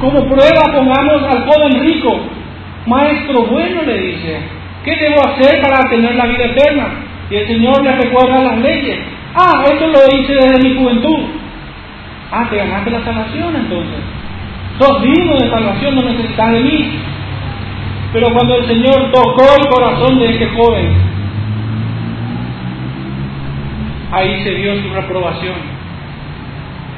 Como 0.00 0.24
prueba 0.26 0.72
pongamos 0.74 1.22
al 1.22 1.44
joven 1.44 1.80
rico. 1.80 2.20
Maestro 2.86 3.42
bueno 3.46 3.82
le 3.82 3.98
dice, 3.98 4.40
¿qué 4.84 4.96
debo 4.96 5.16
hacer 5.28 5.62
para 5.62 5.88
tener 5.88 6.14
la 6.16 6.26
vida 6.26 6.46
eterna? 6.46 6.88
Y 7.30 7.36
el 7.36 7.46
Señor 7.46 7.82
le 7.82 7.92
recuerda 7.92 8.42
las 8.42 8.58
leyes. 8.58 8.98
Ah, 9.34 9.62
esto 9.70 9.86
lo 9.86 10.18
hice 10.18 10.34
desde 10.34 10.68
mi 10.68 10.76
juventud. 10.76 11.20
Ah, 12.30 12.46
te 12.50 12.56
ganaste 12.56 12.90
la 12.90 13.04
salvación 13.04 13.54
entonces. 13.56 13.98
Sos 14.78 15.02
digno 15.02 15.34
de 15.34 15.50
salvación, 15.50 15.94
no 15.94 16.02
necesitas 16.02 16.52
de 16.52 16.60
mí. 16.60 16.90
Pero 18.12 18.32
cuando 18.32 18.56
el 18.56 18.66
Señor 18.66 19.10
tocó 19.12 19.44
el 19.58 19.68
corazón 19.68 20.18
de 20.18 20.30
este 20.30 20.48
joven, 20.48 20.92
ahí 24.12 24.44
se 24.44 24.50
dio 24.50 24.76
su 24.82 24.90
reprobación. 24.90 25.56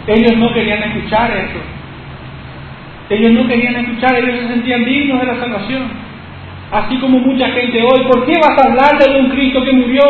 Ellos 0.07 0.37
no 0.37 0.53
querían 0.53 0.83
escuchar 0.83 1.31
eso. 1.31 1.61
Ellos 3.09 3.33
no 3.33 3.47
querían 3.47 3.77
escuchar, 3.77 4.17
ellos 4.17 4.41
se 4.41 4.49
sentían 4.49 4.85
dignos 4.85 5.21
de 5.21 5.27
la 5.27 5.37
salvación. 5.37 5.83
Así 6.73 6.97
como 6.99 7.21
mucha 7.21 7.49
gente 7.51 7.83
hoy, 7.83 8.05
¿por 8.11 8.27
qué 8.27 8.33
vas 8.41 8.59
a 8.59 8.69
hablar 8.69 8.99
de 8.99 9.21
un 9.21 9.31
Cristo 9.31 9.63
que 9.65 9.73
murió 9.73 10.03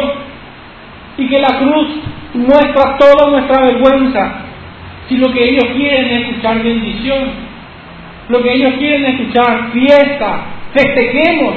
y 1.19 1.29
que 1.29 1.39
la 1.39 1.59
cruz 1.59 1.89
muestra 2.35 2.97
toda 2.99 3.31
nuestra 3.31 3.61
vergüenza? 3.63 4.33
Si 5.09 5.17
lo 5.19 5.31
que 5.33 5.51
ellos 5.51 5.67
quieren 5.77 6.07
es 6.07 6.29
escuchar 6.29 6.63
bendición, 6.63 7.25
lo 8.29 8.43
que 8.43 8.55
ellos 8.55 8.75
quieren 8.79 9.05
es 9.05 9.21
escuchar 9.21 9.71
fiesta, 9.73 10.41
festejemos, 10.73 11.55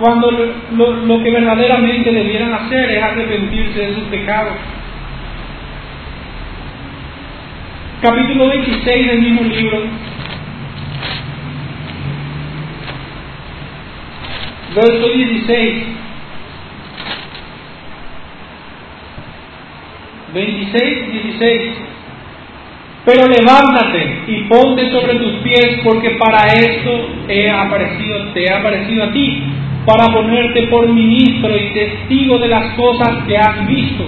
cuando 0.00 0.30
lo, 0.30 1.22
que 1.22 1.30
verdaderamente 1.30 2.10
debieran 2.10 2.54
hacer 2.54 2.90
es 2.90 3.02
arrepentirse 3.02 3.80
de 3.80 3.94
sus 3.94 4.04
pecados. 4.04 4.54
Capítulo 8.00 8.48
26 8.48 9.06
del 9.08 9.20
mismo 9.20 9.42
libro. 9.42 9.82
Verso 14.74 15.08
16. 15.10 15.74
26, 20.32 21.12
16. 21.12 21.72
Pero 23.04 23.28
levántate 23.28 24.22
y 24.28 24.44
ponte 24.44 24.90
sobre 24.90 25.16
tus 25.16 25.32
pies, 25.42 25.80
porque 25.84 26.10
para 26.12 26.46
esto 26.46 27.08
he 27.28 27.50
aparecido, 27.50 28.28
te 28.32 28.44
he 28.44 28.50
aparecido 28.50 29.04
a 29.04 29.12
ti, 29.12 29.42
para 29.86 30.12
ponerte 30.12 30.66
por 30.68 30.88
ministro 30.88 31.56
y 31.56 31.72
testigo 31.72 32.38
de 32.38 32.48
las 32.48 32.74
cosas 32.74 33.24
que 33.26 33.36
has 33.36 33.66
visto 33.66 34.04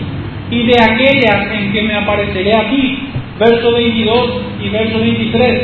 y 0.51 0.65
de 0.65 0.75
aquellas 0.81 1.53
en 1.55 1.73
que 1.73 1.83
me 1.83 1.95
apareceré 1.95 2.55
a 2.55 2.69
ti. 2.69 2.99
Verso 3.39 3.73
22 3.73 4.41
y 4.61 4.69
verso 4.69 5.01
23. 5.01 5.63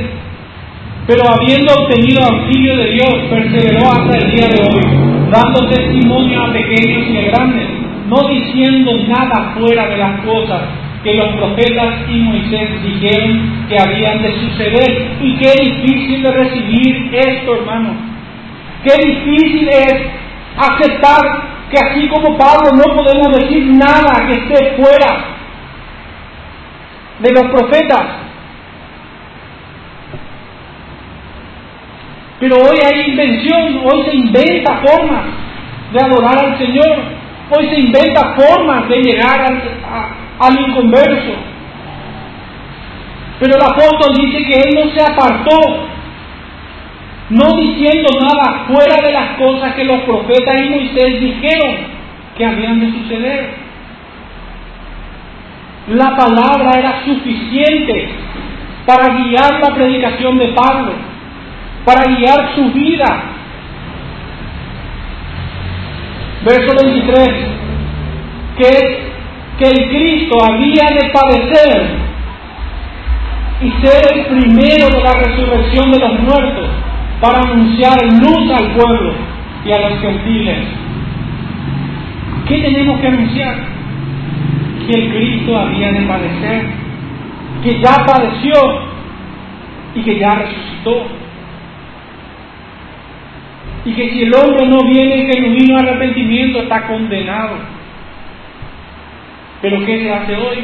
Pero 1.06 1.22
habiendo 1.28 1.74
obtenido 1.74 2.22
auxilio 2.24 2.76
de 2.76 2.90
Dios, 2.92 3.14
perseveró 3.30 3.86
hasta 3.86 4.18
el 4.18 4.30
día 4.32 4.48
de 4.48 4.62
hoy, 4.62 5.30
dando 5.30 5.68
testimonio 5.68 6.42
a 6.42 6.52
pequeños 6.52 7.08
y 7.08 7.16
a 7.18 7.22
grandes 7.30 7.78
no 8.08 8.28
diciendo 8.28 8.92
nada 9.06 9.54
fuera 9.58 9.88
de 9.88 9.98
las 9.98 10.20
cosas 10.22 10.62
que 11.04 11.14
los 11.14 11.28
profetas 11.36 11.94
y 12.10 12.18
Moisés 12.18 12.82
dijeron 12.82 13.66
que 13.68 13.76
habían 13.78 14.22
de 14.22 14.32
suceder. 14.32 15.08
Y 15.22 15.36
qué 15.36 15.52
difícil 15.62 16.22
de 16.22 16.32
recibir 16.32 17.10
esto, 17.12 17.54
hermano. 17.54 18.07
Qué 18.84 18.94
difícil 19.04 19.68
es 19.68 19.94
aceptar 20.56 21.48
que 21.70 21.78
así 21.78 22.08
como 22.08 22.36
Pablo 22.36 22.70
no 22.76 22.96
podemos 22.96 23.36
decir 23.38 23.64
nada 23.74 24.26
que 24.26 24.32
esté 24.32 24.76
fuera 24.76 25.24
de 27.18 27.32
los 27.32 27.50
profetas. 27.50 28.04
Pero 32.40 32.56
hoy 32.56 32.78
hay 32.78 33.10
invención, 33.10 33.80
hoy 33.84 34.04
se 34.04 34.16
inventa 34.16 34.80
formas 34.86 35.24
de 35.92 36.00
adorar 36.00 36.38
al 36.38 36.58
Señor. 36.58 37.18
Hoy 37.50 37.68
se 37.68 37.80
inventa 37.80 38.36
formas 38.36 38.88
de 38.88 39.00
llegar 39.02 39.40
al, 39.40 39.62
al 40.38 40.60
inconverso. 40.60 41.34
Pero 43.40 43.54
el 43.56 43.62
apóstol 43.62 44.14
dice 44.20 44.44
que 44.44 44.60
él 44.60 44.74
no 44.74 44.90
se 44.94 45.02
apartó, 45.02 45.88
no 47.30 47.60
diciendo 47.60 48.08
nada 48.20 48.64
fuera 48.66 49.06
de 49.06 49.12
las 49.12 49.36
cosas 49.36 49.74
que 49.74 49.84
los 49.84 50.00
profetas 50.02 50.62
y 50.62 50.70
Moisés 50.70 51.20
dijeron 51.20 51.76
que 52.36 52.46
habían 52.46 52.80
de 52.80 52.90
suceder. 52.92 53.50
La 55.88 56.16
palabra 56.16 56.78
era 56.78 57.04
suficiente 57.04 58.08
para 58.86 59.14
guiar 59.14 59.60
la 59.60 59.74
predicación 59.74 60.38
de 60.38 60.48
Pablo, 60.48 60.92
para 61.84 62.14
guiar 62.14 62.54
su 62.54 62.72
vida, 62.72 63.24
verso 66.44 66.74
23, 66.82 67.28
que, 68.56 68.98
que 69.58 69.68
el 69.68 69.88
Cristo 69.88 70.38
había 70.42 70.84
de 70.94 71.10
padecer 71.10 72.08
y 73.60 73.86
ser 73.86 74.16
el 74.16 74.26
primero 74.26 74.88
de 74.88 75.02
la 75.02 75.12
resurrección 75.12 75.90
de 75.90 75.98
los 75.98 76.20
muertos 76.20 76.87
para 77.20 77.40
anunciar 77.40 78.02
luz 78.04 78.50
al 78.50 78.72
pueblo 78.72 79.12
y 79.64 79.72
a 79.72 79.78
los 79.88 80.00
gentiles. 80.00 80.58
¿Qué 82.46 82.58
tenemos 82.58 83.00
que 83.00 83.06
anunciar? 83.08 83.56
Que 84.86 84.98
el 84.98 85.10
Cristo 85.10 85.58
había 85.58 85.92
de 85.92 86.00
padecer, 86.02 86.66
que 87.62 87.80
ya 87.80 88.06
padeció 88.06 88.52
y 89.94 90.02
que 90.02 90.18
ya 90.18 90.34
resucitó 90.34 91.18
y 93.88 93.92
que 93.92 94.10
si 94.10 94.22
el 94.22 94.34
hombre 94.34 94.66
no 94.66 94.84
viene 94.84 95.22
en 95.22 95.32
genuino 95.32 95.78
arrepentimiento 95.78 96.60
está 96.60 96.86
condenado. 96.86 97.56
Pero 99.62 99.84
¿qué 99.86 100.00
se 100.02 100.12
hace 100.12 100.36
hoy? 100.36 100.58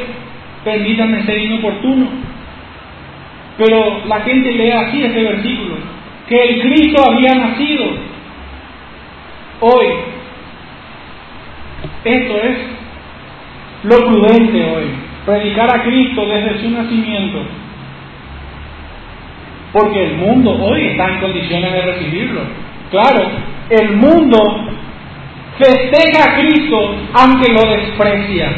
Permítanme 0.63 1.23
ser 1.23 1.39
inoportuno. 1.39 2.07
Pero 3.57 4.05
la 4.05 4.19
gente 4.21 4.51
lee 4.51 4.71
así 4.71 5.03
este 5.03 5.23
versículo, 5.23 5.75
que 6.27 6.43
el 6.43 6.61
Cristo 6.61 7.03
había 7.07 7.35
nacido. 7.35 7.85
Hoy, 9.61 9.85
esto 12.03 12.37
es 12.43 12.57
lo 13.83 13.97
prudente 13.97 14.63
hoy, 14.63 14.85
predicar 15.25 15.73
a 15.75 15.83
Cristo 15.83 16.25
desde 16.27 16.61
su 16.61 16.69
nacimiento, 16.71 17.39
porque 19.71 20.05
el 20.05 20.17
mundo 20.17 20.51
hoy 20.51 20.87
está 20.87 21.09
en 21.09 21.19
condiciones 21.19 21.71
de 21.71 21.81
recibirlo. 21.81 22.41
Claro, 22.89 23.29
el 23.69 23.95
mundo 23.97 24.37
festeja 25.57 26.31
a 26.31 26.35
Cristo 26.39 26.95
aunque 27.13 27.51
lo 27.51 27.71
desprecia. 27.71 28.51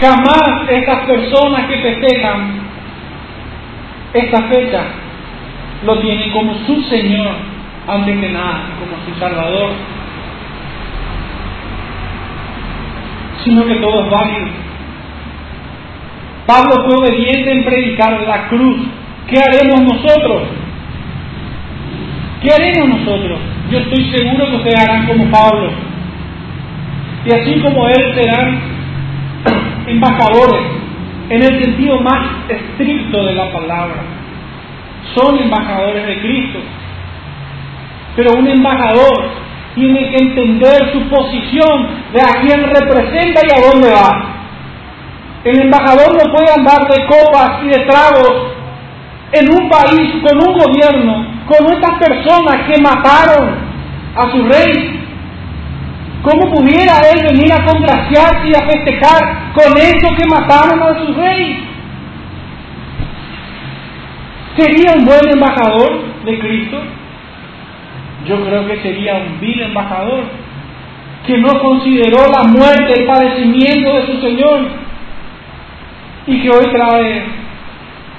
Jamás 0.00 0.68
estas 0.70 1.06
personas 1.06 1.66
que 1.66 1.78
festejan 1.78 2.68
esta 4.12 4.42
fecha 4.48 4.84
lo 5.84 5.98
tienen 6.00 6.30
como 6.30 6.54
su 6.66 6.82
Señor, 6.82 7.34
antes 7.86 8.18
que 8.18 8.28
nada, 8.30 8.70
como 8.78 8.96
su 9.04 9.18
Salvador, 9.20 9.72
sino 13.44 13.66
que 13.66 13.76
todo 13.76 14.04
es 14.04 14.10
válido. 14.10 14.48
Pablo 16.46 16.84
fue 16.86 16.96
obediente 16.96 17.52
en 17.52 17.64
predicar 17.64 18.22
la 18.26 18.48
cruz. 18.48 18.80
¿Qué 19.26 19.36
haremos 19.38 19.82
nosotros? 19.82 20.48
¿Qué 22.40 22.48
haremos 22.50 23.00
nosotros? 23.00 23.38
Yo 23.70 23.78
estoy 23.80 24.04
seguro 24.16 24.48
que 24.48 24.56
ustedes 24.56 24.80
harán 24.80 25.06
como 25.06 25.30
Pablo. 25.30 25.70
Y 27.26 27.34
así 27.34 27.60
como 27.60 27.86
él 27.88 28.14
serán 28.14 28.58
embajadores 29.86 30.62
en 31.28 31.42
el 31.42 31.62
sentido 31.62 32.00
más 32.00 32.26
estricto 32.48 33.24
de 33.26 33.34
la 33.34 33.52
palabra. 33.52 34.17
Son 35.14 35.38
embajadores 35.38 36.06
de 36.06 36.20
Cristo. 36.20 36.58
Pero 38.16 38.34
un 38.34 38.48
embajador 38.48 39.30
tiene 39.74 40.10
que 40.10 40.16
entender 40.16 40.92
su 40.92 41.08
posición 41.08 41.88
de 42.12 42.20
a 42.20 42.40
quién 42.40 42.64
representa 42.64 43.40
y 43.46 43.52
a 43.52 43.70
dónde 43.70 43.90
va. 43.90 44.38
El 45.44 45.60
embajador 45.62 46.12
no 46.12 46.32
puede 46.32 46.52
andar 46.52 46.88
de 46.88 47.06
copas 47.06 47.62
y 47.62 47.68
de 47.68 47.84
tragos 47.86 48.58
en 49.32 49.48
un 49.50 49.68
país 49.68 50.22
con 50.26 50.36
un 50.36 50.58
gobierno, 50.58 51.26
con 51.46 51.66
estas 51.72 51.98
personas 51.98 52.66
que 52.66 52.82
mataron 52.82 53.68
a 54.16 54.32
su 54.32 54.42
rey. 54.44 54.94
¿Cómo 56.22 56.52
pudiera 56.52 57.00
él 57.12 57.24
venir 57.24 57.52
a 57.52 57.64
congraciarse 57.64 58.48
y 58.48 58.54
a 58.54 58.66
festejar 58.66 59.52
con 59.54 59.76
eso 59.78 60.08
que 60.16 60.26
mataron 60.28 60.82
a 60.82 61.06
su 61.06 61.14
rey? 61.14 61.64
¿Sería 64.58 64.92
un 64.92 65.04
buen 65.04 65.28
embajador 65.30 66.24
de 66.24 66.36
Cristo? 66.40 66.82
Yo 68.26 68.44
creo 68.44 68.66
que 68.66 68.82
sería 68.82 69.14
un 69.14 69.38
vil 69.38 69.62
embajador 69.62 70.24
que 71.24 71.38
no 71.38 71.60
consideró 71.60 72.28
la 72.28 72.42
muerte, 72.42 72.92
el 72.98 73.06
padecimiento 73.06 73.94
de 73.94 74.06
su 74.06 74.20
Señor 74.20 74.62
y 76.26 76.40
que 76.40 76.50
hoy 76.50 76.66
trae 76.72 77.22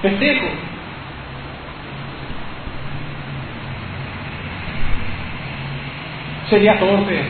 festejo. 0.01 0.47
Sería 6.49 6.79
torpe. 6.79 7.21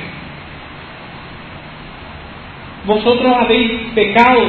Vosotros 2.86 3.36
habéis 3.40 3.72
pecado, 3.96 4.44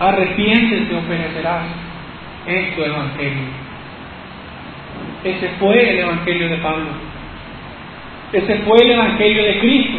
arrepiéntete 0.00 0.94
o 0.94 1.00
perecerás. 1.00 1.83
Es 2.46 2.78
Evangelio. 2.78 3.64
Ese 5.24 5.48
fue 5.58 5.90
el 5.90 5.98
Evangelio 6.00 6.48
de 6.48 6.56
Pablo. 6.58 6.86
Ese 8.32 8.56
fue 8.58 8.78
el 8.82 8.90
Evangelio 8.92 9.44
de 9.44 9.58
Cristo. 9.60 9.98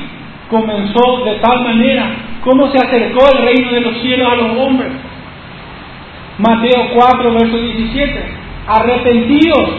Comenzó 0.49 1.25
de 1.25 1.35
tal 1.39 1.63
manera 1.63 2.11
como 2.41 2.71
se 2.71 2.77
acercó 2.77 3.27
el 3.33 3.43
reino 3.43 3.71
de 3.71 3.81
los 3.81 3.97
cielos 4.01 4.31
a 4.31 4.35
los 4.35 4.57
hombres. 4.57 4.91
Mateo 6.37 6.89
4, 6.93 7.33
verso 7.33 7.57
17. 7.57 8.23
Arrepentidos, 8.67 9.69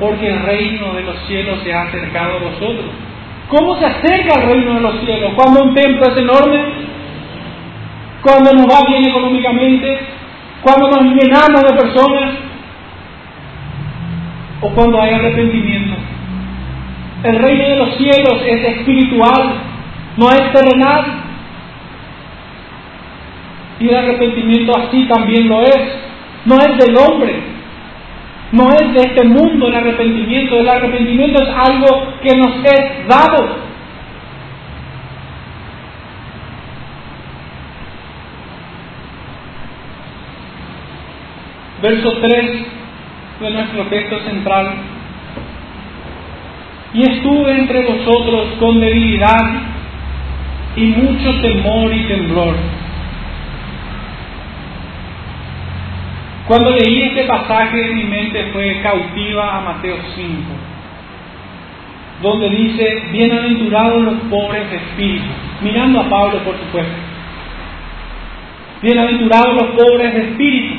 porque 0.00 0.28
el 0.28 0.42
reino 0.42 0.94
de 0.94 1.02
los 1.02 1.16
cielos 1.28 1.60
se 1.62 1.72
ha 1.72 1.82
acercado 1.82 2.36
a 2.36 2.50
vosotros. 2.50 2.90
¿Cómo 3.48 3.78
se 3.78 3.86
acerca 3.86 4.40
el 4.40 4.48
reino 4.48 4.74
de 4.74 4.80
los 4.80 5.00
cielos? 5.00 5.32
Cuando 5.36 5.62
un 5.62 5.74
templo 5.74 6.02
es 6.10 6.16
enorme, 6.16 6.64
cuando 8.22 8.52
nos 8.52 8.66
va 8.66 8.88
bien 8.88 9.08
económicamente, 9.08 10.00
cuando 10.62 10.90
nos 10.90 11.14
llenamos 11.14 11.62
de 11.62 11.76
personas, 11.76 12.48
o 14.60 14.68
cuando 14.70 15.00
hay 15.00 15.14
arrepentimiento. 15.14 15.96
El 17.22 17.38
reino 17.38 17.68
de 17.68 17.76
los 17.76 17.96
cielos 17.96 18.42
es 18.46 18.64
espiritual, 18.76 19.54
no 20.16 20.30
es 20.30 20.52
terrenal. 20.52 21.04
Y 23.80 23.88
el 23.88 23.96
arrepentimiento 23.96 24.72
así 24.76 25.04
también 25.04 25.48
lo 25.48 25.62
es. 25.62 25.78
No 26.44 26.56
es 26.56 26.78
del 26.78 26.96
hombre, 26.96 27.34
no 28.52 28.70
es 28.70 28.94
de 28.94 29.00
este 29.00 29.24
mundo 29.24 29.68
el 29.68 29.74
arrepentimiento. 29.74 30.56
El 30.56 30.68
arrepentimiento 30.68 31.42
es 31.42 31.48
algo 31.50 32.14
que 32.22 32.36
nos 32.36 32.56
es 32.64 33.08
dado. 33.08 33.67
Verso 41.80 42.12
3 42.12 42.66
de 43.40 43.50
nuestro 43.50 43.84
texto 43.84 44.18
central. 44.20 44.72
Y 46.94 47.02
estuve 47.02 47.58
entre 47.58 47.84
vosotros 47.84 48.48
con 48.58 48.80
debilidad 48.80 49.62
y 50.74 50.86
mucho 50.86 51.40
temor 51.40 51.94
y 51.94 52.00
temblor. 52.04 52.54
Cuando 56.48 56.70
leí 56.70 57.02
este 57.02 57.24
pasaje 57.24 57.90
mi 57.92 58.04
mente 58.04 58.50
fue 58.54 58.80
cautiva 58.82 59.58
a 59.58 59.60
Mateo 59.60 59.96
5, 60.16 60.28
donde 62.22 62.48
dice, 62.48 63.02
bienaventurados 63.12 64.02
los 64.02 64.14
pobres 64.30 64.70
de 64.70 64.76
espíritu, 64.76 65.26
mirando 65.60 66.00
a 66.00 66.08
Pablo 66.08 66.38
por 66.38 66.56
supuesto, 66.58 66.94
bienaventurados 68.80 69.54
los 69.56 69.66
pobres 69.76 70.14
de 70.14 70.20
espíritu, 70.22 70.74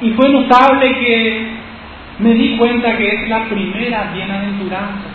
y 0.00 0.10
fue 0.10 0.28
notable 0.28 0.94
que 0.98 1.46
me 2.20 2.34
di 2.34 2.56
cuenta 2.56 2.96
que 2.96 3.06
es 3.06 3.28
la 3.28 3.44
primera 3.44 4.10
bienaventuranza 4.14 5.08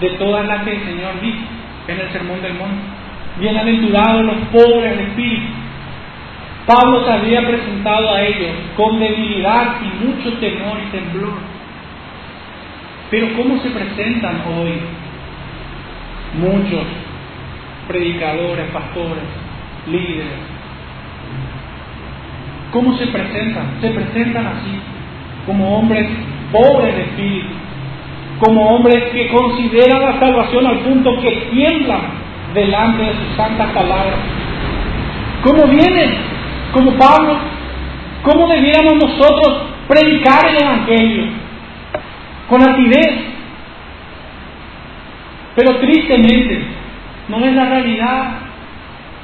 de 0.00 0.10
todas 0.10 0.46
las 0.46 0.62
que 0.64 0.72
el 0.72 0.84
Señor 0.84 1.20
dijo 1.20 1.38
en 1.88 2.00
el 2.00 2.12
Sermón 2.12 2.42
del 2.42 2.54
Monte. 2.54 2.82
Bienaventurados 3.40 4.24
los 4.24 4.36
pobres 4.52 4.96
de 4.96 5.04
espíritu. 5.04 5.46
Pablo 6.66 7.04
se 7.04 7.12
había 7.12 7.46
presentado 7.46 8.14
a 8.14 8.22
ellos 8.22 8.52
con 8.76 8.98
debilidad 8.98 9.76
y 9.82 10.06
mucho 10.06 10.32
temor 10.38 10.78
y 10.86 10.90
temblor. 10.96 11.34
Pero 13.10 13.28
¿cómo 13.36 13.60
se 13.60 13.70
presentan 13.70 14.42
hoy 14.46 14.72
muchos 16.38 16.84
predicadores, 17.86 18.70
pastores, 18.70 19.24
líderes, 19.86 20.54
¿Cómo 22.74 22.98
se 22.98 23.06
presentan? 23.06 23.78
Se 23.80 23.88
presentan 23.90 24.46
así, 24.48 24.80
como 25.46 25.78
hombres 25.78 26.08
pobres 26.50 26.96
de 26.96 27.02
espíritu, 27.02 27.54
como 28.40 28.68
hombres 28.68 29.12
que 29.12 29.28
consideran 29.28 30.02
la 30.02 30.18
salvación 30.18 30.66
al 30.66 30.78
punto 30.80 31.20
que 31.22 31.30
tiemblan 31.52 32.00
delante 32.52 33.04
de 33.04 33.12
sus 33.12 33.36
santas 33.36 33.70
palabras. 33.70 34.16
¿Cómo 35.44 35.68
vienen? 35.68 36.16
Como 36.72 36.98
Pablo. 36.98 37.36
¿Cómo 38.24 38.48
debiéramos 38.48 38.94
nosotros 38.94 39.62
predicar 39.86 40.44
el 40.48 40.60
Evangelio? 40.60 41.24
Con 42.48 42.60
altivez. 42.60 43.14
Pero 45.54 45.76
tristemente, 45.76 46.60
no 47.28 47.38
es 47.38 47.54
la 47.54 47.66
realidad 47.66 48.30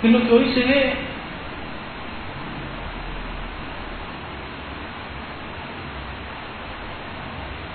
de 0.02 0.08
lo 0.08 0.22
que 0.22 0.32
hoy 0.32 0.52
se 0.54 0.60
ve. 0.60 1.09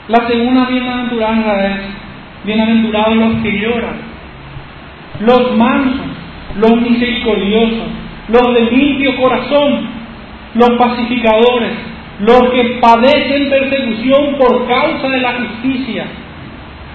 La 0.08 0.28
segunda 0.28 0.66
bienaventuranza 0.66 1.68
es, 1.68 1.78
bienaventurados 2.46 3.16
los 3.16 3.34
que 3.42 3.60
lloran, 3.60 3.96
los 5.22 5.58
mansos, 5.58 6.06
los 6.58 6.82
misericordiosos, 6.82 7.88
los 8.28 8.54
de 8.54 8.62
limpio 8.72 9.16
corazón, 9.16 9.88
los 10.54 10.70
pacificadores, 10.78 11.72
los 12.20 12.52
que 12.52 12.78
padecen 12.80 13.50
persecución 13.50 14.36
por 14.38 14.68
causa 14.68 15.10
de 15.10 15.22
la 15.22 15.34
justicia, 15.34 16.06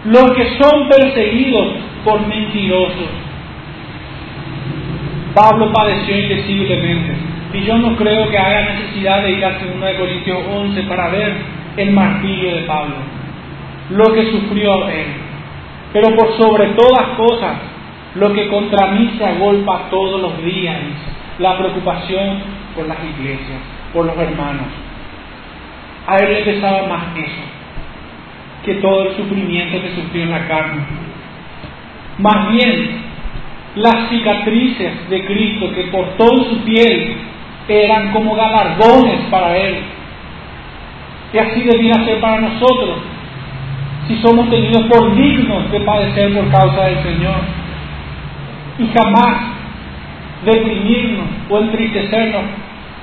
los 0.05 0.31
que 0.31 0.57
son 0.61 0.89
perseguidos 0.89 1.67
por 2.05 2.25
mentirosos. 2.29 3.11
Pablo 5.35 5.73
padeció 5.73 6.17
indeciblemente 6.17 7.13
y 7.55 7.63
yo 7.63 7.77
no 7.77 7.97
creo 7.97 8.29
que 8.31 8.39
haya 8.39 8.71
necesidad 8.71 9.23
de 9.25 9.33
ir 9.33 9.45
a 9.45 9.59
2 9.59 9.97
Corintios 9.99 10.39
11 10.49 10.83
para 10.85 11.09
ver 11.09 11.60
el 11.77 11.91
martirio 11.93 12.57
de 12.57 12.63
Pablo, 12.63 12.97
lo 13.91 14.13
que 14.13 14.31
sufrió 14.31 14.89
él. 14.89 15.07
Pero 15.93 16.15
por 16.17 16.37
sobre 16.37 16.69
todas 16.69 17.17
cosas, 17.17 17.57
Lo 18.17 18.33
que 18.33 18.49
contra 18.49 18.89
mí 18.89 19.13
se 19.17 19.25
agolpa 19.25 19.89
todos 19.89 20.21
los 20.21 20.45
días, 20.45 20.79
la 21.39 21.57
preocupación 21.57 22.39
por 22.75 22.89
las 22.89 22.99
iglesias, 23.05 23.61
por 23.93 24.05
los 24.05 24.19
hermanos. 24.19 24.67
A 26.09 26.17
él 26.17 26.35
le 26.35 26.43
pesaba 26.43 26.89
más 26.89 27.17
eso 27.17 27.43
que 28.65 28.75
todo 28.75 29.05
el 29.05 29.17
sufrimiento 29.17 29.81
que 29.81 29.95
sufrió 29.95 30.25
en 30.25 30.31
la 30.33 30.49
carne. 30.49 30.83
Más 32.19 32.51
bien, 32.51 33.01
las 33.77 34.11
cicatrices 34.11 35.09
de 35.09 35.25
Cristo 35.25 35.73
que 35.73 35.85
portó 35.85 36.25
en 36.35 36.45
su 36.51 36.65
piel 36.65 37.17
eran 37.69 38.13
como 38.13 38.35
galardones 38.35 39.21
para 39.31 39.57
Él. 39.57 39.77
Y 41.33 41.39
así 41.39 41.63
debía 41.63 41.95
ser 42.05 42.21
para 42.21 42.41
nosotros, 42.41 42.99
si 44.09 44.17
somos 44.17 44.51
tenidos 44.51 44.87
por 44.89 45.15
dignos 45.15 45.71
de 45.71 45.81
padecer 45.81 46.35
por 46.35 46.51
causa 46.51 46.87
del 46.87 47.03
Señor. 47.03 47.41
Y 48.79 48.87
jamás 48.89 49.37
deprimirnos 50.45 51.27
o 51.49 51.59
entristecernos 51.59 52.43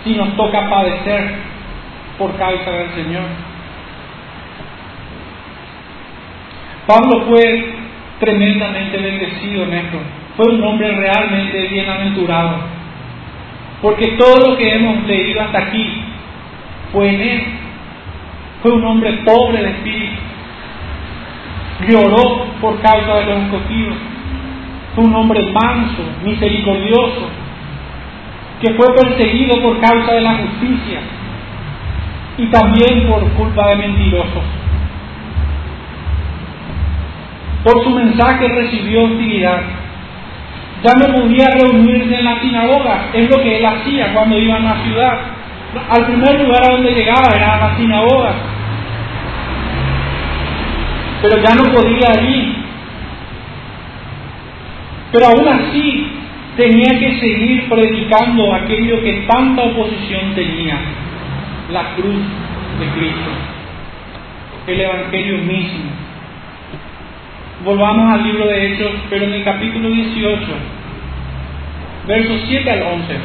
si 0.04 0.16
nos 0.16 0.36
toca 0.36 0.70
padecer 0.70 1.36
por 2.18 2.36
causa 2.38 2.72
del 2.72 2.90
Señor. 2.92 3.24
Pablo 6.88 7.26
fue 7.28 7.66
tremendamente 8.20 8.98
bendecido 8.98 9.64
en 9.64 9.74
esto. 9.74 9.98
Fue 10.36 10.54
un 10.54 10.64
hombre 10.64 10.92
realmente 10.96 11.68
bienaventurado. 11.68 12.60
Porque 13.82 14.16
todo 14.18 14.50
lo 14.50 14.58
que 14.58 14.74
hemos 14.74 15.06
leído 15.06 15.42
hasta 15.42 15.60
aquí 15.60 16.02
fue 16.92 17.10
en 17.10 17.22
él. 17.22 17.44
Fue 18.68 18.76
un 18.76 18.84
hombre 18.84 19.14
pobre 19.24 19.64
de 19.64 19.70
espíritu. 19.70 20.22
Lloró 21.88 22.48
por 22.60 22.82
causa 22.82 23.20
de 23.20 23.26
los 23.28 23.44
escogidos. 23.44 23.96
Fue 24.94 25.06
un 25.06 25.16
hombre 25.16 25.42
manso, 25.54 26.04
misericordioso, 26.22 27.30
que 28.60 28.74
fue 28.74 28.94
perseguido 28.94 29.62
por 29.62 29.80
causa 29.80 30.16
de 30.16 30.20
la 30.20 30.34
justicia 30.34 31.00
y 32.38 32.48
también 32.48 33.08
por 33.08 33.24
culpa 33.36 33.70
de 33.70 33.76
mentirosos. 33.78 34.44
Por 37.64 37.86
su 37.86 37.90
mensaje 37.92 38.50
recibió 38.50 39.06
hostilidad. 39.06 39.62
Ya 40.84 41.08
no 41.08 41.16
podía 41.16 41.46
reunirse 41.52 42.16
en 42.16 42.26
la 42.26 42.42
sinagoga, 42.42 43.12
es 43.14 43.30
lo 43.30 43.42
que 43.42 43.60
él 43.60 43.66
hacía 43.66 44.14
cuando 44.14 44.38
iba 44.38 44.58
a 44.58 44.60
la 44.60 44.84
ciudad. 44.84 45.20
Al 45.90 46.06
primer 46.06 46.42
lugar 46.42 46.64
a 46.66 46.74
donde 46.74 46.92
llegaba 46.92 47.34
era 47.34 47.54
a 47.54 47.70
la 47.70 47.78
sinagoga. 47.78 48.57
Pero 51.22 51.38
ya 51.38 51.56
no 51.56 51.64
podía 51.74 52.12
allí. 52.12 52.54
Pero 55.12 55.28
aún 55.28 55.48
así 55.48 56.08
tenía 56.58 57.00
que 57.00 57.20
seguir 57.20 57.70
predicando 57.70 58.54
aquello 58.54 59.02
que 59.02 59.26
tanta 59.28 59.62
oposición 59.64 60.34
tenía, 60.36 60.78
la 61.72 61.96
cruz 61.96 62.22
de 62.80 62.88
Cristo, 63.00 63.30
el 64.68 64.82
Evangelio 64.82 65.38
mismo. 65.38 65.92
Volvamos 67.64 68.12
al 68.12 68.24
libro 68.24 68.48
de 68.48 68.68
Hechos, 68.68 68.92
pero 69.10 69.26
en 69.26 69.34
el 69.34 69.44
capítulo 69.44 69.90
18, 69.90 70.40
versos 72.08 72.42
7 72.48 72.72
al 72.72 72.82
11. 72.84 73.16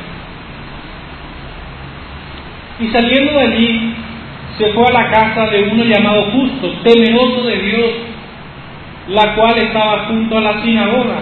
Y 2.80 2.88
saliendo 2.88 3.32
de 3.32 3.44
allí, 3.44 3.91
se 4.62 4.72
fue 4.74 4.84
a 4.86 4.92
la 4.92 5.10
casa 5.10 5.46
de 5.50 5.64
uno 5.64 5.82
llamado 5.84 6.30
Justo, 6.30 6.72
temeroso 6.84 7.42
de 7.48 7.58
Dios, 7.58 7.90
la 9.08 9.34
cual 9.34 9.58
estaba 9.58 10.06
junto 10.06 10.38
a 10.38 10.40
la 10.40 10.62
sinagoga. 10.62 11.18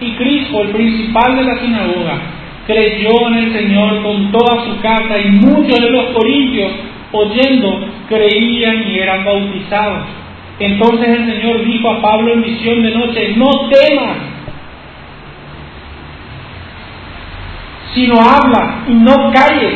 Y 0.00 0.12
Cristo, 0.12 0.62
el 0.62 0.68
principal 0.68 1.36
de 1.36 1.44
la 1.44 1.60
sinagoga, 1.60 2.18
creyó 2.66 3.28
en 3.28 3.34
el 3.34 3.52
Señor 3.52 4.02
con 4.02 4.32
toda 4.32 4.64
su 4.64 4.80
casa 4.80 5.18
y 5.18 5.30
muchos 5.32 5.80
de 5.80 5.90
los 5.90 6.04
corintios, 6.14 6.72
oyendo, 7.12 7.88
creían 8.08 8.88
y 8.88 8.98
eran 9.00 9.22
bautizados. 9.22 10.04
Entonces 10.58 11.08
el 11.08 11.26
Señor 11.26 11.64
dijo 11.66 11.90
a 11.90 12.00
Pablo 12.00 12.32
en 12.32 12.42
visión 12.42 12.82
de 12.82 12.90
noche, 12.90 13.34
no 13.36 13.50
temas, 13.68 14.16
sino 17.94 18.14
habla 18.14 18.84
y 18.88 18.94
no 18.94 19.30
calles, 19.30 19.74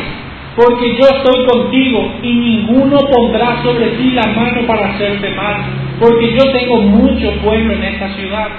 porque 0.55 0.95
yo 0.95 1.03
estoy 1.17 1.45
contigo 1.45 2.13
y 2.21 2.33
ninguno 2.33 2.99
pondrá 2.99 3.61
sobre 3.63 3.87
ti 3.91 4.11
la 4.11 4.27
mano 4.27 4.61
para 4.67 4.93
hacerte 4.93 5.29
mal, 5.31 5.55
porque 5.99 6.31
yo 6.33 6.51
tengo 6.51 6.81
mucho 6.81 7.31
pueblo 7.43 7.73
en 7.73 7.83
esta 7.83 8.09
ciudad. 8.09 8.49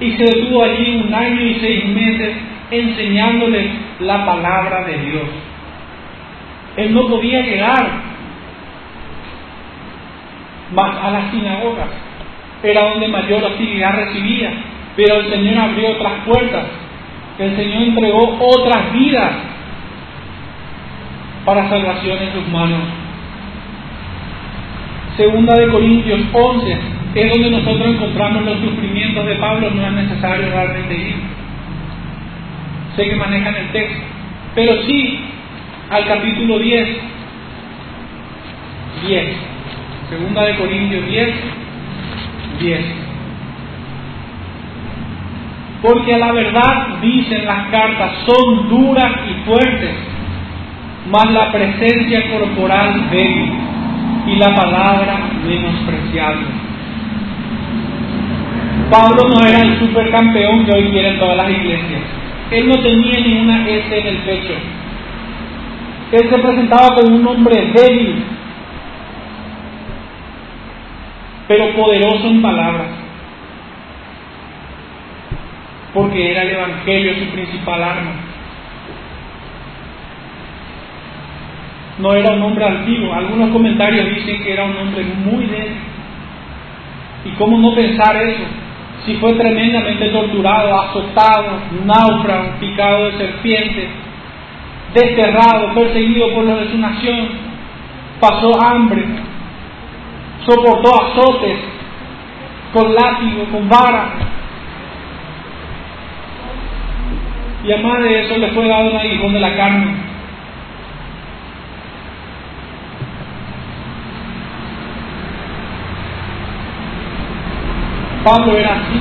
Y 0.00 0.12
se 0.12 0.24
detuvo 0.24 0.64
allí 0.64 1.02
un 1.06 1.14
año 1.14 1.40
y 1.40 1.54
seis 1.60 1.86
meses 1.86 2.34
enseñándoles 2.70 3.66
la 4.00 4.24
palabra 4.24 4.84
de 4.84 4.98
Dios. 4.98 5.22
Él 6.76 6.94
no 6.94 7.06
podía 7.06 7.42
llegar 7.42 7.86
más 10.74 10.96
a 11.04 11.10
las 11.10 11.30
sinagogas. 11.30 11.88
Era 12.62 12.88
donde 12.90 13.08
mayor 13.08 13.44
hostilidad 13.44 13.94
recibía. 13.94 14.50
Pero 14.96 15.20
el 15.20 15.30
Señor 15.30 15.58
abrió 15.58 15.90
otras 15.90 16.12
puertas. 16.26 16.64
El 17.38 17.56
Señor 17.56 17.82
entregó 17.82 18.38
otras 18.40 18.92
vidas 18.92 19.32
para 21.44 21.68
salvación 21.68 22.18
en 22.22 22.32
sus 22.32 22.48
manos. 22.48 22.80
Segunda 25.16 25.54
de 25.54 25.68
Corintios 25.68 26.20
11 26.32 26.78
es 27.14 27.32
donde 27.32 27.50
nosotros 27.50 27.94
encontramos 27.94 28.44
los 28.44 28.58
sufrimientos 28.60 29.24
de 29.26 29.36
Pablo, 29.36 29.70
no 29.70 29.86
es 29.86 29.92
necesario 29.92 30.50
realmente 30.50 30.94
ir. 30.94 31.14
Sé 32.96 33.08
que 33.08 33.16
manejan 33.16 33.54
el 33.54 33.68
texto, 33.68 34.02
pero 34.54 34.82
sí 34.82 35.20
al 35.90 36.06
capítulo 36.06 36.58
10, 36.58 36.88
10. 39.06 39.36
Segunda 40.10 40.44
de 40.44 40.56
Corintios 40.56 41.06
10, 41.06 41.34
10. 42.60 42.80
Porque 45.82 46.14
a 46.14 46.18
la 46.18 46.32
verdad, 46.32 46.98
dicen 47.00 47.44
las 47.44 47.68
cartas, 47.68 48.12
son 48.26 48.68
duras 48.68 49.12
y 49.30 49.44
fuertes, 49.44 49.94
mas 51.10 51.30
la 51.30 51.52
presencia 51.52 52.30
corporal 52.30 53.10
débil 53.10 53.52
y 54.26 54.36
la 54.36 54.54
palabra 54.54 55.30
menospreciable. 55.46 56.46
Pablo 58.90 59.28
no 59.28 59.46
era 59.46 59.62
el 59.62 59.78
supercampeón 59.78 60.64
que 60.64 60.72
hoy 60.72 60.90
quieren 60.90 61.18
todas 61.18 61.36
las 61.36 61.50
iglesias. 61.50 62.02
Él 62.50 62.68
no 62.68 62.74
tenía 62.76 63.20
ni 63.20 63.40
una 63.40 63.68
S 63.68 63.98
en 63.98 64.06
el 64.06 64.16
pecho. 64.18 64.54
Él 66.12 66.30
se 66.30 66.38
presentaba 66.38 66.94
como 66.94 67.16
un 67.16 67.26
hombre 67.26 67.72
débil, 67.74 68.22
pero 71.48 71.74
poderoso 71.74 72.28
en 72.28 72.40
palabras, 72.40 72.88
porque 75.92 76.30
era 76.30 76.42
el 76.42 76.50
Evangelio 76.50 77.14
su 77.14 77.26
principal 77.32 77.82
arma. 77.82 78.23
No 81.98 82.12
era 82.14 82.32
un 82.32 82.42
hombre 82.42 82.64
antiguo, 82.64 83.14
algunos 83.14 83.50
comentarios 83.50 84.10
dicen 84.10 84.42
que 84.42 84.52
era 84.52 84.64
un 84.64 84.76
hombre 84.76 85.04
muy 85.24 85.46
débil. 85.46 85.76
¿Y 87.24 87.30
cómo 87.30 87.58
no 87.58 87.74
pensar 87.74 88.16
eso? 88.16 88.42
Si 89.06 89.14
fue 89.16 89.34
tremendamente 89.34 90.08
torturado, 90.08 90.80
azotado, 90.80 91.60
náufrago, 91.84 92.58
picado 92.58 93.06
de 93.06 93.18
serpiente, 93.18 93.88
desterrado, 94.92 95.74
perseguido 95.74 96.34
por 96.34 96.44
los 96.44 96.60
de 96.60 96.70
su 96.70 96.78
nación, 96.78 97.28
pasó 98.20 98.50
hambre, 98.62 99.04
soportó 100.46 101.02
azotes 101.02 101.58
con 102.72 102.94
látigo, 102.94 103.44
con 103.52 103.68
vara. 103.68 104.10
Y 107.64 107.72
además 107.72 108.02
de 108.02 108.20
eso 108.20 108.36
le 108.36 108.48
fue 108.48 108.68
dado 108.68 108.90
un 108.90 108.96
aguijón 108.96 109.32
de 109.32 109.40
la 109.40 109.56
carne. 109.56 110.03
Pablo 118.24 118.56
era 118.56 118.70
así, 118.70 119.00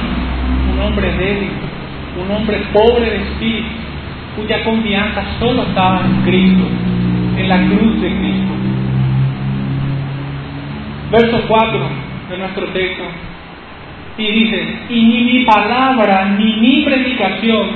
un 0.74 0.80
hombre 0.86 1.12
débil, 1.14 1.52
un 2.22 2.36
hombre 2.36 2.62
pobre 2.74 3.10
de 3.10 3.18
espíritu, 3.18 3.70
cuya 4.36 4.64
confianza 4.64 5.24
solo 5.40 5.64
estaba 5.64 6.02
en 6.02 6.22
Cristo, 6.24 6.66
en 7.38 7.50
la 7.50 7.58
cruz 7.58 8.02
de 8.02 8.10
Cristo 8.10 8.54
verso 11.14 11.44
4 11.48 11.80
de 12.30 12.38
nuestro 12.38 12.66
texto. 12.68 13.04
Y 14.18 14.32
dice, 14.32 14.68
y 14.90 15.02
ni 15.04 15.24
mi 15.24 15.46
palabra 15.46 16.36
ni 16.38 16.56
mi 16.58 16.84
predicación 16.84 17.68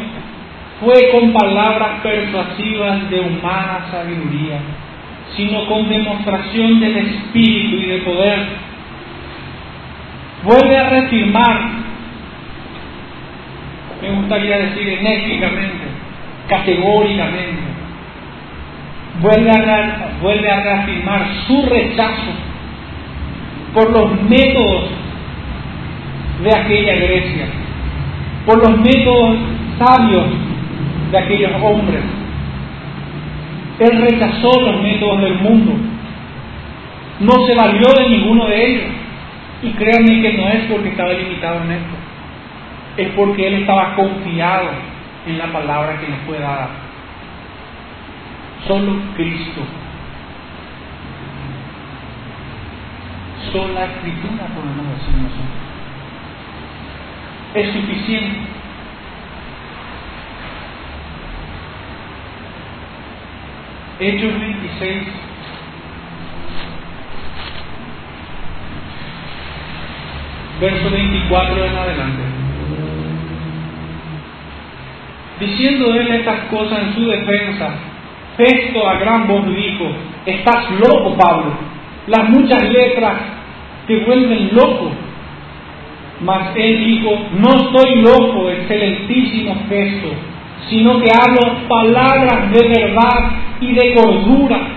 fue 0.80 1.10
con 1.12 1.34
palabras 1.34 2.02
persuasivas 2.02 3.10
de 3.10 3.20
humana 3.20 3.88
sabiduría, 3.92 4.60
sino 5.36 5.66
con 5.68 5.88
demostración 5.90 6.80
del 6.80 6.98
Espíritu 6.98 7.78
y 7.78 7.86
de 7.86 7.98
poder. 8.00 8.68
Vuelve 10.48 10.78
a 10.78 10.90
reafirmar, 10.90 11.60
me 14.02 14.12
gustaría 14.12 14.60
decir 14.60 14.88
enérgicamente, 14.88 15.88
categóricamente, 16.48 17.64
vuelve 19.22 19.50
a, 19.52 20.10
vuelve 20.22 20.50
a 20.50 20.64
reafirmar 20.64 21.28
su 21.48 21.66
rechazo 21.66 22.32
por 23.74 23.92
los 23.92 24.22
métodos 24.22 24.86
de 26.46 26.58
aquella 26.58 26.96
Grecia, 26.96 27.48
por 28.46 28.58
los 28.60 28.80
métodos 28.80 29.36
sabios 29.78 30.28
de 31.12 31.18
aquellos 31.18 31.52
hombres. 31.62 32.04
Él 33.80 34.02
rechazó 34.02 34.62
los 34.62 34.82
métodos 34.82 35.22
del 35.24 35.36
mundo, 35.40 35.74
no 37.20 37.34
se 37.46 37.54
valió 37.54 37.88
de 38.00 38.10
ninguno 38.12 38.48
de 38.48 38.66
ellos. 38.66 38.98
Y 39.62 39.72
créanme 39.72 40.22
que 40.22 40.34
no 40.34 40.48
es 40.50 40.66
porque 40.66 40.90
estaba 40.90 41.14
limitado 41.14 41.64
en 41.64 41.72
esto, 41.72 41.96
es 42.98 43.10
porque 43.10 43.48
él 43.48 43.54
estaba 43.56 43.96
confiado 43.96 44.70
en 45.26 45.38
la 45.38 45.48
palabra 45.48 46.00
que 46.00 46.08
le 46.08 46.18
fue 46.28 46.40
dada. 46.40 46.70
Solo 48.68 49.00
Cristo. 49.16 49.62
Solo 53.52 53.74
la 53.74 53.86
escritura 53.86 54.46
podemos 54.54 55.00
decir 55.00 55.16
nosotros. 55.16 55.48
Es 57.56 57.74
suficiente. 57.74 58.40
Hechos 64.00 64.40
26 64.40 65.08
verso 70.60 70.90
24 70.90 71.66
en 71.66 71.76
adelante. 71.76 72.24
Diciendo 75.40 75.94
él 75.94 76.08
estas 76.12 76.40
cosas 76.46 76.80
en 76.84 76.96
su 76.96 77.08
defensa, 77.08 77.70
Festo 78.38 78.88
a 78.88 79.00
gran 79.00 79.28
voz 79.28 79.48
dijo, 79.48 79.92
estás 80.26 80.70
loco 80.72 81.18
Pablo, 81.18 81.54
las 82.08 82.30
muchas 82.30 82.70
letras 82.70 83.14
te 83.88 83.98
vuelven 84.06 84.50
loco. 84.54 84.92
Mas 86.22 86.56
él 86.56 86.84
dijo, 86.86 87.12
no 87.34 87.50
estoy 87.50 88.02
loco, 88.02 88.50
excelentísimo 88.50 89.56
Festo, 89.68 90.10
sino 90.70 91.00
que 91.00 91.10
hablo 91.12 91.68
palabras 91.68 92.52
de 92.52 92.68
verdad 92.68 93.32
y 93.60 93.74
de 93.74 93.94
cordura 93.94 94.77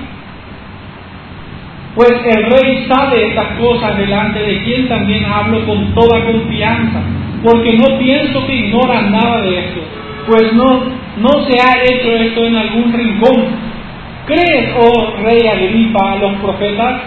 pues 1.95 2.13
el 2.25 2.45
rey 2.45 2.87
sabe 2.89 3.29
estas 3.29 3.59
cosas 3.59 3.97
delante 3.97 4.39
de 4.39 4.63
quien 4.63 4.89
también 4.89 5.25
hablo 5.25 5.67
con 5.67 5.93
toda 5.95 6.25
confianza, 6.25 7.01
porque 7.43 7.77
no 7.77 7.99
pienso 7.99 8.47
que 8.47 8.55
ignoran 8.55 9.11
nada 9.11 9.43
de 9.43 9.59
esto, 9.59 9.81
pues 10.27 10.53
no, 10.53 10.83
no 11.19 11.45
se 11.47 11.61
ha 11.61 11.83
hecho 11.83 12.15
esto 12.17 12.45
en 12.45 12.57
algún 12.57 12.93
rincón. 12.93 13.71
¿Crees, 14.27 14.71
oh 14.79 15.17
rey 15.25 15.49
Agripa, 15.49 16.13
a 16.13 16.17
los 16.17 16.35
profetas? 16.35 17.01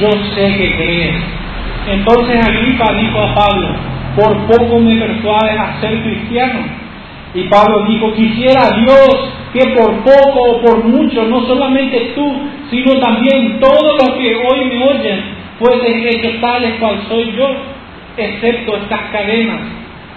Yo 0.00 0.10
sé 0.34 0.56
que 0.56 0.76
crees. 0.76 1.14
Entonces 1.88 2.44
Agripa 2.44 2.92
dijo 2.94 3.18
a 3.20 3.34
Pablo, 3.34 3.68
por 4.16 4.46
poco 4.46 4.80
me 4.80 4.96
persuades 4.96 5.58
a 5.58 5.80
ser 5.80 6.02
cristiano. 6.02 6.60
Y 7.34 7.44
Pablo 7.44 7.84
dijo, 7.88 8.12
quisiera 8.12 8.76
Dios 8.76 9.32
que 9.54 9.70
por 9.70 10.02
poco 10.02 10.40
o 10.50 10.60
por 10.62 10.84
mucho, 10.84 11.24
no 11.26 11.46
solamente 11.46 12.12
tú, 12.16 12.26
sino 12.70 12.98
también 12.98 13.60
todos 13.60 13.96
los 14.00 14.16
que 14.18 14.34
hoy 14.34 14.64
me 14.64 14.82
oyen, 14.82 15.20
pueden 15.60 16.08
hecho 16.08 16.40
tales 16.40 16.74
cual 16.80 17.00
soy 17.08 17.32
yo, 17.36 17.48
excepto 18.16 18.76
estas 18.78 19.00
cadenas. 19.12 19.60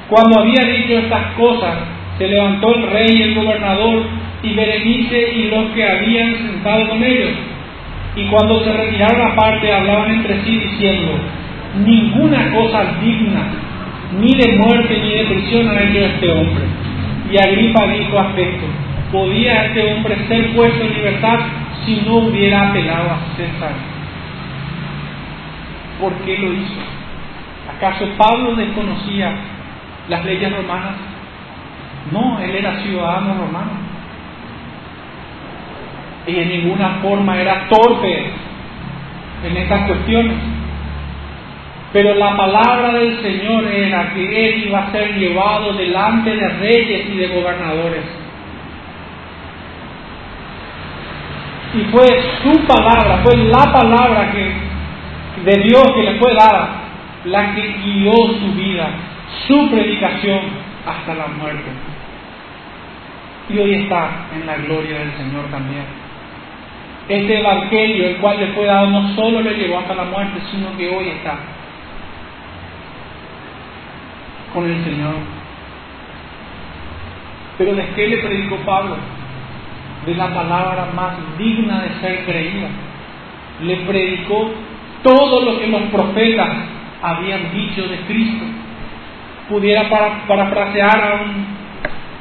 Cuando 0.09 0.39
había 0.41 0.63
dicho 0.65 0.97
estas 0.97 1.33
cosas, 1.35 1.75
se 2.17 2.27
levantó 2.27 2.73
el 2.73 2.87
rey 2.87 3.07
y 3.11 3.21
el 3.21 3.35
gobernador 3.35 4.05
y 4.41 4.53
Berenice 4.53 5.33
y 5.35 5.43
los 5.49 5.65
que 5.71 5.87
habían 5.87 6.35
sentado 6.37 6.89
con 6.89 7.03
ellos. 7.03 7.29
Y 8.15 8.25
cuando 8.29 8.63
se 8.63 8.73
retiraron 8.73 9.21
aparte, 9.21 9.71
hablaban 9.71 10.09
entre 10.09 10.41
sí 10.43 10.57
diciendo, 10.57 11.11
ninguna 11.85 12.51
cosa 12.55 12.85
digna, 12.99 13.51
ni 14.19 14.35
de 14.35 14.57
muerte 14.57 14.97
ni 14.99 15.09
de 15.11 15.25
prisión 15.25 15.69
ha 15.69 15.83
hecho 15.83 15.99
este 15.99 16.31
hombre. 16.31 16.63
Y 17.31 17.37
Agripa 17.37 17.85
dijo 17.87 18.17
a 18.17 18.33
Festo, 18.33 18.65
¿podía 19.11 19.65
este 19.65 19.93
hombre 19.93 20.17
ser 20.27 20.55
puesto 20.55 20.83
en 20.83 20.93
libertad 20.93 21.39
si 21.85 22.01
no 22.05 22.17
hubiera 22.17 22.69
apelado 22.69 23.11
a 23.11 23.19
César? 23.35 23.71
¿Por 25.99 26.13
qué 26.25 26.37
lo 26.37 26.53
hizo? 26.53 26.81
¿Acaso 27.75 28.07
Pablo 28.17 28.55
desconocía 28.55 29.35
las 30.09 30.23
leyes 30.25 30.55
romanas? 30.55 30.95
No, 32.11 32.39
él 32.39 32.55
era 32.55 32.81
ciudadano 32.81 33.35
romano. 33.35 33.71
Y 36.27 36.35
en 36.39 36.49
ninguna 36.49 36.99
forma 37.01 37.39
era 37.39 37.67
torpe 37.69 38.25
en 39.45 39.57
estas 39.57 39.87
cuestiones. 39.87 40.35
Pero 41.93 42.15
la 42.15 42.35
palabra 42.35 42.93
del 42.93 43.21
Señor 43.21 43.65
era 43.67 44.13
que 44.13 44.49
él 44.49 44.67
iba 44.67 44.79
a 44.79 44.91
ser 44.91 45.15
llevado 45.17 45.73
delante 45.73 46.35
de 46.35 46.49
reyes 46.49 47.09
y 47.09 47.17
de 47.17 47.27
gobernadores. 47.27 48.03
Y 51.77 51.83
fue 51.85 52.07
su 52.41 52.65
palabra, 52.65 53.21
fue 53.23 53.37
la 53.37 53.71
palabra 53.71 54.31
que, 54.31 54.51
de 55.43 55.63
Dios 55.63 55.83
que 55.93 56.03
le 56.03 56.19
fue 56.19 56.33
dada, 56.33 56.69
la 57.25 57.53
que 57.53 57.61
guió 57.83 58.13
su 58.13 58.53
vida, 58.55 58.89
su 59.47 59.69
predicación 59.69 60.41
hasta 60.85 61.13
la 61.13 61.27
muerte. 61.27 61.69
Y 63.49 63.59
hoy 63.59 63.75
está 63.75 64.27
en 64.35 64.45
la 64.45 64.57
gloria 64.57 64.99
del 64.99 65.11
Señor 65.17 65.45
también. 65.51 65.85
Este 67.07 67.39
evangelio, 67.39 68.07
el 68.07 68.17
cual 68.17 68.39
le 68.39 68.47
fue 68.47 68.65
dado, 68.65 68.87
no 68.87 69.15
solo 69.15 69.41
le 69.41 69.53
llevó 69.53 69.79
hasta 69.79 69.95
la 69.95 70.05
muerte, 70.05 70.39
sino 70.51 70.75
que 70.77 70.89
hoy 70.89 71.09
está 71.09 71.35
con 74.53 74.69
el 74.69 74.83
Señor. 74.83 75.13
Pero 77.57 77.75
¿de 77.75 77.87
qué 77.95 78.07
le 78.07 78.17
predicó 78.17 78.57
Pablo? 78.57 78.97
De 80.07 80.15
la 80.15 80.33
palabra 80.33 80.87
más 80.95 81.15
digna 81.37 81.81
de 81.81 81.89
ser 81.99 82.25
creída. 82.25 82.69
Le 83.61 83.75
predicó 83.77 84.51
todo 85.03 85.41
lo 85.41 85.59
que 85.59 85.67
los 85.67 85.81
profetas 85.83 86.49
habían 87.01 87.51
dicho 87.53 87.87
de 87.87 87.97
Cristo. 88.07 88.45
Pudiera 89.49 89.89
parafrasear 90.27 91.03
a 91.03 91.21
un 91.23 91.45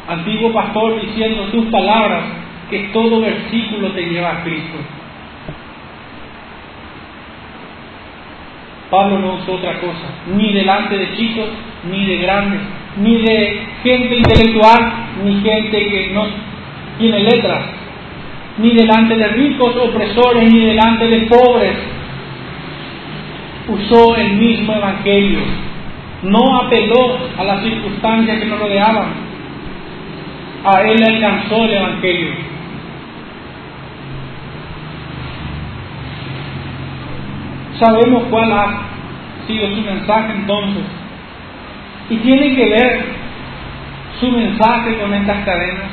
antiguo 0.08 0.52
pastor 0.52 1.00
diciendo 1.00 1.44
tus 1.44 1.66
palabras, 1.66 2.24
que 2.68 2.90
todo 2.92 3.20
versículo 3.20 3.92
te 3.92 4.02
lleva 4.02 4.30
a 4.30 4.42
Cristo. 4.42 4.78
Pablo 8.90 9.18
no 9.20 9.34
usó 9.34 9.54
otra 9.54 9.74
cosa, 9.80 10.06
ni 10.34 10.52
delante 10.52 10.96
de 10.96 11.16
chicos, 11.16 11.46
ni 11.88 12.04
de 12.06 12.16
grandes, 12.18 12.60
ni 12.96 13.22
de 13.22 13.60
gente 13.84 14.16
intelectual, 14.16 14.92
ni 15.24 15.40
gente 15.40 15.88
que 15.88 16.10
no 16.12 16.26
tiene 16.98 17.20
letras, 17.20 17.75
ni 18.58 18.74
delante 18.74 19.16
de 19.16 19.28
ricos 19.28 19.76
opresores, 19.76 20.50
ni 20.52 20.64
delante 20.64 21.06
de 21.06 21.26
pobres. 21.26 21.76
Usó 23.68 24.16
el 24.16 24.34
mismo 24.34 24.74
evangelio. 24.74 25.40
No 26.22 26.60
apeló 26.60 27.18
a 27.36 27.44
las 27.44 27.62
circunstancias 27.62 28.38
que 28.38 28.46
nos 28.46 28.58
rodeaban. 28.58 29.08
A 30.64 30.82
él 30.82 31.02
alcanzó 31.04 31.64
el 31.64 31.74
evangelio. 31.74 32.30
Sabemos 37.78 38.24
cuál 38.30 38.52
ha 38.52 38.80
sido 39.46 39.68
su 39.68 39.82
mensaje 39.82 40.32
entonces. 40.32 40.82
Y 42.08 42.16
tiene 42.16 42.54
que 42.54 42.68
ver 42.68 43.04
su 44.18 44.30
mensaje 44.30 44.96
con 44.96 45.12
estas 45.12 45.44
cadenas. 45.44 45.90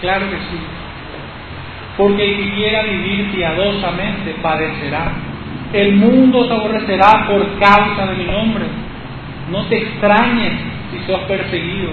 Claro 0.00 0.28
que 0.28 0.36
sí. 0.36 0.81
Porque 1.96 2.24
el 2.24 2.36
que 2.36 2.54
quiera 2.54 2.82
vivir 2.82 3.30
piadosamente 3.32 4.34
padecerá. 4.42 5.12
El 5.72 5.96
mundo 5.96 6.46
se 6.46 6.52
aborrecerá 6.52 7.26
por 7.28 7.58
causa 7.58 8.06
de 8.06 8.16
mi 8.16 8.24
nombre. 8.24 8.64
No 9.50 9.64
te 9.66 9.78
extrañes 9.78 10.52
si 10.90 11.06
sos 11.06 11.20
perseguido 11.20 11.90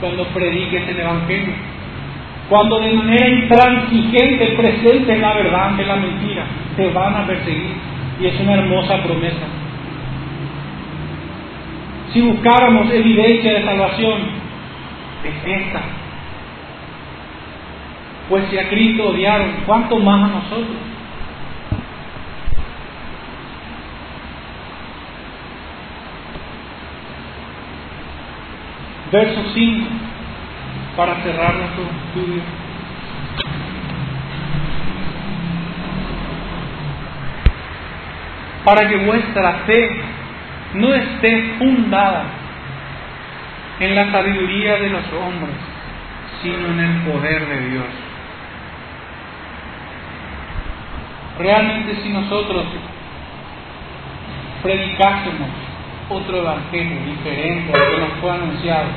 cuando 0.00 0.24
prediques 0.28 0.88
el 0.88 1.00
Evangelio. 1.00 1.54
Cuando 2.48 2.78
de 2.78 2.92
manera 2.92 3.28
intransigente 3.28 4.54
presentes 4.56 5.20
la 5.20 5.34
verdad 5.34 5.68
ante 5.70 5.84
la 5.84 5.96
mentira, 5.96 6.46
te 6.76 6.88
van 6.90 7.14
a 7.16 7.26
perseguir. 7.26 7.74
Y 8.20 8.26
es 8.26 8.40
una 8.40 8.54
hermosa 8.54 9.02
promesa. 9.02 9.46
Si 12.12 12.20
buscáramos 12.20 12.90
evidencia 12.92 13.52
de 13.52 13.64
salvación, 13.64 14.20
es 15.24 15.60
esta, 15.60 15.80
pues 18.28 18.44
si 18.50 18.58
a 18.58 18.68
Cristo 18.68 19.08
odiaron, 19.08 19.52
¿cuánto 19.66 19.98
más 19.98 20.30
a 20.30 20.34
nosotros? 20.34 20.76
Verso 29.12 29.40
5, 29.54 29.88
para 30.96 31.14
cerrar 31.22 31.54
nuestro 31.54 31.84
estudio. 31.84 32.42
Para 38.64 38.88
que 38.88 38.96
vuestra 38.96 39.52
fe 39.66 39.90
no 40.74 40.92
esté 40.92 41.54
fundada 41.58 42.24
en 43.78 43.94
la 43.94 44.10
sabiduría 44.10 44.76
de 44.78 44.90
los 44.90 45.04
hombres, 45.12 45.54
sino 46.42 46.66
en 46.66 46.80
el 46.80 47.02
poder 47.02 47.46
de 47.46 47.70
Dios. 47.70 48.05
Realmente 51.38 51.96
si 52.02 52.08
nosotros 52.08 52.64
predicásemos 54.62 55.48
otro 56.08 56.38
evangelio 56.38 56.98
diferente 57.04 57.72
al 57.72 57.90
que 57.90 58.00
nos 58.00 58.12
fue 58.20 58.30
anunciado, 58.30 58.88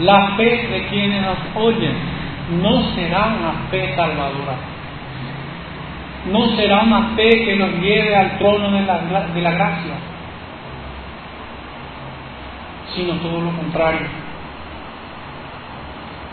la 0.00 0.36
fe 0.36 0.68
de 0.68 0.86
quienes 0.88 1.22
nos 1.22 1.38
oyen 1.54 1.94
no 2.62 2.94
será 2.94 3.36
una 3.38 3.52
fe 3.70 3.94
salvadora. 3.94 4.56
No 6.30 6.56
será 6.56 6.80
una 6.80 7.10
fe 7.16 7.44
que 7.44 7.56
nos 7.56 7.70
lleve 7.80 8.14
al 8.14 8.38
trono 8.38 8.70
de 8.72 8.82
la, 8.82 8.98
de 8.98 9.40
la 9.40 9.50
gracia, 9.52 9.94
sino 12.94 13.14
todo 13.14 13.40
lo 13.40 13.50
contrario. 13.52 14.06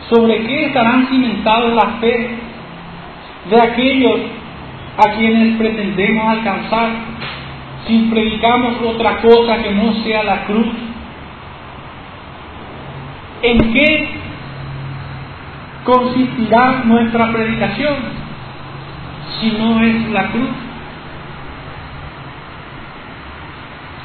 ¿Sobre 0.09 0.45
qué 0.45 0.65
estarán 0.67 1.07
cimentados 1.07 1.73
la 1.73 1.89
fe 1.99 2.29
de 3.49 3.61
aquellos 3.61 4.19
a 4.97 5.11
quienes 5.15 5.57
pretendemos 5.57 6.29
alcanzar 6.29 6.89
si 7.85 8.07
predicamos 8.11 8.81
otra 8.81 9.17
cosa 9.17 9.61
que 9.61 9.71
no 9.71 9.93
sea 10.03 10.23
la 10.23 10.45
cruz? 10.45 10.67
¿En 13.41 13.73
qué 13.73 14.09
consistirá 15.83 16.83
nuestra 16.85 17.31
predicación 17.31 17.95
si 19.39 19.51
no 19.51 19.81
es 19.81 20.09
la 20.09 20.27
cruz? 20.29 20.49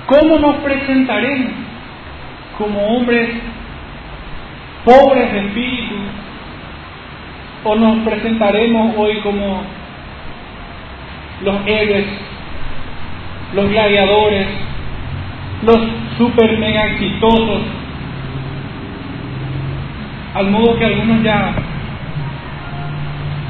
¿Cómo 0.07 0.38
nos 0.41 0.57
presentaremos 0.57 1.53
como 2.59 2.80
hombres 2.97 3.30
pobres 4.84 5.32
de 5.32 5.47
espíritu? 5.47 5.95
¿O 7.62 7.76
nos 7.76 7.99
presentaremos 7.99 8.95
hoy 8.97 9.20
como 9.20 9.62
los 11.43 11.57
héroes, 11.66 12.07
los 13.55 13.68
gladiadores, 13.70 14.47
los 15.62 15.78
super 16.18 16.59
mega 16.59 16.84
exitosos, 16.86 17.62
al 20.34 20.51
modo 20.51 20.78
que 20.78 20.84
algunos 20.84 21.22
ya 21.22 21.53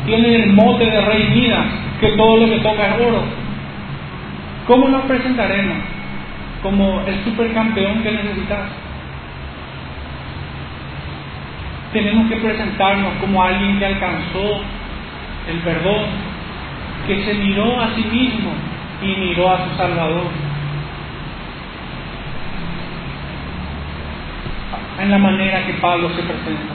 tienen 0.06 0.34
el 0.34 0.52
mote 0.52 0.84
de 0.84 1.00
rey 1.00 1.30
Midas, 1.34 1.66
que 2.00 2.08
todo 2.12 2.38
lo 2.38 2.46
que 2.48 2.60
toca 2.60 2.86
es 2.86 3.06
oro. 3.06 3.22
¿Cómo 4.66 4.88
nos 4.88 5.02
presentaremos? 5.02 5.76
Como 6.62 7.02
el 7.06 7.24
supercampeón 7.24 8.02
que 8.02 8.12
necesitas. 8.12 8.68
Tenemos 11.92 12.28
que 12.28 12.36
presentarnos 12.36 13.14
como 13.20 13.42
alguien 13.42 13.78
que 13.78 13.86
alcanzó 13.86 14.60
el 15.48 15.58
perdón, 15.58 16.04
que 17.06 17.24
se 17.24 17.34
miró 17.34 17.80
a 17.80 17.94
sí 17.94 18.04
mismo 18.04 18.52
y 19.02 19.06
miró 19.20 19.50
a 19.50 19.68
su 19.68 19.76
Salvador. 19.76 20.26
En 25.00 25.10
la 25.10 25.18
manera 25.18 25.66
que 25.66 25.74
Pablo 25.74 26.08
se 26.10 26.22
presenta. 26.22 26.74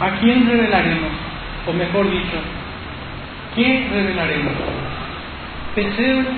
¿A 0.00 0.10
quién 0.18 0.48
revelaremos? 0.48 1.10
O 1.66 1.72
mejor 1.72 2.10
dicho, 2.10 2.38
¿qué 3.54 3.86
revelaremos? 3.92 4.54
¿Pesebre 5.74 6.28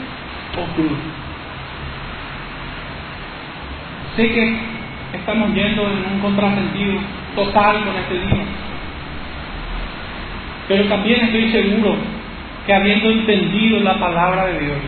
o 0.59 0.75
cruz? 0.75 0.99
Sé 4.17 4.29
que 4.29 4.59
estamos 5.15 5.55
yendo 5.55 5.83
en 5.83 6.15
un 6.15 6.21
contrasentido 6.21 6.99
total 7.35 7.85
con 7.85 7.97
este 7.97 8.15
día. 8.19 8.45
Pero 10.69 10.85
también 10.85 11.21
estoy 11.23 11.51
seguro 11.51 11.97
que 12.67 12.75
habiendo 12.75 13.11
entendido 13.11 13.81
la 13.81 13.99
palabra 13.99 14.47
de 14.47 14.61
Dios, 14.61 14.79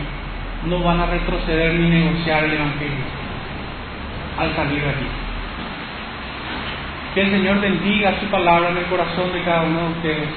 no 0.67 0.79
van 0.79 0.99
a 0.99 1.05
retroceder 1.05 1.75
ni 1.75 1.89
negociar 1.89 2.43
el 2.45 2.53
Evangelio 2.53 3.05
al 4.39 4.55
salir 4.55 4.81
de 4.81 4.89
aquí. 4.89 5.07
Que 7.13 7.21
el 7.21 7.31
Señor 7.31 7.61
bendiga 7.61 8.19
su 8.19 8.25
palabra 8.27 8.69
en 8.69 8.77
el 8.77 8.85
corazón 8.85 9.31
de 9.31 9.41
cada 9.41 9.63
uno 9.63 9.79
de 9.79 9.91
ustedes 9.91 10.29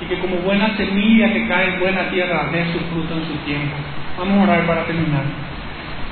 y 0.00 0.06
que 0.06 0.18
como 0.18 0.36
buena 0.36 0.76
semilla 0.76 1.32
que 1.32 1.46
cae 1.46 1.74
en 1.74 1.80
buena 1.80 2.08
tierra 2.10 2.48
dé 2.50 2.64
su 2.72 2.78
fruto 2.90 3.14
en 3.14 3.26
su 3.26 3.34
tiempo. 3.44 3.76
Vamos 4.18 4.38
a 4.38 4.42
orar 4.42 4.66
para 4.66 4.84
terminar. 4.84 5.24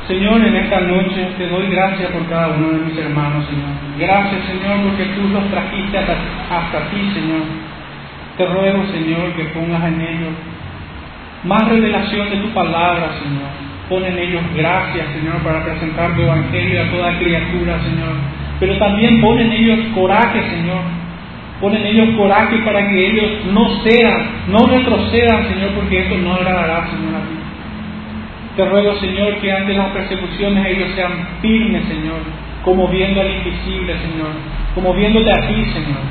Señor, 0.06 0.44
en 0.44 0.56
esta 0.56 0.80
noche 0.80 1.28
te 1.38 1.46
doy 1.48 1.68
gracias 1.68 2.10
por 2.10 2.26
cada 2.28 2.48
uno 2.48 2.70
de 2.70 2.78
mis 2.84 2.98
hermanos, 2.98 3.44
Señor. 3.46 3.70
Gracias, 3.98 4.42
Señor, 4.44 4.88
porque 4.88 5.04
tú 5.14 5.28
los 5.28 5.48
trajiste 5.50 5.98
hasta, 5.98 6.16
hasta 6.50 6.90
ti, 6.90 7.10
Señor. 7.14 7.42
Te 8.36 8.46
ruego, 8.46 8.84
Señor, 8.92 9.32
que 9.36 9.44
pongas 9.44 9.84
en 9.84 10.00
ellos 10.00 10.34
más 11.44 11.68
revelación 11.68 12.30
de 12.30 12.36
tu 12.36 12.48
palabra, 12.50 13.10
Señor. 13.22 13.70
Pon 13.88 14.04
en 14.04 14.18
ellos 14.18 14.42
gracias, 14.54 15.06
Señor, 15.12 15.38
para 15.42 15.64
presentar 15.64 16.14
tu 16.14 16.22
evangelio 16.22 16.82
a 16.82 16.90
toda 16.90 17.18
criatura, 17.18 17.80
Señor. 17.82 18.14
Pero 18.60 18.78
también 18.78 19.20
pon 19.20 19.38
en 19.40 19.52
ellos 19.52 19.78
coraje, 19.94 20.42
Señor. 20.42 20.82
Pon 21.60 21.74
en 21.74 21.84
ellos 21.86 22.16
coraje 22.16 22.56
para 22.58 22.88
que 22.88 23.06
ellos 23.06 23.30
no 23.52 23.82
sean, 23.82 24.22
no 24.48 24.66
retrocedan, 24.66 25.48
Señor, 25.48 25.70
porque 25.74 26.00
esto 26.00 26.16
no 26.18 26.34
agradará, 26.34 26.88
Señor, 26.88 27.14
a 27.16 27.20
ti. 27.20 27.40
Te 28.56 28.64
ruego, 28.64 28.94
Señor, 28.96 29.34
que 29.40 29.52
ante 29.52 29.74
las 29.74 29.88
persecuciones 29.88 30.66
ellos 30.66 30.90
sean 30.94 31.12
firmes, 31.40 31.84
Señor, 31.84 32.20
como 32.64 32.88
viendo 32.88 33.20
al 33.20 33.30
invisible, 33.30 33.94
Señor, 33.94 34.32
como 34.74 34.94
viéndote 34.94 35.30
a 35.30 35.48
ti, 35.48 35.64
Señor, 35.72 36.02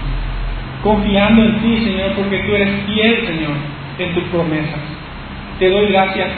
confiando 0.82 1.44
en 1.44 1.60
ti, 1.62 1.78
Señor, 1.84 2.14
porque 2.16 2.40
tú 2.40 2.56
eres 2.56 2.86
fiel, 2.86 3.28
Señor, 3.28 3.56
en 3.98 4.14
tus 4.14 4.24
promesas. 4.26 4.80
Te 5.60 5.70
doy 5.70 5.88
gracias 5.88 6.32
por 6.34 6.38